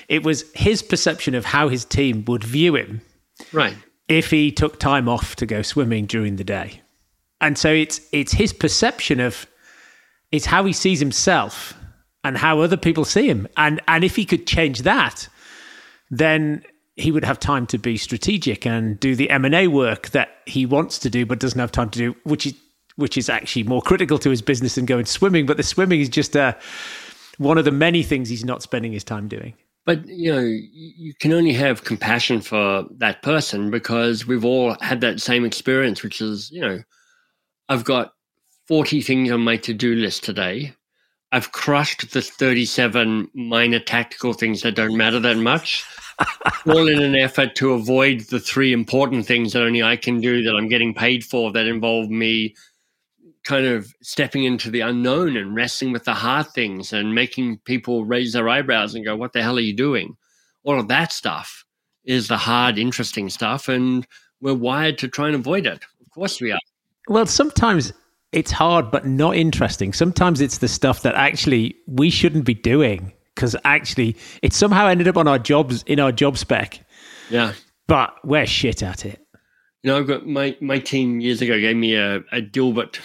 It 0.09 0.23
was 0.23 0.51
his 0.55 0.81
perception 0.81 1.35
of 1.35 1.45
how 1.45 1.67
his 1.69 1.85
team 1.85 2.25
would 2.25 2.43
view 2.43 2.75
him. 2.75 3.01
Right. 3.53 3.75
If 4.07 4.31
he 4.31 4.51
took 4.51 4.79
time 4.79 5.07
off 5.07 5.35
to 5.35 5.45
go 5.45 5.61
swimming 5.61 6.07
during 6.07 6.37
the 6.37 6.43
day. 6.43 6.81
And 7.39 7.59
so 7.59 7.71
it's 7.71 8.01
it's 8.11 8.31
his 8.31 8.53
perception 8.53 9.19
of 9.19 9.45
it's 10.31 10.47
how 10.47 10.65
he 10.65 10.73
sees 10.73 10.99
himself 10.99 11.75
and 12.25 12.39
how 12.39 12.59
other 12.59 12.75
people 12.75 13.05
see 13.05 13.29
him. 13.29 13.47
And 13.55 13.79
and 13.87 14.03
if 14.03 14.15
he 14.15 14.25
could 14.25 14.47
change 14.47 14.81
that, 14.81 15.29
then 16.09 16.65
he 16.95 17.11
would 17.11 17.23
have 17.23 17.39
time 17.39 17.67
to 17.67 17.77
be 17.77 17.97
strategic 17.97 18.65
and 18.65 18.99
do 18.99 19.15
the 19.15 19.29
M&A 19.29 19.67
work 19.67 20.09
that 20.09 20.29
he 20.45 20.65
wants 20.65 20.97
to 20.99 21.09
do 21.09 21.25
but 21.25 21.39
doesn't 21.39 21.59
have 21.59 21.71
time 21.71 21.89
to 21.91 21.99
do, 21.99 22.15
which 22.23 22.47
is 22.47 22.55
which 22.95 23.17
is 23.17 23.29
actually 23.29 23.63
more 23.63 23.81
critical 23.81 24.17
to 24.17 24.29
his 24.29 24.41
business 24.41 24.75
than 24.75 24.85
going 24.85 25.05
swimming, 25.05 25.45
but 25.45 25.57
the 25.57 25.63
swimming 25.63 25.99
is 25.99 26.07
just 26.09 26.35
uh, 26.35 26.53
one 27.37 27.57
of 27.57 27.65
the 27.65 27.71
many 27.71 28.01
things 28.01 28.29
he's 28.29 28.45
not 28.45 28.63
spending 28.63 28.93
his 28.93 29.03
time 29.03 29.27
doing. 29.27 29.53
But 29.85 30.07
you 30.07 30.33
know, 30.33 30.41
you 30.41 31.13
can 31.19 31.31
only 31.31 31.53
have 31.53 31.83
compassion 31.83 32.41
for 32.41 32.85
that 32.97 33.21
person 33.21 33.69
because 33.69 34.25
we've 34.25 34.45
all 34.45 34.77
had 34.81 35.01
that 35.01 35.21
same 35.21 35.45
experience, 35.45 36.01
which 36.01 36.21
is, 36.21 36.49
you 36.49 36.61
know, 36.61 36.81
I've 37.69 37.83
got 37.83 38.13
40 38.67 39.01
things 39.01 39.29
on 39.29 39.41
my 39.41 39.57
to-do 39.57 39.93
list 39.93 40.23
today 40.23 40.73
I've 41.35 41.51
crushed 41.51 42.13
the 42.13 42.21
37 42.21 43.29
minor 43.33 43.79
tactical 43.79 44.31
things 44.31 44.61
that 44.61 44.75
don't 44.75 44.95
matter 44.95 45.19
that 45.19 45.35
much, 45.35 45.83
all 46.65 46.87
in 46.87 47.01
an 47.01 47.13
effort 47.13 47.55
to 47.55 47.73
avoid 47.73 48.21
the 48.21 48.39
three 48.39 48.71
important 48.71 49.25
things 49.25 49.51
that 49.51 49.61
only 49.61 49.83
I 49.83 49.97
can 49.97 50.21
do 50.21 50.43
that 50.43 50.55
I'm 50.55 50.69
getting 50.69 50.93
paid 50.93 51.25
for 51.25 51.51
that 51.51 51.65
involve 51.65 52.09
me 52.09 52.55
kind 53.43 53.65
of 53.65 53.93
stepping 54.01 54.45
into 54.45 54.71
the 54.71 54.79
unknown 54.79 55.35
and 55.35 55.53
wrestling 55.53 55.91
with 55.91 56.05
the 56.05 56.13
hard 56.13 56.47
things 56.51 56.93
and 56.93 57.13
making 57.13 57.57
people 57.65 58.05
raise 58.05 58.31
their 58.31 58.47
eyebrows 58.47 58.95
and 58.95 59.03
go, 59.03 59.17
What 59.17 59.33
the 59.33 59.43
hell 59.43 59.57
are 59.57 59.59
you 59.59 59.75
doing? 59.75 60.15
All 60.63 60.79
of 60.79 60.87
that 60.87 61.11
stuff 61.11 61.65
is 62.05 62.29
the 62.29 62.37
hard, 62.37 62.77
interesting 62.77 63.29
stuff. 63.29 63.67
And 63.67 64.07
we're 64.39 64.53
wired 64.53 64.97
to 64.99 65.09
try 65.09 65.27
and 65.27 65.35
avoid 65.35 65.65
it. 65.65 65.83
Of 65.99 66.11
course 66.11 66.39
we 66.39 66.53
are. 66.53 66.59
Well, 67.09 67.25
sometimes 67.25 67.91
it's 68.31 68.51
hard 68.51 68.91
but 68.91 69.05
not 69.05 69.35
interesting. 69.35 69.93
Sometimes 69.93 70.41
it's 70.41 70.59
the 70.59 70.67
stuff 70.67 71.01
that 71.03 71.15
actually 71.15 71.75
we 71.87 72.09
shouldn't 72.09 72.45
be 72.45 72.53
doing 72.53 73.13
because 73.33 73.55
actually 73.63 74.15
it 74.41 74.53
somehow 74.53 74.87
ended 74.87 75.07
up 75.07 75.17
on 75.17 75.27
our 75.27 75.39
jobs 75.39 75.83
in 75.83 75.99
our 75.99 76.11
job 76.11 76.37
spec. 76.37 76.79
Yeah. 77.29 77.53
But 77.87 78.15
we're 78.23 78.45
shit 78.45 78.81
at 78.81 79.05
it. 79.05 79.21
You 79.83 79.91
know, 79.91 79.99
I've 79.99 80.07
got 80.07 80.25
my, 80.25 80.57
my 80.61 80.79
team 80.79 81.19
years 81.19 81.41
ago 81.41 81.59
gave 81.59 81.75
me 81.75 81.95
a, 81.95 82.17
a 82.31 82.41
Dilbert 82.41 82.99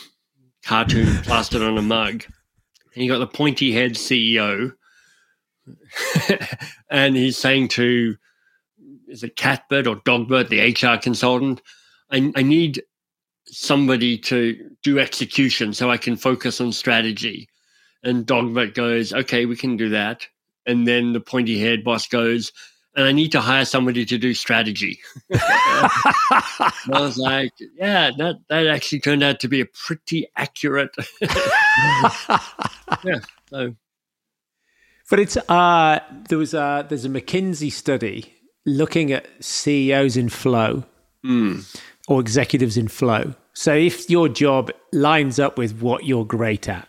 cartoon 0.64 1.16
plastered 1.22 1.62
on 1.62 1.76
a 1.76 1.82
mug. 1.82 2.24
And 2.94 3.04
you 3.04 3.10
got 3.10 3.18
the 3.18 3.26
pointy 3.26 3.72
head 3.72 3.92
CEO. 3.92 4.72
and 6.90 7.16
he's 7.16 7.36
saying 7.36 7.68
to 7.68 8.16
is 9.10 9.22
it 9.22 9.36
Catbert 9.36 9.86
or 9.86 9.96
Dogbert, 9.96 10.48
the 10.48 10.60
HR 10.60 10.96
consultant, 10.96 11.60
I, 12.10 12.32
I 12.36 12.42
need 12.42 12.82
somebody 13.50 14.18
to 14.18 14.70
do 14.82 14.98
execution 14.98 15.74
so 15.74 15.90
I 15.90 15.96
can 15.96 16.16
focus 16.16 16.60
on 16.60 16.72
strategy. 16.72 17.48
And 18.02 18.26
Dogbert 18.26 18.74
goes, 18.74 19.12
okay, 19.12 19.46
we 19.46 19.56
can 19.56 19.76
do 19.76 19.90
that. 19.90 20.26
And 20.66 20.86
then 20.86 21.12
the 21.12 21.20
pointy 21.20 21.58
haired 21.58 21.84
boss 21.84 22.06
goes, 22.06 22.52
and 22.96 23.06
I 23.06 23.12
need 23.12 23.32
to 23.32 23.40
hire 23.40 23.64
somebody 23.64 24.04
to 24.06 24.18
do 24.18 24.34
strategy. 24.34 25.00
I 25.32 26.70
was 26.88 27.18
like, 27.18 27.52
yeah, 27.76 28.10
that, 28.18 28.36
that 28.48 28.66
actually 28.66 29.00
turned 29.00 29.22
out 29.22 29.40
to 29.40 29.48
be 29.48 29.60
a 29.60 29.66
pretty 29.66 30.28
accurate. 30.36 30.94
yeah. 31.20 33.20
So. 33.48 33.74
But 35.08 35.18
it's 35.18 35.36
uh 35.36 35.98
there 36.28 36.38
was 36.38 36.54
a 36.54 36.86
there's 36.88 37.04
a 37.04 37.08
McKinsey 37.08 37.72
study 37.72 38.32
looking 38.64 39.12
at 39.12 39.26
CEOs 39.40 40.16
in 40.16 40.28
flow 40.28 40.84
Mm. 41.24 41.80
Or 42.10 42.20
executives 42.20 42.76
in 42.76 42.88
flow. 42.88 43.32
So 43.54 43.72
if 43.72 44.10
your 44.10 44.28
job 44.28 44.72
lines 44.92 45.38
up 45.38 45.56
with 45.56 45.80
what 45.80 46.04
you're 46.04 46.24
great 46.24 46.68
at, 46.68 46.88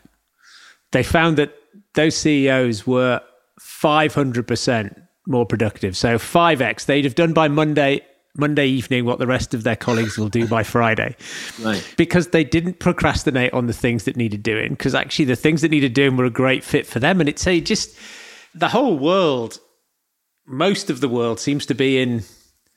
they 0.91 1.03
found 1.03 1.37
that 1.37 1.53
those 1.93 2.17
CEOs 2.17 2.87
were 2.87 3.21
500% 3.61 4.99
more 5.27 5.45
productive. 5.45 5.95
So 5.95 6.17
5x, 6.17 6.85
they'd 6.85 7.05
have 7.05 7.15
done 7.15 7.33
by 7.33 7.47
Monday 7.47 8.01
Monday 8.37 8.65
evening 8.65 9.03
what 9.03 9.19
the 9.19 9.27
rest 9.27 9.53
of 9.53 9.63
their 9.63 9.75
colleagues 9.75 10.17
will 10.17 10.29
do 10.29 10.47
by 10.47 10.63
Friday. 10.63 11.17
Right. 11.61 11.85
Because 11.97 12.29
they 12.29 12.45
didn't 12.45 12.79
procrastinate 12.79 13.51
on 13.51 13.67
the 13.67 13.73
things 13.73 14.05
that 14.05 14.15
needed 14.15 14.41
doing 14.41 14.69
because 14.69 14.95
actually 14.95 15.25
the 15.25 15.35
things 15.35 15.61
that 15.61 15.69
needed 15.69 15.93
doing 15.93 16.15
were 16.15 16.23
a 16.23 16.29
great 16.29 16.63
fit 16.63 16.87
for 16.87 16.99
them 16.99 17.19
and 17.19 17.27
it's 17.27 17.45
a 17.45 17.59
just 17.59 17.93
the 18.55 18.69
whole 18.69 18.97
world 18.97 19.59
most 20.47 20.89
of 20.89 21.01
the 21.01 21.09
world 21.09 21.41
seems 21.41 21.65
to 21.65 21.75
be 21.75 22.01
in 22.01 22.23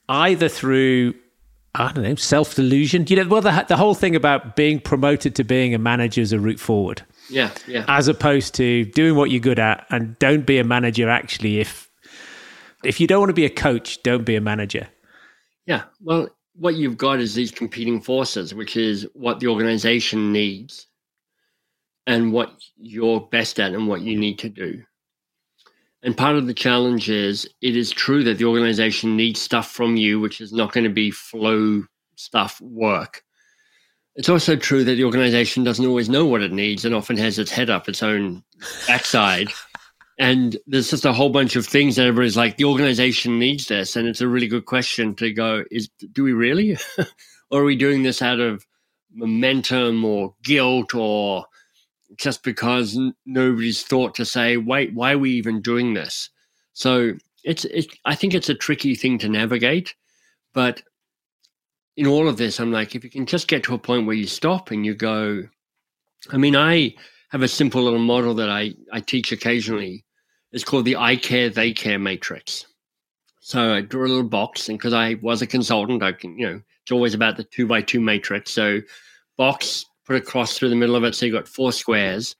either 0.09 0.49
through 0.49 1.15
I 1.77 1.93
don't 1.93 2.05
know, 2.05 2.15
self 2.15 2.55
delusion. 2.55 3.05
You 3.09 3.17
know, 3.17 3.29
well, 3.29 3.41
the, 3.41 3.65
the 3.69 3.77
whole 3.77 3.95
thing 3.95 4.15
about 4.15 4.55
being 4.57 4.81
promoted 4.81 5.35
to 5.37 5.45
being 5.45 5.75
a 5.75 5.79
manager 5.79 6.21
is 6.21 6.33
a 6.33 6.39
route 6.39 6.61
forward, 6.61 7.03
Yeah. 7.29 7.51
Yeah. 7.67 7.85
as 7.89 8.07
opposed 8.09 8.55
to 8.57 8.85
doing 8.87 9.17
what 9.17 9.31
you're 9.31 9.41
good 9.41 9.59
at 9.59 9.87
and 9.91 10.19
don't 10.19 10.47
be 10.47 10.59
a 10.59 10.65
manager. 10.65 11.09
Actually, 11.09 11.61
if 11.61 11.91
if 12.85 13.01
you 13.01 13.07
don't 13.07 13.21
want 13.21 13.31
to 13.31 13.35
be 13.35 13.45
a 13.47 13.51
coach, 13.51 14.03
don't 14.03 14.25
be 14.25 14.37
a 14.37 14.41
manager. 14.41 14.87
Yeah. 15.67 15.85
Well, 16.01 16.29
what 16.55 16.77
you've 16.77 16.97
got 16.99 17.19
is 17.19 17.35
these 17.35 17.51
competing 17.51 18.01
forces, 18.01 18.55
which 18.55 18.77
is 18.77 19.09
what 19.15 19.41
the 19.41 19.49
organization 19.49 20.33
needs 20.33 20.87
and 22.07 22.33
what 22.33 22.53
you're 22.77 23.21
best 23.33 23.59
at 23.59 23.73
and 23.73 23.89
what 23.89 24.03
you 24.03 24.17
need 24.17 24.39
to 24.41 24.49
do. 24.49 24.83
And 26.05 26.15
part 26.15 26.37
of 26.37 26.47
the 26.47 26.55
challenge 26.55 27.09
is 27.09 27.49
it 27.63 27.75
is 27.75 27.91
true 27.91 28.23
that 28.25 28.37
the 28.37 28.45
organization 28.45 29.17
needs 29.17 29.41
stuff 29.41 29.71
from 29.71 29.97
you, 29.97 30.21
which 30.21 30.39
is 30.39 30.53
not 30.53 30.73
going 30.73 30.85
to 30.85 30.91
be 30.91 31.11
flow 31.11 31.83
stuff 32.15 32.61
work. 32.61 33.23
It's 34.15 34.29
also 34.29 34.55
true 34.55 34.85
that 34.85 34.97
the 34.97 35.05
organization 35.05 35.65
doesn't 35.65 35.87
always 35.87 36.11
know 36.11 36.27
what 36.27 36.43
it 36.43 36.53
needs 36.53 36.85
and 36.85 36.95
often 36.95 37.17
has 37.17 37.39
its 37.39 37.51
head 37.51 37.71
up 37.71 37.89
its 37.89 38.03
own 38.03 38.45
backside. 38.87 39.49
and 40.19 40.59
there's 40.67 40.91
just 40.91 41.07
a 41.07 41.13
whole 41.13 41.31
bunch 41.31 41.57
of 41.57 41.67
things 41.67 41.97
that 41.97 42.07
everybody's 42.07 42.37
like, 42.37 42.59
the 42.59 42.67
organization 42.67 43.39
needs 43.39 43.67
this. 43.67 43.97
And 43.97 44.07
it's 44.07 44.21
a 44.21 44.29
really 44.29 44.47
good 44.47 44.67
question 44.67 45.15
to 45.17 45.33
go, 45.33 45.65
is 45.71 45.89
do 46.13 46.23
we 46.23 46.35
really? 46.35 46.77
or 47.51 47.63
are 47.63 47.65
we 47.65 47.77
doing 47.77 48.03
this 48.03 48.21
out 48.21 48.41
of 48.41 48.67
momentum 49.15 50.05
or 50.05 50.35
guilt 50.43 50.95
or 50.95 51.47
just 52.17 52.43
because 52.43 52.97
n- 52.97 53.15
nobody's 53.27 53.83
thought 53.83 54.15
to 54.17 54.25
say, 54.25 54.57
wait, 54.57 54.95
why 54.95 55.13
are 55.13 55.19
we 55.19 55.33
even 55.33 55.61
doing 55.61 55.95
this? 55.95 56.31
So 56.73 57.15
it's, 57.45 57.65
it, 57.67 57.87
I 58.05 58.15
think 58.15 58.35
it's 58.35 58.49
a 58.49 58.55
tricky 58.55 58.95
thing 58.95 59.19
to 59.19 59.29
navigate. 59.29 59.95
But 60.53 60.83
in 61.97 62.07
all 62.07 62.29
of 62.29 62.37
this, 62.37 62.61
I'm 62.61 62.73
like, 62.73 62.95
if 62.95 63.05
you 63.05 63.11
can 63.11 63.27
just 63.27 63.49
get 63.49 63.63
to 63.65 63.75
a 63.75 63.79
point 63.79 64.07
where 64.07 64.17
you 64.17 64.27
stop 64.27 64.71
and 64.71 64.85
you 64.85 64.95
go, 64.95 65.43
I 66.31 66.37
mean, 66.37 66.57
I 66.57 66.95
have 67.31 67.43
a 67.43 67.49
simple 67.49 67.83
little 67.83 67.99
model 67.99 68.35
that 68.35 68.49
I, 68.49 68.75
I 68.93 69.01
teach 69.01 69.33
occasionally. 69.33 70.05
It's 70.53 70.65
called 70.65 70.85
the 70.85 70.97
I 70.97 71.17
care, 71.17 71.51
they 71.51 71.73
care 71.73 71.99
matrix. 71.99 72.67
So 73.41 73.75
I 73.75 73.81
draw 73.83 74.07
a 74.07 74.09
little 74.09 74.23
box, 74.23 74.69
and 74.69 74.79
because 74.79 74.95
I 74.95 75.17
was 75.21 75.43
a 75.43 75.47
consultant, 75.47 76.03
I 76.03 76.13
can, 76.13 76.39
you 76.39 76.47
know, 76.47 76.61
it's 76.83 76.93
always 76.93 77.13
about 77.13 77.37
the 77.37 77.45
two 77.45 77.67
by 77.67 77.83
two 77.83 78.01
matrix. 78.01 78.53
So 78.53 78.81
box, 79.37 79.85
put 80.05 80.17
a 80.17 80.21
cross 80.21 80.57
through 80.57 80.71
the 80.71 80.77
middle 80.77 80.97
of 80.97 81.05
it, 81.05 81.15
so 81.15 81.27
you've 81.27 81.35
got 81.35 81.49
four 81.49 81.73
squares. 81.73 82.37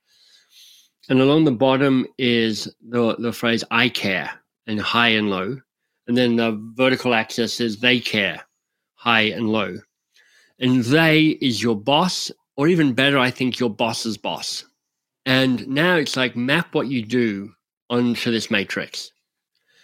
And 1.09 1.21
along 1.21 1.45
the 1.45 1.53
bottom 1.53 2.07
is 2.19 2.73
the, 2.83 3.17
the 3.17 3.33
phrase 3.33 3.65
I 3.71 3.89
care 3.89 4.31
and 4.67 4.81
high 4.81 5.09
and 5.09 5.31
low. 5.31 5.61
And 6.07 6.17
then 6.17 6.37
the 6.37 6.59
vertical 6.75 7.15
axis 7.15 7.61
is 7.61 7.81
they 7.81 8.01
care, 8.01 8.43
high 8.95 9.23
and 9.23 9.49
low. 9.49 9.79
And 10.59 10.85
they 10.85 11.39
is 11.41 11.63
your 11.63 11.77
boss, 11.77 12.31
or 12.57 12.69
even 12.69 12.93
better, 12.93 13.19
I 13.19 13.31
think 13.31 13.59
your 13.59 13.71
boss's 13.71 14.17
boss. 14.17 14.65
And 15.27 15.67
now 15.67 15.97
it's 15.97 16.17
like 16.17 16.37
map 16.37 16.75
what 16.75 16.89
you 16.89 17.05
do 17.05 17.53
onto 17.91 18.31
this 18.31 18.51
matrix. 18.51 19.11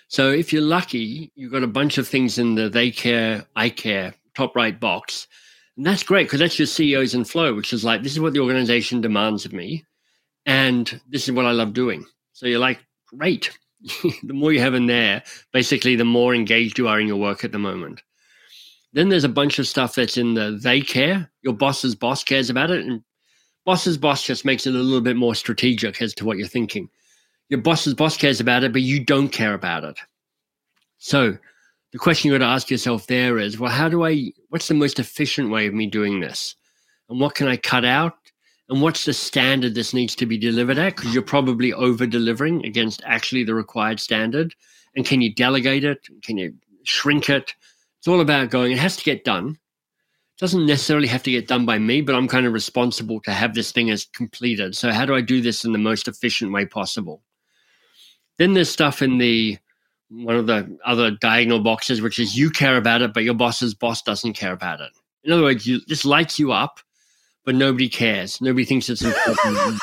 So 0.08 0.30
if 0.30 0.52
you're 0.52 0.62
lucky, 0.62 1.30
you've 1.34 1.52
got 1.52 1.62
a 1.62 1.68
bunch 1.68 1.96
of 1.98 2.08
things 2.08 2.38
in 2.38 2.54
the 2.54 2.68
they 2.68 2.90
care, 2.90 3.46
I 3.56 3.68
care, 3.68 4.14
top 4.34 4.56
right 4.56 4.78
box. 4.78 5.26
And 5.80 5.86
that's 5.86 6.02
great 6.02 6.24
because 6.24 6.40
that's 6.40 6.58
your 6.58 6.66
CEOs 6.66 7.14
in 7.14 7.24
flow, 7.24 7.54
which 7.54 7.72
is 7.72 7.86
like, 7.86 8.02
this 8.02 8.12
is 8.12 8.20
what 8.20 8.34
the 8.34 8.40
organization 8.40 9.00
demands 9.00 9.46
of 9.46 9.54
me. 9.54 9.86
And 10.44 11.00
this 11.08 11.26
is 11.26 11.32
what 11.32 11.46
I 11.46 11.52
love 11.52 11.72
doing. 11.72 12.04
So 12.34 12.44
you're 12.44 12.58
like, 12.58 12.84
great. 13.06 13.56
the 14.22 14.34
more 14.34 14.52
you 14.52 14.60
have 14.60 14.74
in 14.74 14.84
there, 14.84 15.22
basically, 15.54 15.96
the 15.96 16.04
more 16.04 16.34
engaged 16.34 16.76
you 16.76 16.86
are 16.86 17.00
in 17.00 17.06
your 17.06 17.16
work 17.16 17.44
at 17.44 17.52
the 17.52 17.58
moment. 17.58 18.02
Then 18.92 19.08
there's 19.08 19.24
a 19.24 19.28
bunch 19.30 19.58
of 19.58 19.66
stuff 19.66 19.94
that's 19.94 20.18
in 20.18 20.34
the 20.34 20.60
they 20.62 20.82
care. 20.82 21.30
Your 21.40 21.54
boss's 21.54 21.94
boss 21.94 22.22
cares 22.24 22.50
about 22.50 22.70
it. 22.70 22.84
And 22.84 23.02
boss's 23.64 23.96
boss 23.96 24.22
just 24.22 24.44
makes 24.44 24.66
it 24.66 24.74
a 24.74 24.78
little 24.78 25.00
bit 25.00 25.16
more 25.16 25.34
strategic 25.34 26.02
as 26.02 26.12
to 26.16 26.26
what 26.26 26.36
you're 26.36 26.46
thinking. 26.46 26.90
Your 27.48 27.62
boss's 27.62 27.94
boss 27.94 28.18
cares 28.18 28.38
about 28.38 28.64
it, 28.64 28.72
but 28.74 28.82
you 28.82 29.02
don't 29.02 29.30
care 29.30 29.54
about 29.54 29.84
it. 29.84 29.96
So 30.98 31.38
the 31.92 31.98
question 31.98 32.30
you 32.30 32.38
got 32.38 32.44
to 32.44 32.50
ask 32.50 32.70
yourself 32.70 33.06
there 33.06 33.38
is, 33.38 33.58
well, 33.58 33.70
how 33.70 33.88
do 33.88 34.04
I, 34.04 34.32
what's 34.48 34.68
the 34.68 34.74
most 34.74 34.98
efficient 34.98 35.50
way 35.50 35.66
of 35.66 35.74
me 35.74 35.86
doing 35.86 36.20
this? 36.20 36.54
And 37.08 37.20
what 37.20 37.34
can 37.34 37.48
I 37.48 37.56
cut 37.56 37.84
out? 37.84 38.14
And 38.68 38.80
what's 38.80 39.04
the 39.04 39.12
standard 39.12 39.74
this 39.74 39.92
needs 39.92 40.14
to 40.16 40.26
be 40.26 40.38
delivered 40.38 40.78
at? 40.78 40.94
Because 40.94 41.12
you're 41.12 41.24
probably 41.24 41.72
over 41.72 42.06
delivering 42.06 42.64
against 42.64 43.02
actually 43.04 43.42
the 43.42 43.54
required 43.54 43.98
standard. 43.98 44.54
And 44.94 45.04
can 45.04 45.20
you 45.20 45.34
delegate 45.34 45.82
it? 45.82 46.06
Can 46.22 46.38
you 46.38 46.54
shrink 46.84 47.28
it? 47.28 47.54
It's 47.98 48.06
all 48.06 48.20
about 48.20 48.50
going, 48.50 48.70
it 48.70 48.78
has 48.78 48.96
to 48.96 49.04
get 49.04 49.24
done. 49.24 49.48
It 49.48 50.40
doesn't 50.40 50.66
necessarily 50.66 51.08
have 51.08 51.24
to 51.24 51.32
get 51.32 51.48
done 51.48 51.66
by 51.66 51.78
me, 51.78 52.00
but 52.00 52.14
I'm 52.14 52.28
kind 52.28 52.46
of 52.46 52.52
responsible 52.52 53.20
to 53.22 53.32
have 53.32 53.54
this 53.54 53.72
thing 53.72 53.90
as 53.90 54.04
completed. 54.04 54.76
So, 54.76 54.92
how 54.92 55.04
do 55.04 55.14
I 55.14 55.20
do 55.20 55.42
this 55.42 55.64
in 55.64 55.72
the 55.72 55.78
most 55.78 56.08
efficient 56.08 56.52
way 56.52 56.64
possible? 56.64 57.22
Then 58.38 58.54
there's 58.54 58.70
stuff 58.70 59.02
in 59.02 59.18
the 59.18 59.58
one 60.10 60.36
of 60.36 60.46
the 60.46 60.78
other 60.84 61.12
diagonal 61.12 61.60
boxes, 61.60 62.02
which 62.02 62.18
is 62.18 62.36
you 62.36 62.50
care 62.50 62.76
about 62.76 63.02
it, 63.02 63.14
but 63.14 63.22
your 63.22 63.34
boss's 63.34 63.74
boss 63.74 64.02
doesn't 64.02 64.32
care 64.32 64.52
about 64.52 64.80
it. 64.80 64.90
In 65.24 65.32
other 65.32 65.42
words, 65.42 65.66
you, 65.66 65.80
this 65.86 66.04
lights 66.04 66.38
you 66.38 66.52
up, 66.52 66.80
but 67.44 67.54
nobody 67.54 67.88
cares. 67.88 68.40
Nobody 68.40 68.64
thinks 68.64 68.88
it's 68.88 69.02
important. 69.02 69.80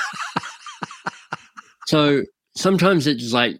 so 1.88 2.24
sometimes 2.56 3.08
it's 3.08 3.34
like, 3.34 3.60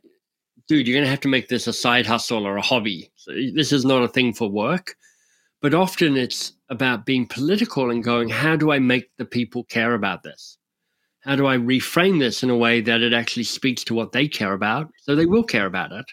dude, 0.68 0.88
you're 0.88 0.96
going 0.96 1.06
to 1.06 1.10
have 1.10 1.22
to 1.22 1.28
make 1.28 1.48
this 1.48 1.68
a 1.68 1.74
side 1.74 2.06
hustle 2.06 2.46
or 2.46 2.58
a 2.58 2.62
hobby. 2.62 3.12
So 3.16 3.32
this 3.54 3.72
is 3.72 3.86
not 3.86 4.04
a 4.04 4.08
thing 4.08 4.34
for 4.34 4.50
work. 4.50 4.96
But 5.62 5.74
often 5.74 6.18
it's 6.18 6.54
about 6.70 7.06
being 7.06 7.26
political 7.26 7.90
and 7.90 8.04
going, 8.04 8.30
how 8.30 8.56
do 8.56 8.72
I 8.72 8.80
make 8.80 9.10
the 9.18 9.26
people 9.26 9.64
care 9.64 9.94
about 9.94 10.22
this? 10.22 10.58
How 11.22 11.36
do 11.36 11.48
I 11.48 11.58
reframe 11.58 12.20
this 12.20 12.44
in 12.44 12.50
a 12.50 12.58
way 12.58 12.80
that 12.82 13.02
it 13.02 13.14
actually 13.14 13.44
speaks 13.44 13.84
to 13.86 13.94
what 13.94 14.12
they 14.12 14.28
care 14.28 14.54
about 14.54 14.90
so 15.02 15.16
they 15.16 15.26
will 15.26 15.44
care 15.44 15.66
about 15.66 15.92
it? 15.92 16.06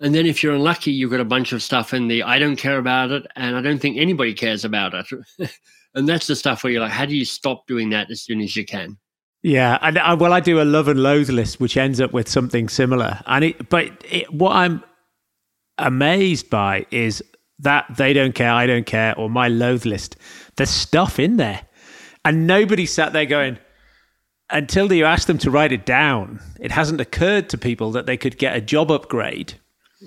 And 0.00 0.14
then 0.14 0.24
if 0.26 0.42
you're 0.42 0.54
unlucky, 0.54 0.92
you've 0.92 1.10
got 1.10 1.20
a 1.20 1.24
bunch 1.24 1.52
of 1.52 1.62
stuff 1.62 1.92
in 1.92 2.08
the 2.08 2.22
I 2.22 2.38
don't 2.38 2.56
care 2.56 2.78
about 2.78 3.10
it 3.10 3.26
and 3.36 3.54
I 3.54 3.60
don't 3.60 3.78
think 3.78 3.98
anybody 3.98 4.32
cares 4.32 4.64
about 4.64 4.94
it. 4.94 5.06
and 5.94 6.08
that's 6.08 6.26
the 6.26 6.36
stuff 6.36 6.64
where 6.64 6.72
you're 6.72 6.82
like, 6.82 6.90
how 6.90 7.04
do 7.04 7.14
you 7.14 7.24
stop 7.24 7.66
doing 7.66 7.90
that 7.90 8.10
as 8.10 8.22
soon 8.22 8.40
as 8.40 8.56
you 8.56 8.64
can? 8.64 8.96
Yeah, 9.42 9.78
and 9.80 9.98
I, 9.98 10.14
well, 10.14 10.32
I 10.34 10.40
do 10.40 10.60
a 10.60 10.64
love 10.64 10.88
and 10.88 11.02
loathe 11.02 11.30
list, 11.30 11.60
which 11.60 11.76
ends 11.76 12.00
up 12.00 12.12
with 12.12 12.28
something 12.28 12.68
similar. 12.68 13.20
And 13.26 13.44
it, 13.44 13.70
but 13.70 13.90
it, 14.10 14.32
what 14.32 14.52
I'm 14.52 14.84
amazed 15.78 16.50
by 16.50 16.86
is 16.90 17.24
that 17.60 17.86
they 17.96 18.12
don't 18.12 18.34
care, 18.34 18.52
I 18.52 18.66
don't 18.66 18.84
care, 18.84 19.16
or 19.18 19.30
my 19.30 19.48
loathe 19.48 19.86
list. 19.86 20.16
There's 20.56 20.70
stuff 20.70 21.18
in 21.18 21.38
there, 21.38 21.62
and 22.22 22.46
nobody 22.46 22.84
sat 22.84 23.14
there 23.14 23.24
going 23.24 23.58
until 24.50 24.92
you 24.92 25.06
ask 25.06 25.26
them 25.26 25.38
to 25.38 25.50
write 25.50 25.72
it 25.72 25.86
down. 25.86 26.40
It 26.60 26.72
hasn't 26.72 27.00
occurred 27.00 27.48
to 27.50 27.58
people 27.58 27.92
that 27.92 28.04
they 28.04 28.18
could 28.18 28.36
get 28.36 28.56
a 28.56 28.60
job 28.60 28.90
upgrade. 28.90 29.54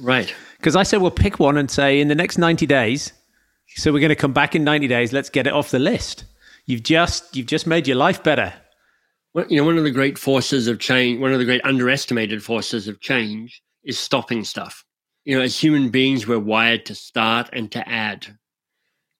Right. 0.01 0.33
Because 0.57 0.75
I 0.75 0.83
said, 0.83 1.01
well, 1.01 1.11
pick 1.11 1.39
one 1.39 1.57
and 1.57 1.69
say 1.69 1.99
in 1.99 2.07
the 2.07 2.15
next 2.15 2.37
90 2.37 2.65
days. 2.65 3.13
So 3.75 3.91
we're 3.91 3.99
going 3.99 4.09
to 4.09 4.15
come 4.15 4.33
back 4.33 4.55
in 4.55 4.63
90 4.63 4.87
days. 4.87 5.13
Let's 5.13 5.29
get 5.29 5.47
it 5.47 5.53
off 5.53 5.71
the 5.71 5.79
list. 5.79 6.25
You've 6.65 6.83
just 6.83 7.35
you've 7.35 7.47
just 7.47 7.67
made 7.67 7.87
your 7.87 7.97
life 7.97 8.23
better. 8.23 8.53
Well, 9.33 9.45
you 9.49 9.57
know, 9.57 9.65
one 9.65 9.77
of 9.77 9.83
the 9.83 9.91
great 9.91 10.17
forces 10.17 10.67
of 10.67 10.79
change, 10.79 11.19
one 11.19 11.33
of 11.33 11.39
the 11.39 11.45
great 11.45 11.65
underestimated 11.65 12.43
forces 12.43 12.87
of 12.87 13.01
change 13.01 13.61
is 13.83 13.99
stopping 13.99 14.43
stuff. 14.43 14.85
You 15.25 15.37
know, 15.37 15.43
as 15.43 15.59
human 15.59 15.89
beings, 15.89 16.27
we're 16.27 16.39
wired 16.39 16.85
to 16.85 16.95
start 16.95 17.49
and 17.51 17.71
to 17.71 17.87
add. 17.89 18.27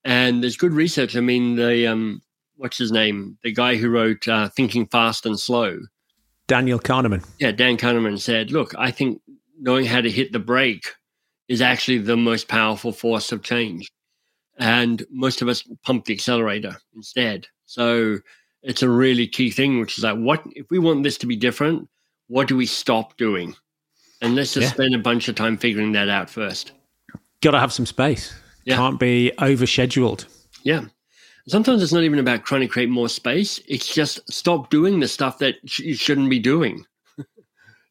And 0.05 0.43
there's 0.43 0.57
good 0.57 0.73
research. 0.73 1.15
I 1.15 1.21
mean, 1.21 1.55
the 1.55 1.87
um, 1.87 2.21
what's 2.55 2.77
his 2.77 2.91
name? 2.91 3.37
The 3.43 3.51
guy 3.51 3.75
who 3.75 3.89
wrote 3.89 4.27
uh, 4.27 4.49
Thinking 4.49 4.85
Fast 4.87 5.25
and 5.25 5.39
Slow, 5.39 5.79
Daniel 6.47 6.79
Kahneman. 6.79 7.25
Yeah, 7.39 7.51
Dan 7.51 7.77
Kahneman 7.77 8.19
said, 8.19 8.51
look, 8.51 8.73
I 8.77 8.91
think 8.91 9.21
knowing 9.59 9.85
how 9.85 10.01
to 10.01 10.09
hit 10.09 10.31
the 10.31 10.39
brake 10.39 10.87
is 11.47 11.61
actually 11.61 11.99
the 11.99 12.17
most 12.17 12.47
powerful 12.47 12.91
force 12.91 13.31
of 13.31 13.43
change. 13.43 13.91
And 14.57 15.03
most 15.09 15.41
of 15.41 15.47
us 15.47 15.63
pump 15.83 16.05
the 16.05 16.13
accelerator 16.13 16.75
instead. 16.95 17.47
So 17.65 18.19
it's 18.61 18.83
a 18.83 18.89
really 18.89 19.27
key 19.27 19.51
thing, 19.51 19.79
which 19.79 19.97
is 19.97 20.03
like, 20.03 20.17
what 20.17 20.43
if 20.55 20.69
we 20.69 20.79
want 20.79 21.03
this 21.03 21.17
to 21.19 21.27
be 21.27 21.35
different? 21.35 21.89
What 22.27 22.47
do 22.47 22.55
we 22.55 22.65
stop 22.65 23.17
doing? 23.17 23.55
And 24.21 24.35
let's 24.35 24.53
just 24.53 24.67
yeah. 24.67 24.73
spend 24.73 24.95
a 24.95 24.99
bunch 24.99 25.27
of 25.27 25.35
time 25.35 25.57
figuring 25.57 25.91
that 25.93 26.07
out 26.07 26.29
first. 26.29 26.71
Got 27.41 27.51
to 27.51 27.59
have 27.59 27.73
some 27.73 27.85
space. 27.85 28.33
Yeah. 28.63 28.77
Can't 28.77 28.99
be 28.99 29.31
overscheduled. 29.39 30.25
Yeah. 30.63 30.85
Sometimes 31.47 31.83
it's 31.83 31.91
not 31.91 32.03
even 32.03 32.19
about 32.19 32.45
trying 32.45 32.61
to 32.61 32.67
create 32.67 32.89
more 32.89 33.09
space. 33.09 33.59
It's 33.67 33.93
just 33.93 34.31
stop 34.31 34.69
doing 34.69 35.01
the 35.01 35.09
stuff 35.09 35.39
that 35.39 35.55
sh- 35.65 35.79
you 35.79 35.95
shouldn't 35.95 36.29
be 36.29 36.39
doing. 36.39 36.85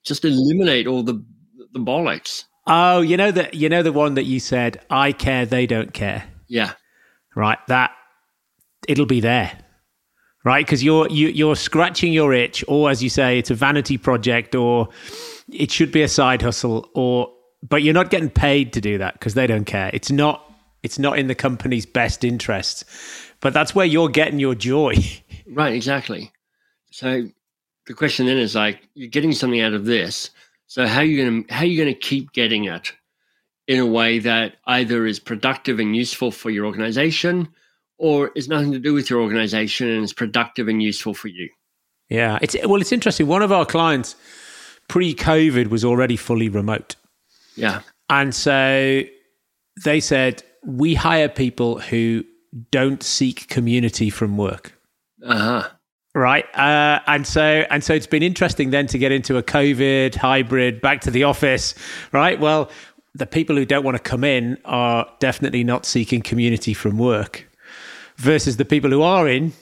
just 0.05 0.25
eliminate 0.25 0.87
all 0.87 1.03
the 1.03 1.23
the 1.73 1.81
bollocks. 1.81 2.45
Oh, 2.67 3.01
you 3.01 3.17
know 3.17 3.31
that 3.31 3.55
you 3.55 3.69
know 3.69 3.83
the 3.83 3.93
one 3.93 4.15
that 4.15 4.25
you 4.25 4.41
said, 4.41 4.81
I 4.89 5.13
care, 5.13 5.47
they 5.47 5.67
don't 5.67 5.93
care. 5.93 6.25
Yeah. 6.49 6.73
Right. 7.35 7.59
That 7.69 7.93
it'll 8.87 9.07
be 9.07 9.21
there. 9.21 9.59
Right? 10.45 10.65
Because 10.65 10.83
you're 10.83 11.09
you, 11.09 11.29
you're 11.29 11.57
scratching 11.57 12.13
your 12.13 12.33
itch, 12.33 12.65
or 12.67 12.91
as 12.91 13.03
you 13.03 13.09
say, 13.09 13.39
it's 13.39 13.51
a 13.51 13.55
vanity 13.55 13.97
project, 13.97 14.55
or 14.55 14.89
it 15.53 15.71
should 15.71 15.93
be 15.93 16.03
a 16.03 16.09
side 16.09 16.43
hustle, 16.43 16.89
or 16.95 17.33
but 17.69 17.83
you're 17.83 17.95
not 17.95 18.11
getting 18.11 18.31
paid 18.31 18.73
to 18.73 18.81
do 18.81 18.99
that 18.99 19.15
because 19.15 19.35
they 19.35 19.47
don't 19.47 19.65
care. 19.65 19.91
It's 19.93 20.11
not 20.11 20.45
it's 20.83 20.99
not 20.99 21.19
in 21.19 21.29
the 21.29 21.35
company's 21.35 21.87
best 21.87 22.25
interest. 22.25 22.85
But 23.41 23.53
that's 23.53 23.75
where 23.75 23.87
you're 23.87 24.09
getting 24.09 24.39
your 24.39 24.55
joy. 24.55 24.95
right, 25.49 25.73
exactly. 25.73 26.33
So 26.91 27.29
the 27.87 27.95
question 27.95 28.27
then 28.27 28.39
is 28.39 28.55
like 28.55 28.89
you're 28.95 29.11
getting 29.11 29.33
something 29.33 29.61
out 29.61 29.75
of 29.75 29.85
this 29.85 30.31
so 30.73 30.87
how 30.87 31.01
are 31.01 31.05
you 31.05 31.23
going 31.23 31.45
to 31.45 31.53
how 31.53 31.61
are 31.61 31.67
you 31.67 31.77
going 31.77 31.93
to 31.93 32.01
keep 32.01 32.33
getting 32.33 32.65
it 32.65 32.95
in 33.69 33.79
a 33.79 33.85
way 33.85 34.19
that 34.21 34.55
either 34.65 35.05
is 35.05 35.21
productive 35.21 35.79
and 35.79 35.95
useful 35.95 36.31
for 36.31 36.49
your 36.49 36.65
organization 36.65 37.47
or 37.99 38.31
is 38.35 38.49
nothing 38.49 38.73
to 38.73 38.79
do 38.79 38.95
with 38.95 39.11
your 39.11 39.21
organization 39.21 39.87
and 39.87 40.03
is 40.03 40.15
productive 40.15 40.69
and 40.69 40.83
useful 40.83 41.13
for 41.13 41.29
you? 41.29 41.51
Yeah, 42.09 42.39
it's 42.41 42.57
well 42.65 42.81
it's 42.81 42.91
interesting. 42.91 43.27
One 43.27 43.43
of 43.43 43.53
our 43.53 43.67
clients 43.67 44.17
pre-COVID 44.89 45.67
was 45.67 45.85
already 45.85 46.17
fully 46.17 46.49
remote. 46.49 46.97
Yeah. 47.55 47.83
And 48.09 48.35
so 48.35 49.03
they 49.85 50.01
said 50.01 50.43
we 50.65 50.95
hire 50.95 51.29
people 51.29 51.81
who 51.81 52.25
don't 52.71 53.03
seek 53.03 53.47
community 53.49 54.09
from 54.09 54.39
work. 54.39 54.73
Uh-huh 55.23 55.69
right 56.15 56.45
uh, 56.57 57.01
and 57.07 57.27
so 57.27 57.65
and 57.71 57.83
so 57.83 57.95
it's 57.95 58.07
been 58.07 58.23
interesting 58.23 58.71
then 58.71 58.87
to 58.87 58.99
get 58.99 59.13
into 59.13 59.39
a 59.39 59.43
covid 59.43 60.15
hybrid 60.15 60.81
back 60.81 61.01
to 61.01 61.11
the 61.11 61.25
office 61.25 61.75
right? 62.13 62.39
Well 62.39 62.71
the 63.15 63.27
people 63.27 63.57
who 63.57 63.67
don't 63.67 63.85
want 63.85 63.97
to 63.97 64.03
come 64.03 64.25
in 64.25 64.59
are 64.65 65.07
definitely 65.21 65.65
not 65.65 65.85
seeking 65.85 66.23
community 66.23 66.73
from 66.75 66.97
work 66.99 67.47
versus 68.17 68.57
the 68.57 68.65
people 68.65 68.91
who 68.91 69.03
are 69.03 69.29
in 69.29 69.53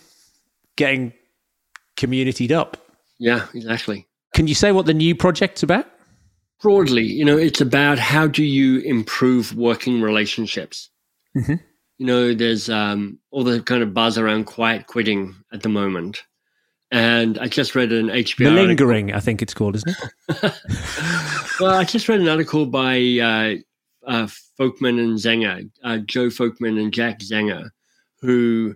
getting 0.76 1.12
communitied 1.96 2.52
up. 2.52 2.76
Yeah 3.18 3.46
exactly. 3.54 4.06
Can 4.34 4.46
you 4.46 4.54
say 4.54 4.72
what 4.72 4.86
the 4.86 4.94
new 4.94 5.14
project's 5.14 5.62
about? 5.62 5.86
Broadly 6.62 7.04
you 7.04 7.24
know 7.24 7.38
it's 7.38 7.60
about 7.60 7.98
how 7.98 8.26
do 8.26 8.44
you 8.44 8.80
improve 8.80 9.54
working 9.56 10.02
relationships. 10.02 10.90
Mm-hmm. 11.36 11.54
you 11.98 12.06
know 12.06 12.34
there's 12.34 12.68
um, 12.68 13.20
all 13.30 13.44
the 13.44 13.62
kind 13.62 13.84
of 13.84 13.94
buzz 13.94 14.18
around 14.18 14.46
quiet 14.46 14.88
quitting 14.88 15.32
at 15.52 15.62
the 15.62 15.68
moment 15.68 16.24
and 16.90 17.38
I 17.38 17.46
just 17.46 17.74
read 17.74 17.92
an 17.92 18.08
HBO. 18.08 18.52
Malingering, 18.52 19.06
article. 19.06 19.18
I 19.18 19.20
think 19.20 19.42
it's 19.42 19.54
called, 19.54 19.76
isn't 19.76 19.96
it? 20.28 20.52
well, 21.60 21.74
I 21.74 21.84
just 21.84 22.08
read 22.08 22.20
an 22.20 22.28
article 22.28 22.66
by 22.66 22.96
uh, 22.96 23.54
uh, 24.06 24.26
Folkman 24.58 24.98
and 24.98 25.18
Zenger, 25.18 25.70
uh, 25.84 25.98
Joe 25.98 26.26
Folkman 26.26 26.80
and 26.80 26.92
Jack 26.92 27.20
Zenger, 27.20 27.70
who 28.20 28.74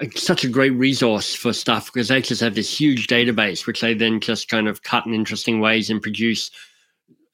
are 0.00 0.10
such 0.14 0.44
a 0.44 0.48
great 0.48 0.70
resource 0.70 1.34
for 1.34 1.52
stuff 1.52 1.86
because 1.86 2.08
they 2.08 2.20
just 2.20 2.42
have 2.42 2.54
this 2.54 2.78
huge 2.78 3.06
database, 3.06 3.66
which 3.66 3.80
they 3.80 3.94
then 3.94 4.20
just 4.20 4.48
kind 4.48 4.68
of 4.68 4.82
cut 4.82 5.06
in 5.06 5.14
interesting 5.14 5.60
ways 5.60 5.88
and 5.88 6.02
produce 6.02 6.50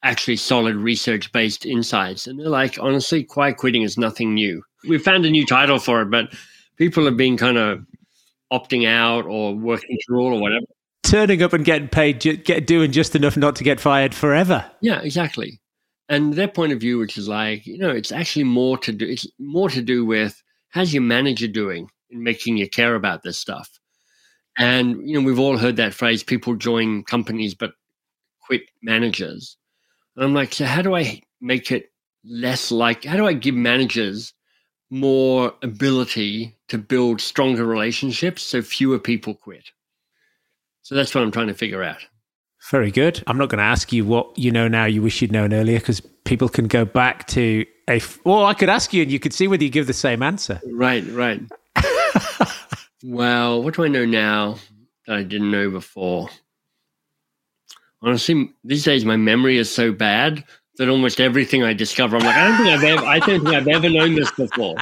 actually 0.03 0.37
solid 0.37 0.75
research 0.75 1.31
based 1.31 1.65
insights. 1.65 2.25
And 2.27 2.39
they're 2.39 2.47
like, 2.47 2.77
honestly, 2.79 3.23
quiet 3.23 3.57
quitting 3.57 3.81
is 3.81 3.97
nothing 3.97 4.33
new. 4.33 4.63
We 4.87 4.97
found 4.97 5.25
a 5.25 5.31
new 5.31 5.45
title 5.45 5.79
for 5.79 6.01
it, 6.01 6.09
but 6.09 6.33
people 6.77 7.05
have 7.05 7.17
been 7.17 7.37
kind 7.37 7.57
of 7.57 7.85
opting 8.53 8.87
out 8.87 9.25
or 9.25 9.55
working 9.55 9.97
through 10.05 10.21
all 10.21 10.35
or 10.35 10.41
whatever. 10.41 10.65
Turning 11.03 11.41
up 11.41 11.53
and 11.53 11.65
getting 11.65 11.87
paid, 11.87 12.19
get 12.19 12.67
doing 12.67 12.91
just 12.91 13.15
enough 13.15 13.35
not 13.35 13.55
to 13.57 13.63
get 13.63 13.79
fired 13.79 14.13
forever. 14.15 14.69
Yeah, 14.81 15.01
exactly. 15.01 15.59
And 16.07 16.33
their 16.33 16.47
point 16.47 16.71
of 16.71 16.79
view, 16.79 16.99
which 16.99 17.17
is 17.17 17.27
like, 17.27 17.65
you 17.65 17.77
know, 17.77 17.89
it's 17.89 18.11
actually 18.11 18.43
more 18.43 18.77
to 18.79 18.91
do. 18.91 19.05
It's 19.07 19.27
more 19.39 19.69
to 19.69 19.81
do 19.81 20.05
with 20.05 20.41
how's 20.69 20.93
your 20.93 21.03
manager 21.03 21.47
doing 21.47 21.89
in 22.09 22.23
making 22.23 22.57
you 22.57 22.69
care 22.69 22.95
about 22.95 23.23
this 23.23 23.37
stuff. 23.37 23.69
And 24.57 25.07
you 25.07 25.19
know, 25.19 25.25
we've 25.25 25.39
all 25.39 25.57
heard 25.57 25.77
that 25.77 25.93
phrase: 25.93 26.23
people 26.23 26.55
join 26.55 27.03
companies 27.03 27.55
but 27.55 27.71
quit 28.41 28.61
managers. 28.81 29.57
And 30.15 30.25
I'm 30.25 30.33
like, 30.33 30.53
so 30.53 30.65
how 30.65 30.81
do 30.81 30.95
I 30.95 31.21
make 31.41 31.71
it 31.71 31.91
less 32.23 32.71
like? 32.71 33.05
How 33.05 33.17
do 33.17 33.25
I 33.25 33.33
give 33.33 33.55
managers 33.55 34.33
more 34.89 35.53
ability 35.63 36.55
to 36.73 36.79
build 36.79 37.21
stronger 37.21 37.67
relationships 37.67 38.41
so 38.41 38.59
fewer 38.59 38.97
people 38.97 39.35
quit. 39.35 39.69
So 40.81 40.95
that's 40.95 41.13
what 41.13 41.23
I'm 41.23 41.29
trying 41.29 41.47
to 41.47 41.53
figure 41.53 41.83
out. 41.83 42.03
Very 42.71 42.89
good. 42.89 43.23
I'm 43.27 43.37
not 43.37 43.49
going 43.49 43.59
to 43.59 43.63
ask 43.63 43.93
you 43.93 44.05
what 44.05 44.35
you 44.35 44.49
know 44.49 44.67
now 44.67 44.85
you 44.85 45.03
wish 45.03 45.21
you'd 45.21 45.31
known 45.31 45.53
earlier 45.53 45.77
because 45.77 46.01
people 46.25 46.49
can 46.49 46.67
go 46.67 46.83
back 46.83 47.27
to 47.27 47.63
a. 47.87 48.01
Well, 48.25 48.47
I 48.47 48.55
could 48.55 48.69
ask 48.69 48.91
you 48.91 49.03
and 49.03 49.11
you 49.11 49.19
could 49.19 49.33
see 49.33 49.47
whether 49.47 49.63
you 49.63 49.69
give 49.69 49.85
the 49.85 49.93
same 49.93 50.23
answer. 50.23 50.59
Right, 50.71 51.05
right. 51.11 51.41
well, 53.03 53.61
what 53.61 53.75
do 53.75 53.83
I 53.83 53.87
know 53.87 54.05
now 54.05 54.57
that 55.05 55.17
I 55.17 55.21
didn't 55.21 55.51
know 55.51 55.69
before? 55.69 56.27
Honestly, 58.01 58.49
these 58.63 58.83
days 58.83 59.05
my 59.05 59.15
memory 59.15 59.57
is 59.57 59.69
so 59.69 59.91
bad 59.91 60.43
that 60.77 60.89
almost 60.89 61.21
everything 61.21 61.61
I 61.63 61.73
discover, 61.73 62.17
I'm 62.17 62.23
like, 62.23 62.35
I 62.35 62.47
don't 62.47 62.57
think 62.57 62.69
I've 62.69 62.83
ever, 62.83 63.05
I 63.05 63.19
don't 63.19 63.43
think 63.43 63.55
I've 63.55 63.67
ever 63.67 63.89
known 63.91 64.15
this 64.15 64.31
before. 64.31 64.75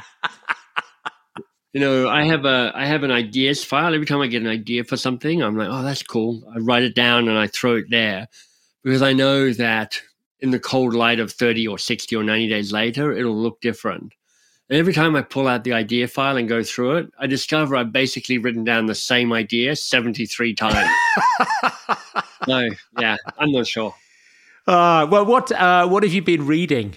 You 1.73 1.79
know, 1.79 2.09
I 2.09 2.25
have 2.25 2.45
a, 2.45 2.71
I 2.75 2.85
have 2.85 3.03
an 3.03 3.11
ideas 3.11 3.63
file. 3.63 3.93
Every 3.93 4.05
time 4.05 4.19
I 4.19 4.27
get 4.27 4.41
an 4.41 4.49
idea 4.49 4.83
for 4.83 4.97
something, 4.97 5.41
I'm 5.41 5.57
like, 5.57 5.69
oh, 5.71 5.83
that's 5.83 6.03
cool. 6.03 6.43
I 6.53 6.59
write 6.59 6.83
it 6.83 6.95
down 6.95 7.29
and 7.29 7.37
I 7.37 7.47
throw 7.47 7.75
it 7.75 7.89
there 7.89 8.27
because 8.83 9.01
I 9.01 9.13
know 9.13 9.53
that 9.53 10.01
in 10.41 10.51
the 10.51 10.59
cold 10.59 10.93
light 10.93 11.19
of 11.19 11.31
30 11.31 11.67
or 11.67 11.77
60 11.77 12.15
or 12.15 12.23
90 12.23 12.49
days 12.49 12.73
later, 12.73 13.13
it'll 13.13 13.35
look 13.35 13.61
different. 13.61 14.13
And 14.69 14.79
every 14.79 14.93
time 14.93 15.15
I 15.15 15.21
pull 15.21 15.47
out 15.47 15.63
the 15.63 15.73
idea 15.73 16.07
file 16.07 16.37
and 16.37 16.47
go 16.47 16.63
through 16.63 16.97
it, 16.97 17.11
I 17.19 17.27
discover 17.27 17.75
I've 17.75 17.91
basically 17.91 18.37
written 18.37 18.63
down 18.63 18.85
the 18.85 18.95
same 18.95 19.33
idea 19.33 19.75
73 19.75 20.55
times. 20.55 20.89
no, 22.47 22.69
yeah, 22.99 23.17
I'm 23.37 23.51
not 23.51 23.67
sure. 23.67 23.93
Uh, 24.65 25.07
well, 25.09 25.25
what 25.25 25.51
uh, 25.51 25.87
what 25.87 26.03
have 26.03 26.13
you 26.13 26.21
been 26.21 26.47
reading, 26.47 26.95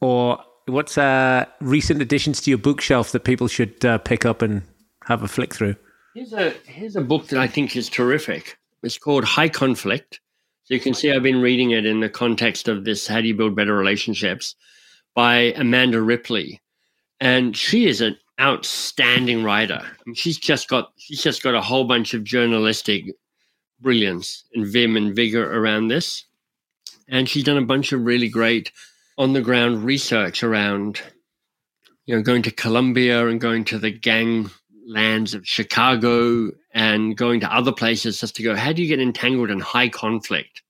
or 0.00 0.38
what's 0.66 0.98
uh, 0.98 1.46
recent 1.60 2.02
additions 2.02 2.40
to 2.42 2.50
your 2.50 2.58
bookshelf 2.58 3.12
that 3.12 3.24
people 3.24 3.48
should 3.48 3.84
uh, 3.84 3.98
pick 3.98 4.24
up 4.24 4.42
and 4.42 4.62
have 5.04 5.22
a 5.22 5.28
flick 5.28 5.54
through? 5.54 5.76
Here's 6.14 6.32
a 6.32 6.50
here's 6.66 6.96
a 6.96 7.00
book 7.00 7.26
that 7.28 7.38
I 7.38 7.46
think 7.46 7.76
is 7.76 7.88
terrific. 7.88 8.58
It's 8.82 8.98
called 8.98 9.24
High 9.24 9.48
Conflict. 9.48 10.20
So 10.64 10.74
you 10.74 10.80
can 10.80 10.94
see 10.94 11.12
I've 11.12 11.22
been 11.22 11.40
reading 11.40 11.70
it 11.70 11.86
in 11.86 12.00
the 12.00 12.08
context 12.08 12.68
of 12.68 12.84
this 12.84 13.06
"How 13.06 13.20
do 13.20 13.28
you 13.28 13.34
build 13.34 13.54
better 13.54 13.76
relationships" 13.76 14.54
by 15.14 15.52
Amanda 15.56 16.00
Ripley, 16.00 16.60
and 17.20 17.56
she 17.56 17.86
is 17.86 18.00
an 18.00 18.16
outstanding 18.40 19.44
writer. 19.44 19.80
I 19.82 20.02
mean, 20.06 20.14
she's 20.14 20.38
just 20.38 20.68
got 20.68 20.92
she's 20.96 21.22
just 21.22 21.42
got 21.42 21.54
a 21.54 21.60
whole 21.60 21.84
bunch 21.84 22.14
of 22.14 22.24
journalistic 22.24 23.04
brilliance 23.80 24.44
and 24.54 24.66
vim 24.66 24.96
and 24.96 25.14
vigor 25.14 25.58
around 25.58 25.88
this. 25.88 26.24
And 27.08 27.28
she's 27.28 27.44
done 27.44 27.58
a 27.58 27.62
bunch 27.62 27.92
of 27.92 28.04
really 28.04 28.28
great 28.28 28.72
on 29.18 29.32
the 29.32 29.40
ground 29.40 29.84
research 29.84 30.42
around, 30.42 31.00
you 32.04 32.14
know, 32.14 32.22
going 32.22 32.42
to 32.42 32.50
Colombia 32.50 33.26
and 33.28 33.40
going 33.40 33.64
to 33.64 33.78
the 33.78 33.90
gang 33.90 34.50
lands 34.86 35.34
of 35.34 35.46
Chicago 35.46 36.50
and 36.72 37.16
going 37.16 37.40
to 37.40 37.54
other 37.54 37.72
places 37.72 38.20
just 38.20 38.36
to 38.36 38.42
go, 38.42 38.54
how 38.54 38.72
do 38.72 38.82
you 38.82 38.88
get 38.88 39.00
entangled 39.00 39.50
in 39.50 39.60
high 39.60 39.88
conflict? 39.88 40.62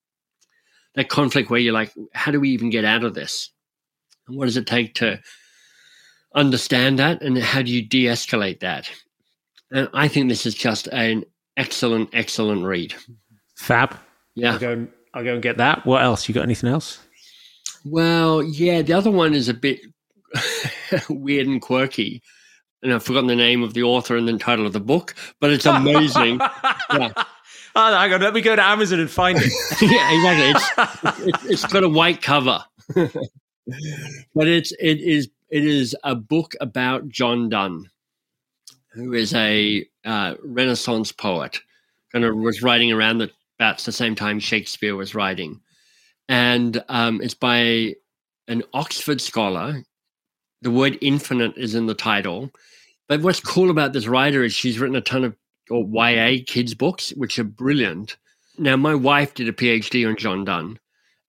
That 0.94 1.08
conflict 1.08 1.50
where 1.50 1.60
you're 1.60 1.74
like, 1.74 1.92
how 2.14 2.30
do 2.32 2.40
we 2.40 2.50
even 2.50 2.70
get 2.70 2.84
out 2.84 3.04
of 3.04 3.14
this? 3.14 3.50
And 4.26 4.36
what 4.36 4.46
does 4.46 4.56
it 4.56 4.66
take 4.66 4.94
to 4.94 5.20
understand 6.34 6.98
that? 6.98 7.22
And 7.22 7.36
how 7.36 7.62
do 7.62 7.70
you 7.70 7.82
de 7.82 8.04
escalate 8.04 8.60
that? 8.60 8.90
And 9.70 9.88
I 9.92 10.08
think 10.08 10.28
this 10.28 10.46
is 10.46 10.54
just 10.54 10.86
an 10.88 11.24
excellent, 11.56 12.10
excellent 12.12 12.64
read. 12.64 12.94
Fab. 13.56 13.96
Yeah. 14.34 14.52
I'll 14.52 14.58
go, 14.58 14.86
I'll 15.12 15.24
go 15.24 15.34
and 15.34 15.42
get 15.42 15.58
that. 15.58 15.84
What 15.84 16.02
else? 16.02 16.28
You 16.28 16.34
got 16.34 16.44
anything 16.44 16.70
else? 16.70 17.00
Well, 17.88 18.42
yeah, 18.42 18.82
the 18.82 18.94
other 18.94 19.10
one 19.10 19.34
is 19.34 19.48
a 19.48 19.54
bit 19.54 19.80
weird 21.08 21.46
and 21.46 21.62
quirky. 21.62 22.22
And 22.82 22.92
I've 22.92 23.02
forgotten 23.02 23.28
the 23.28 23.36
name 23.36 23.62
of 23.62 23.74
the 23.74 23.84
author 23.84 24.16
and 24.16 24.26
the 24.26 24.38
title 24.38 24.66
of 24.66 24.72
the 24.72 24.80
book, 24.80 25.14
but 25.40 25.50
it's 25.50 25.66
amazing. 25.66 26.38
yeah. 26.92 27.12
oh, 27.76 27.94
hang 27.94 28.12
on, 28.12 28.20
let 28.20 28.34
me 28.34 28.40
go 28.40 28.56
to 28.56 28.62
Amazon 28.62 29.00
and 29.00 29.10
find 29.10 29.38
it. 29.40 29.52
yeah, 29.82 30.12
exactly. 30.12 31.20
It's, 31.20 31.26
it's, 31.26 31.44
it's 31.64 31.72
got 31.72 31.84
a 31.84 31.88
white 31.88 32.22
cover, 32.22 32.64
but 32.94 34.46
it's 34.48 34.72
it 34.72 35.00
is 35.00 35.28
it 35.48 35.64
is 35.64 35.96
a 36.04 36.14
book 36.14 36.54
about 36.60 37.08
John 37.08 37.48
Donne, 37.48 37.88
who 38.92 39.14
is 39.14 39.32
a 39.34 39.86
uh, 40.04 40.34
Renaissance 40.42 41.12
poet, 41.12 41.60
kind 42.12 42.24
of 42.24 42.36
was 42.36 42.62
writing 42.62 42.92
around 42.92 43.18
the, 43.18 43.30
about 43.58 43.78
the 43.78 43.92
same 43.92 44.14
time 44.14 44.38
Shakespeare 44.38 44.96
was 44.96 45.14
writing, 45.14 45.60
and 46.28 46.82
um, 46.88 47.20
it's 47.20 47.34
by 47.34 47.94
an 48.48 48.62
Oxford 48.72 49.20
scholar. 49.20 49.82
The 50.62 50.70
word 50.70 50.98
infinite 51.00 51.56
is 51.56 51.74
in 51.74 51.86
the 51.86 51.94
title. 51.94 52.50
But 53.08 53.22
what's 53.22 53.40
cool 53.40 53.70
about 53.70 53.92
this 53.92 54.06
writer 54.06 54.42
is 54.42 54.52
she's 54.52 54.78
written 54.78 54.96
a 54.96 55.00
ton 55.00 55.24
of 55.24 55.36
or 55.70 55.84
YA 55.84 56.38
kids 56.46 56.74
books, 56.74 57.10
which 57.10 57.38
are 57.38 57.44
brilliant. 57.44 58.16
Now, 58.58 58.76
my 58.76 58.94
wife 58.94 59.34
did 59.34 59.48
a 59.48 59.52
PhD 59.52 60.08
on 60.08 60.16
John 60.16 60.44
Donne. 60.44 60.78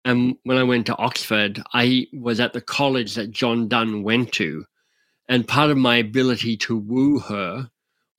And 0.06 0.38
when 0.44 0.58
I 0.58 0.64
went 0.64 0.86
to 0.86 0.98
Oxford, 0.98 1.62
I 1.74 2.08
was 2.14 2.40
at 2.40 2.54
the 2.54 2.62
college 2.62 3.16
that 3.16 3.32
John 3.32 3.68
Donne 3.68 4.04
went 4.04 4.32
to. 4.34 4.66
And 5.28 5.48
part 5.48 5.70
of 5.70 5.78
my 5.78 5.98
ability 5.98 6.56
to 6.58 6.78
woo 6.78 7.20
her 7.20 7.70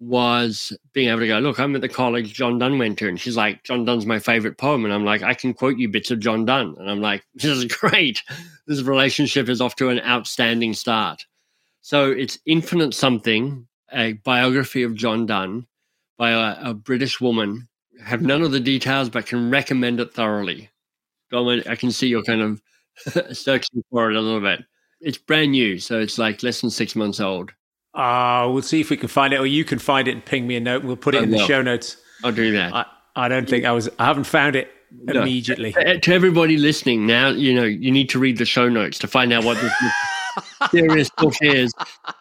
was 0.00 0.72
being 0.92 1.08
able 1.08 1.20
to 1.20 1.26
go, 1.26 1.38
look, 1.38 1.58
I'm 1.58 1.74
at 1.74 1.80
the 1.80 1.88
college 1.88 2.32
John 2.32 2.58
Donne 2.58 2.78
went 2.78 2.98
to. 2.98 3.08
And 3.08 3.18
she's 3.18 3.36
like, 3.36 3.64
John 3.64 3.84
Donne's 3.84 4.06
my 4.06 4.18
favorite 4.18 4.56
poem. 4.56 4.84
And 4.84 4.94
I'm 4.94 5.04
like, 5.04 5.22
I 5.22 5.34
can 5.34 5.54
quote 5.54 5.78
you 5.78 5.88
bits 5.88 6.10
of 6.10 6.20
John 6.20 6.44
Donne. 6.44 6.76
And 6.78 6.90
I'm 6.90 7.00
like, 7.00 7.24
this 7.34 7.46
is 7.46 7.64
great. 7.64 8.22
This 8.66 8.82
relationship 8.82 9.48
is 9.48 9.60
off 9.60 9.76
to 9.76 9.88
an 9.88 10.00
outstanding 10.00 10.74
start. 10.74 11.26
So 11.80 12.10
it's 12.10 12.38
Infinite 12.46 12.94
Something, 12.94 13.66
a 13.92 14.12
biography 14.12 14.82
of 14.82 14.94
John 14.94 15.26
Donne 15.26 15.66
by 16.16 16.30
a, 16.30 16.70
a 16.70 16.74
British 16.74 17.20
woman. 17.20 17.68
have 18.04 18.22
none 18.22 18.42
of 18.42 18.52
the 18.52 18.60
details, 18.60 19.08
but 19.08 19.26
can 19.26 19.50
recommend 19.50 20.00
it 20.00 20.12
thoroughly. 20.12 20.70
I 21.32 21.76
can 21.76 21.90
see 21.90 22.08
you're 22.08 22.22
kind 22.22 22.40
of 22.40 22.62
searching 23.36 23.82
for 23.90 24.10
it 24.10 24.16
a 24.16 24.20
little 24.20 24.40
bit. 24.40 24.64
It's 25.00 25.18
brand 25.18 25.52
new, 25.52 25.78
so 25.78 26.00
it's 26.00 26.18
like 26.18 26.42
less 26.42 26.60
than 26.60 26.70
six 26.70 26.96
months 26.96 27.20
old. 27.20 27.52
Uh, 27.94 28.48
we'll 28.52 28.62
see 28.62 28.80
if 28.80 28.90
we 28.90 28.96
can 28.96 29.08
find 29.08 29.32
it, 29.32 29.40
or 29.40 29.46
you 29.46 29.64
can 29.64 29.78
find 29.78 30.08
it 30.08 30.12
and 30.12 30.24
ping 30.24 30.46
me 30.46 30.56
a 30.56 30.60
note. 30.60 30.84
We'll 30.84 30.96
put 30.96 31.14
it 31.14 31.20
I 31.20 31.24
in 31.24 31.30
will. 31.30 31.38
the 31.38 31.46
show 31.46 31.62
notes. 31.62 31.96
I'll 32.22 32.32
do 32.32 32.52
that. 32.52 32.74
I, 32.74 32.86
I 33.16 33.28
don't 33.28 33.48
think 33.48 33.64
I 33.64 33.72
was. 33.72 33.88
I 33.98 34.04
haven't 34.04 34.24
found 34.24 34.56
it 34.56 34.70
no. 34.90 35.22
immediately. 35.22 35.74
Uh, 35.74 35.80
uh, 35.80 35.98
to 35.98 36.14
everybody 36.14 36.56
listening, 36.56 37.06
now 37.06 37.28
you 37.28 37.54
know 37.54 37.64
you 37.64 37.90
need 37.90 38.08
to 38.10 38.18
read 38.18 38.38
the 38.38 38.44
show 38.44 38.68
notes 38.68 38.98
to 39.00 39.08
find 39.08 39.32
out 39.32 39.44
what 39.44 39.58
this 39.60 39.72
serious 40.70 41.10
book 41.10 41.34
is. 41.40 41.72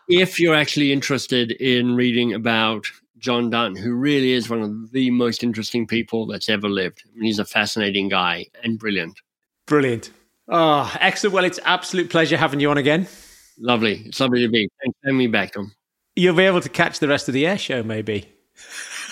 If 0.07 0.39
you're 0.39 0.55
actually 0.55 0.91
interested 0.91 1.51
in 1.51 1.95
reading 1.95 2.34
about 2.34 2.86
John 3.18 3.49
Donne, 3.49 3.76
who 3.76 3.93
really 3.93 4.32
is 4.34 4.49
one 4.49 4.61
of 4.61 4.91
the 4.91 5.09
most 5.11 5.43
interesting 5.43 5.88
people 5.88 6.26
that's 6.28 6.49
ever 6.49 6.70
lived. 6.70 7.03
I 7.05 7.15
mean, 7.15 7.26
he's 7.26 7.39
a 7.39 7.45
fascinating 7.45 8.09
guy 8.09 8.47
and 8.63 8.78
brilliant. 8.78 9.20
Brilliant. 9.65 10.11
Oh, 10.47 10.91
excellent. 10.99 11.34
Well, 11.34 11.43
it's 11.43 11.59
absolute 11.65 12.09
pleasure 12.09 12.38
having 12.38 12.59
you 12.59 12.70
on 12.70 12.78
again. 12.78 13.07
Lovely. 13.60 14.03
It's 14.05 14.20
lovely 14.20 14.41
to 14.41 14.49
be. 14.49 14.70
Thanks 14.82 14.97
for 15.01 15.08
having 15.08 15.18
me 15.18 15.28
back, 15.28 15.53
Tom. 15.53 15.72
You'll 16.16 16.36
be 16.36 16.43
able 16.43 16.62
to 16.62 16.70
catch 16.70 16.99
the 16.99 17.08
rest 17.08 17.28
of 17.28 17.34
the 17.34 17.45
air 17.45 17.58
show, 17.58 17.84
maybe. 17.84 18.32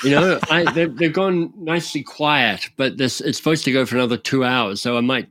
You 0.04 0.12
know, 0.12 0.40
I, 0.50 0.72
they've, 0.72 0.96
they've 0.96 1.14
gone 1.14 1.54
nicely 1.58 2.04
quiet, 2.04 2.70
but 2.78 2.98
this 2.98 3.22
it's 3.22 3.38
supposed 3.38 3.66
to 3.66 3.72
go 3.72 3.86
for 3.86 3.96
another 3.96 4.18
two 4.18 4.44
hours, 4.44 4.82
so 4.82 4.98
I 4.98 5.02
might. 5.02 5.28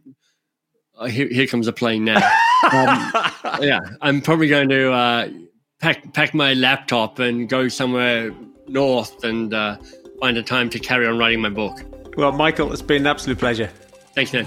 Uh, 0.96 1.06
here, 1.06 1.26
here 1.28 1.46
comes 1.46 1.66
a 1.66 1.72
plane 1.72 2.04
now. 2.04 2.20
Um, 2.72 3.12
yeah, 3.60 3.80
I'm 4.00 4.22
probably 4.22 4.48
going 4.48 4.70
to 4.70 4.90
uh, 4.90 5.28
pack 5.78 6.14
pack 6.14 6.32
my 6.32 6.54
laptop 6.54 7.18
and 7.18 7.46
go 7.46 7.68
somewhere 7.68 8.34
north 8.68 9.22
and 9.22 9.52
uh, 9.52 9.76
find 10.18 10.38
a 10.38 10.42
time 10.42 10.70
to 10.70 10.78
carry 10.78 11.06
on 11.06 11.18
writing 11.18 11.42
my 11.42 11.50
book. 11.50 11.82
Well, 12.16 12.32
Michael, 12.32 12.72
it's 12.72 12.80
been 12.80 13.02
an 13.02 13.06
absolute 13.06 13.38
pleasure. 13.38 13.66
Thanks, 14.14 14.32
Ned. 14.32 14.46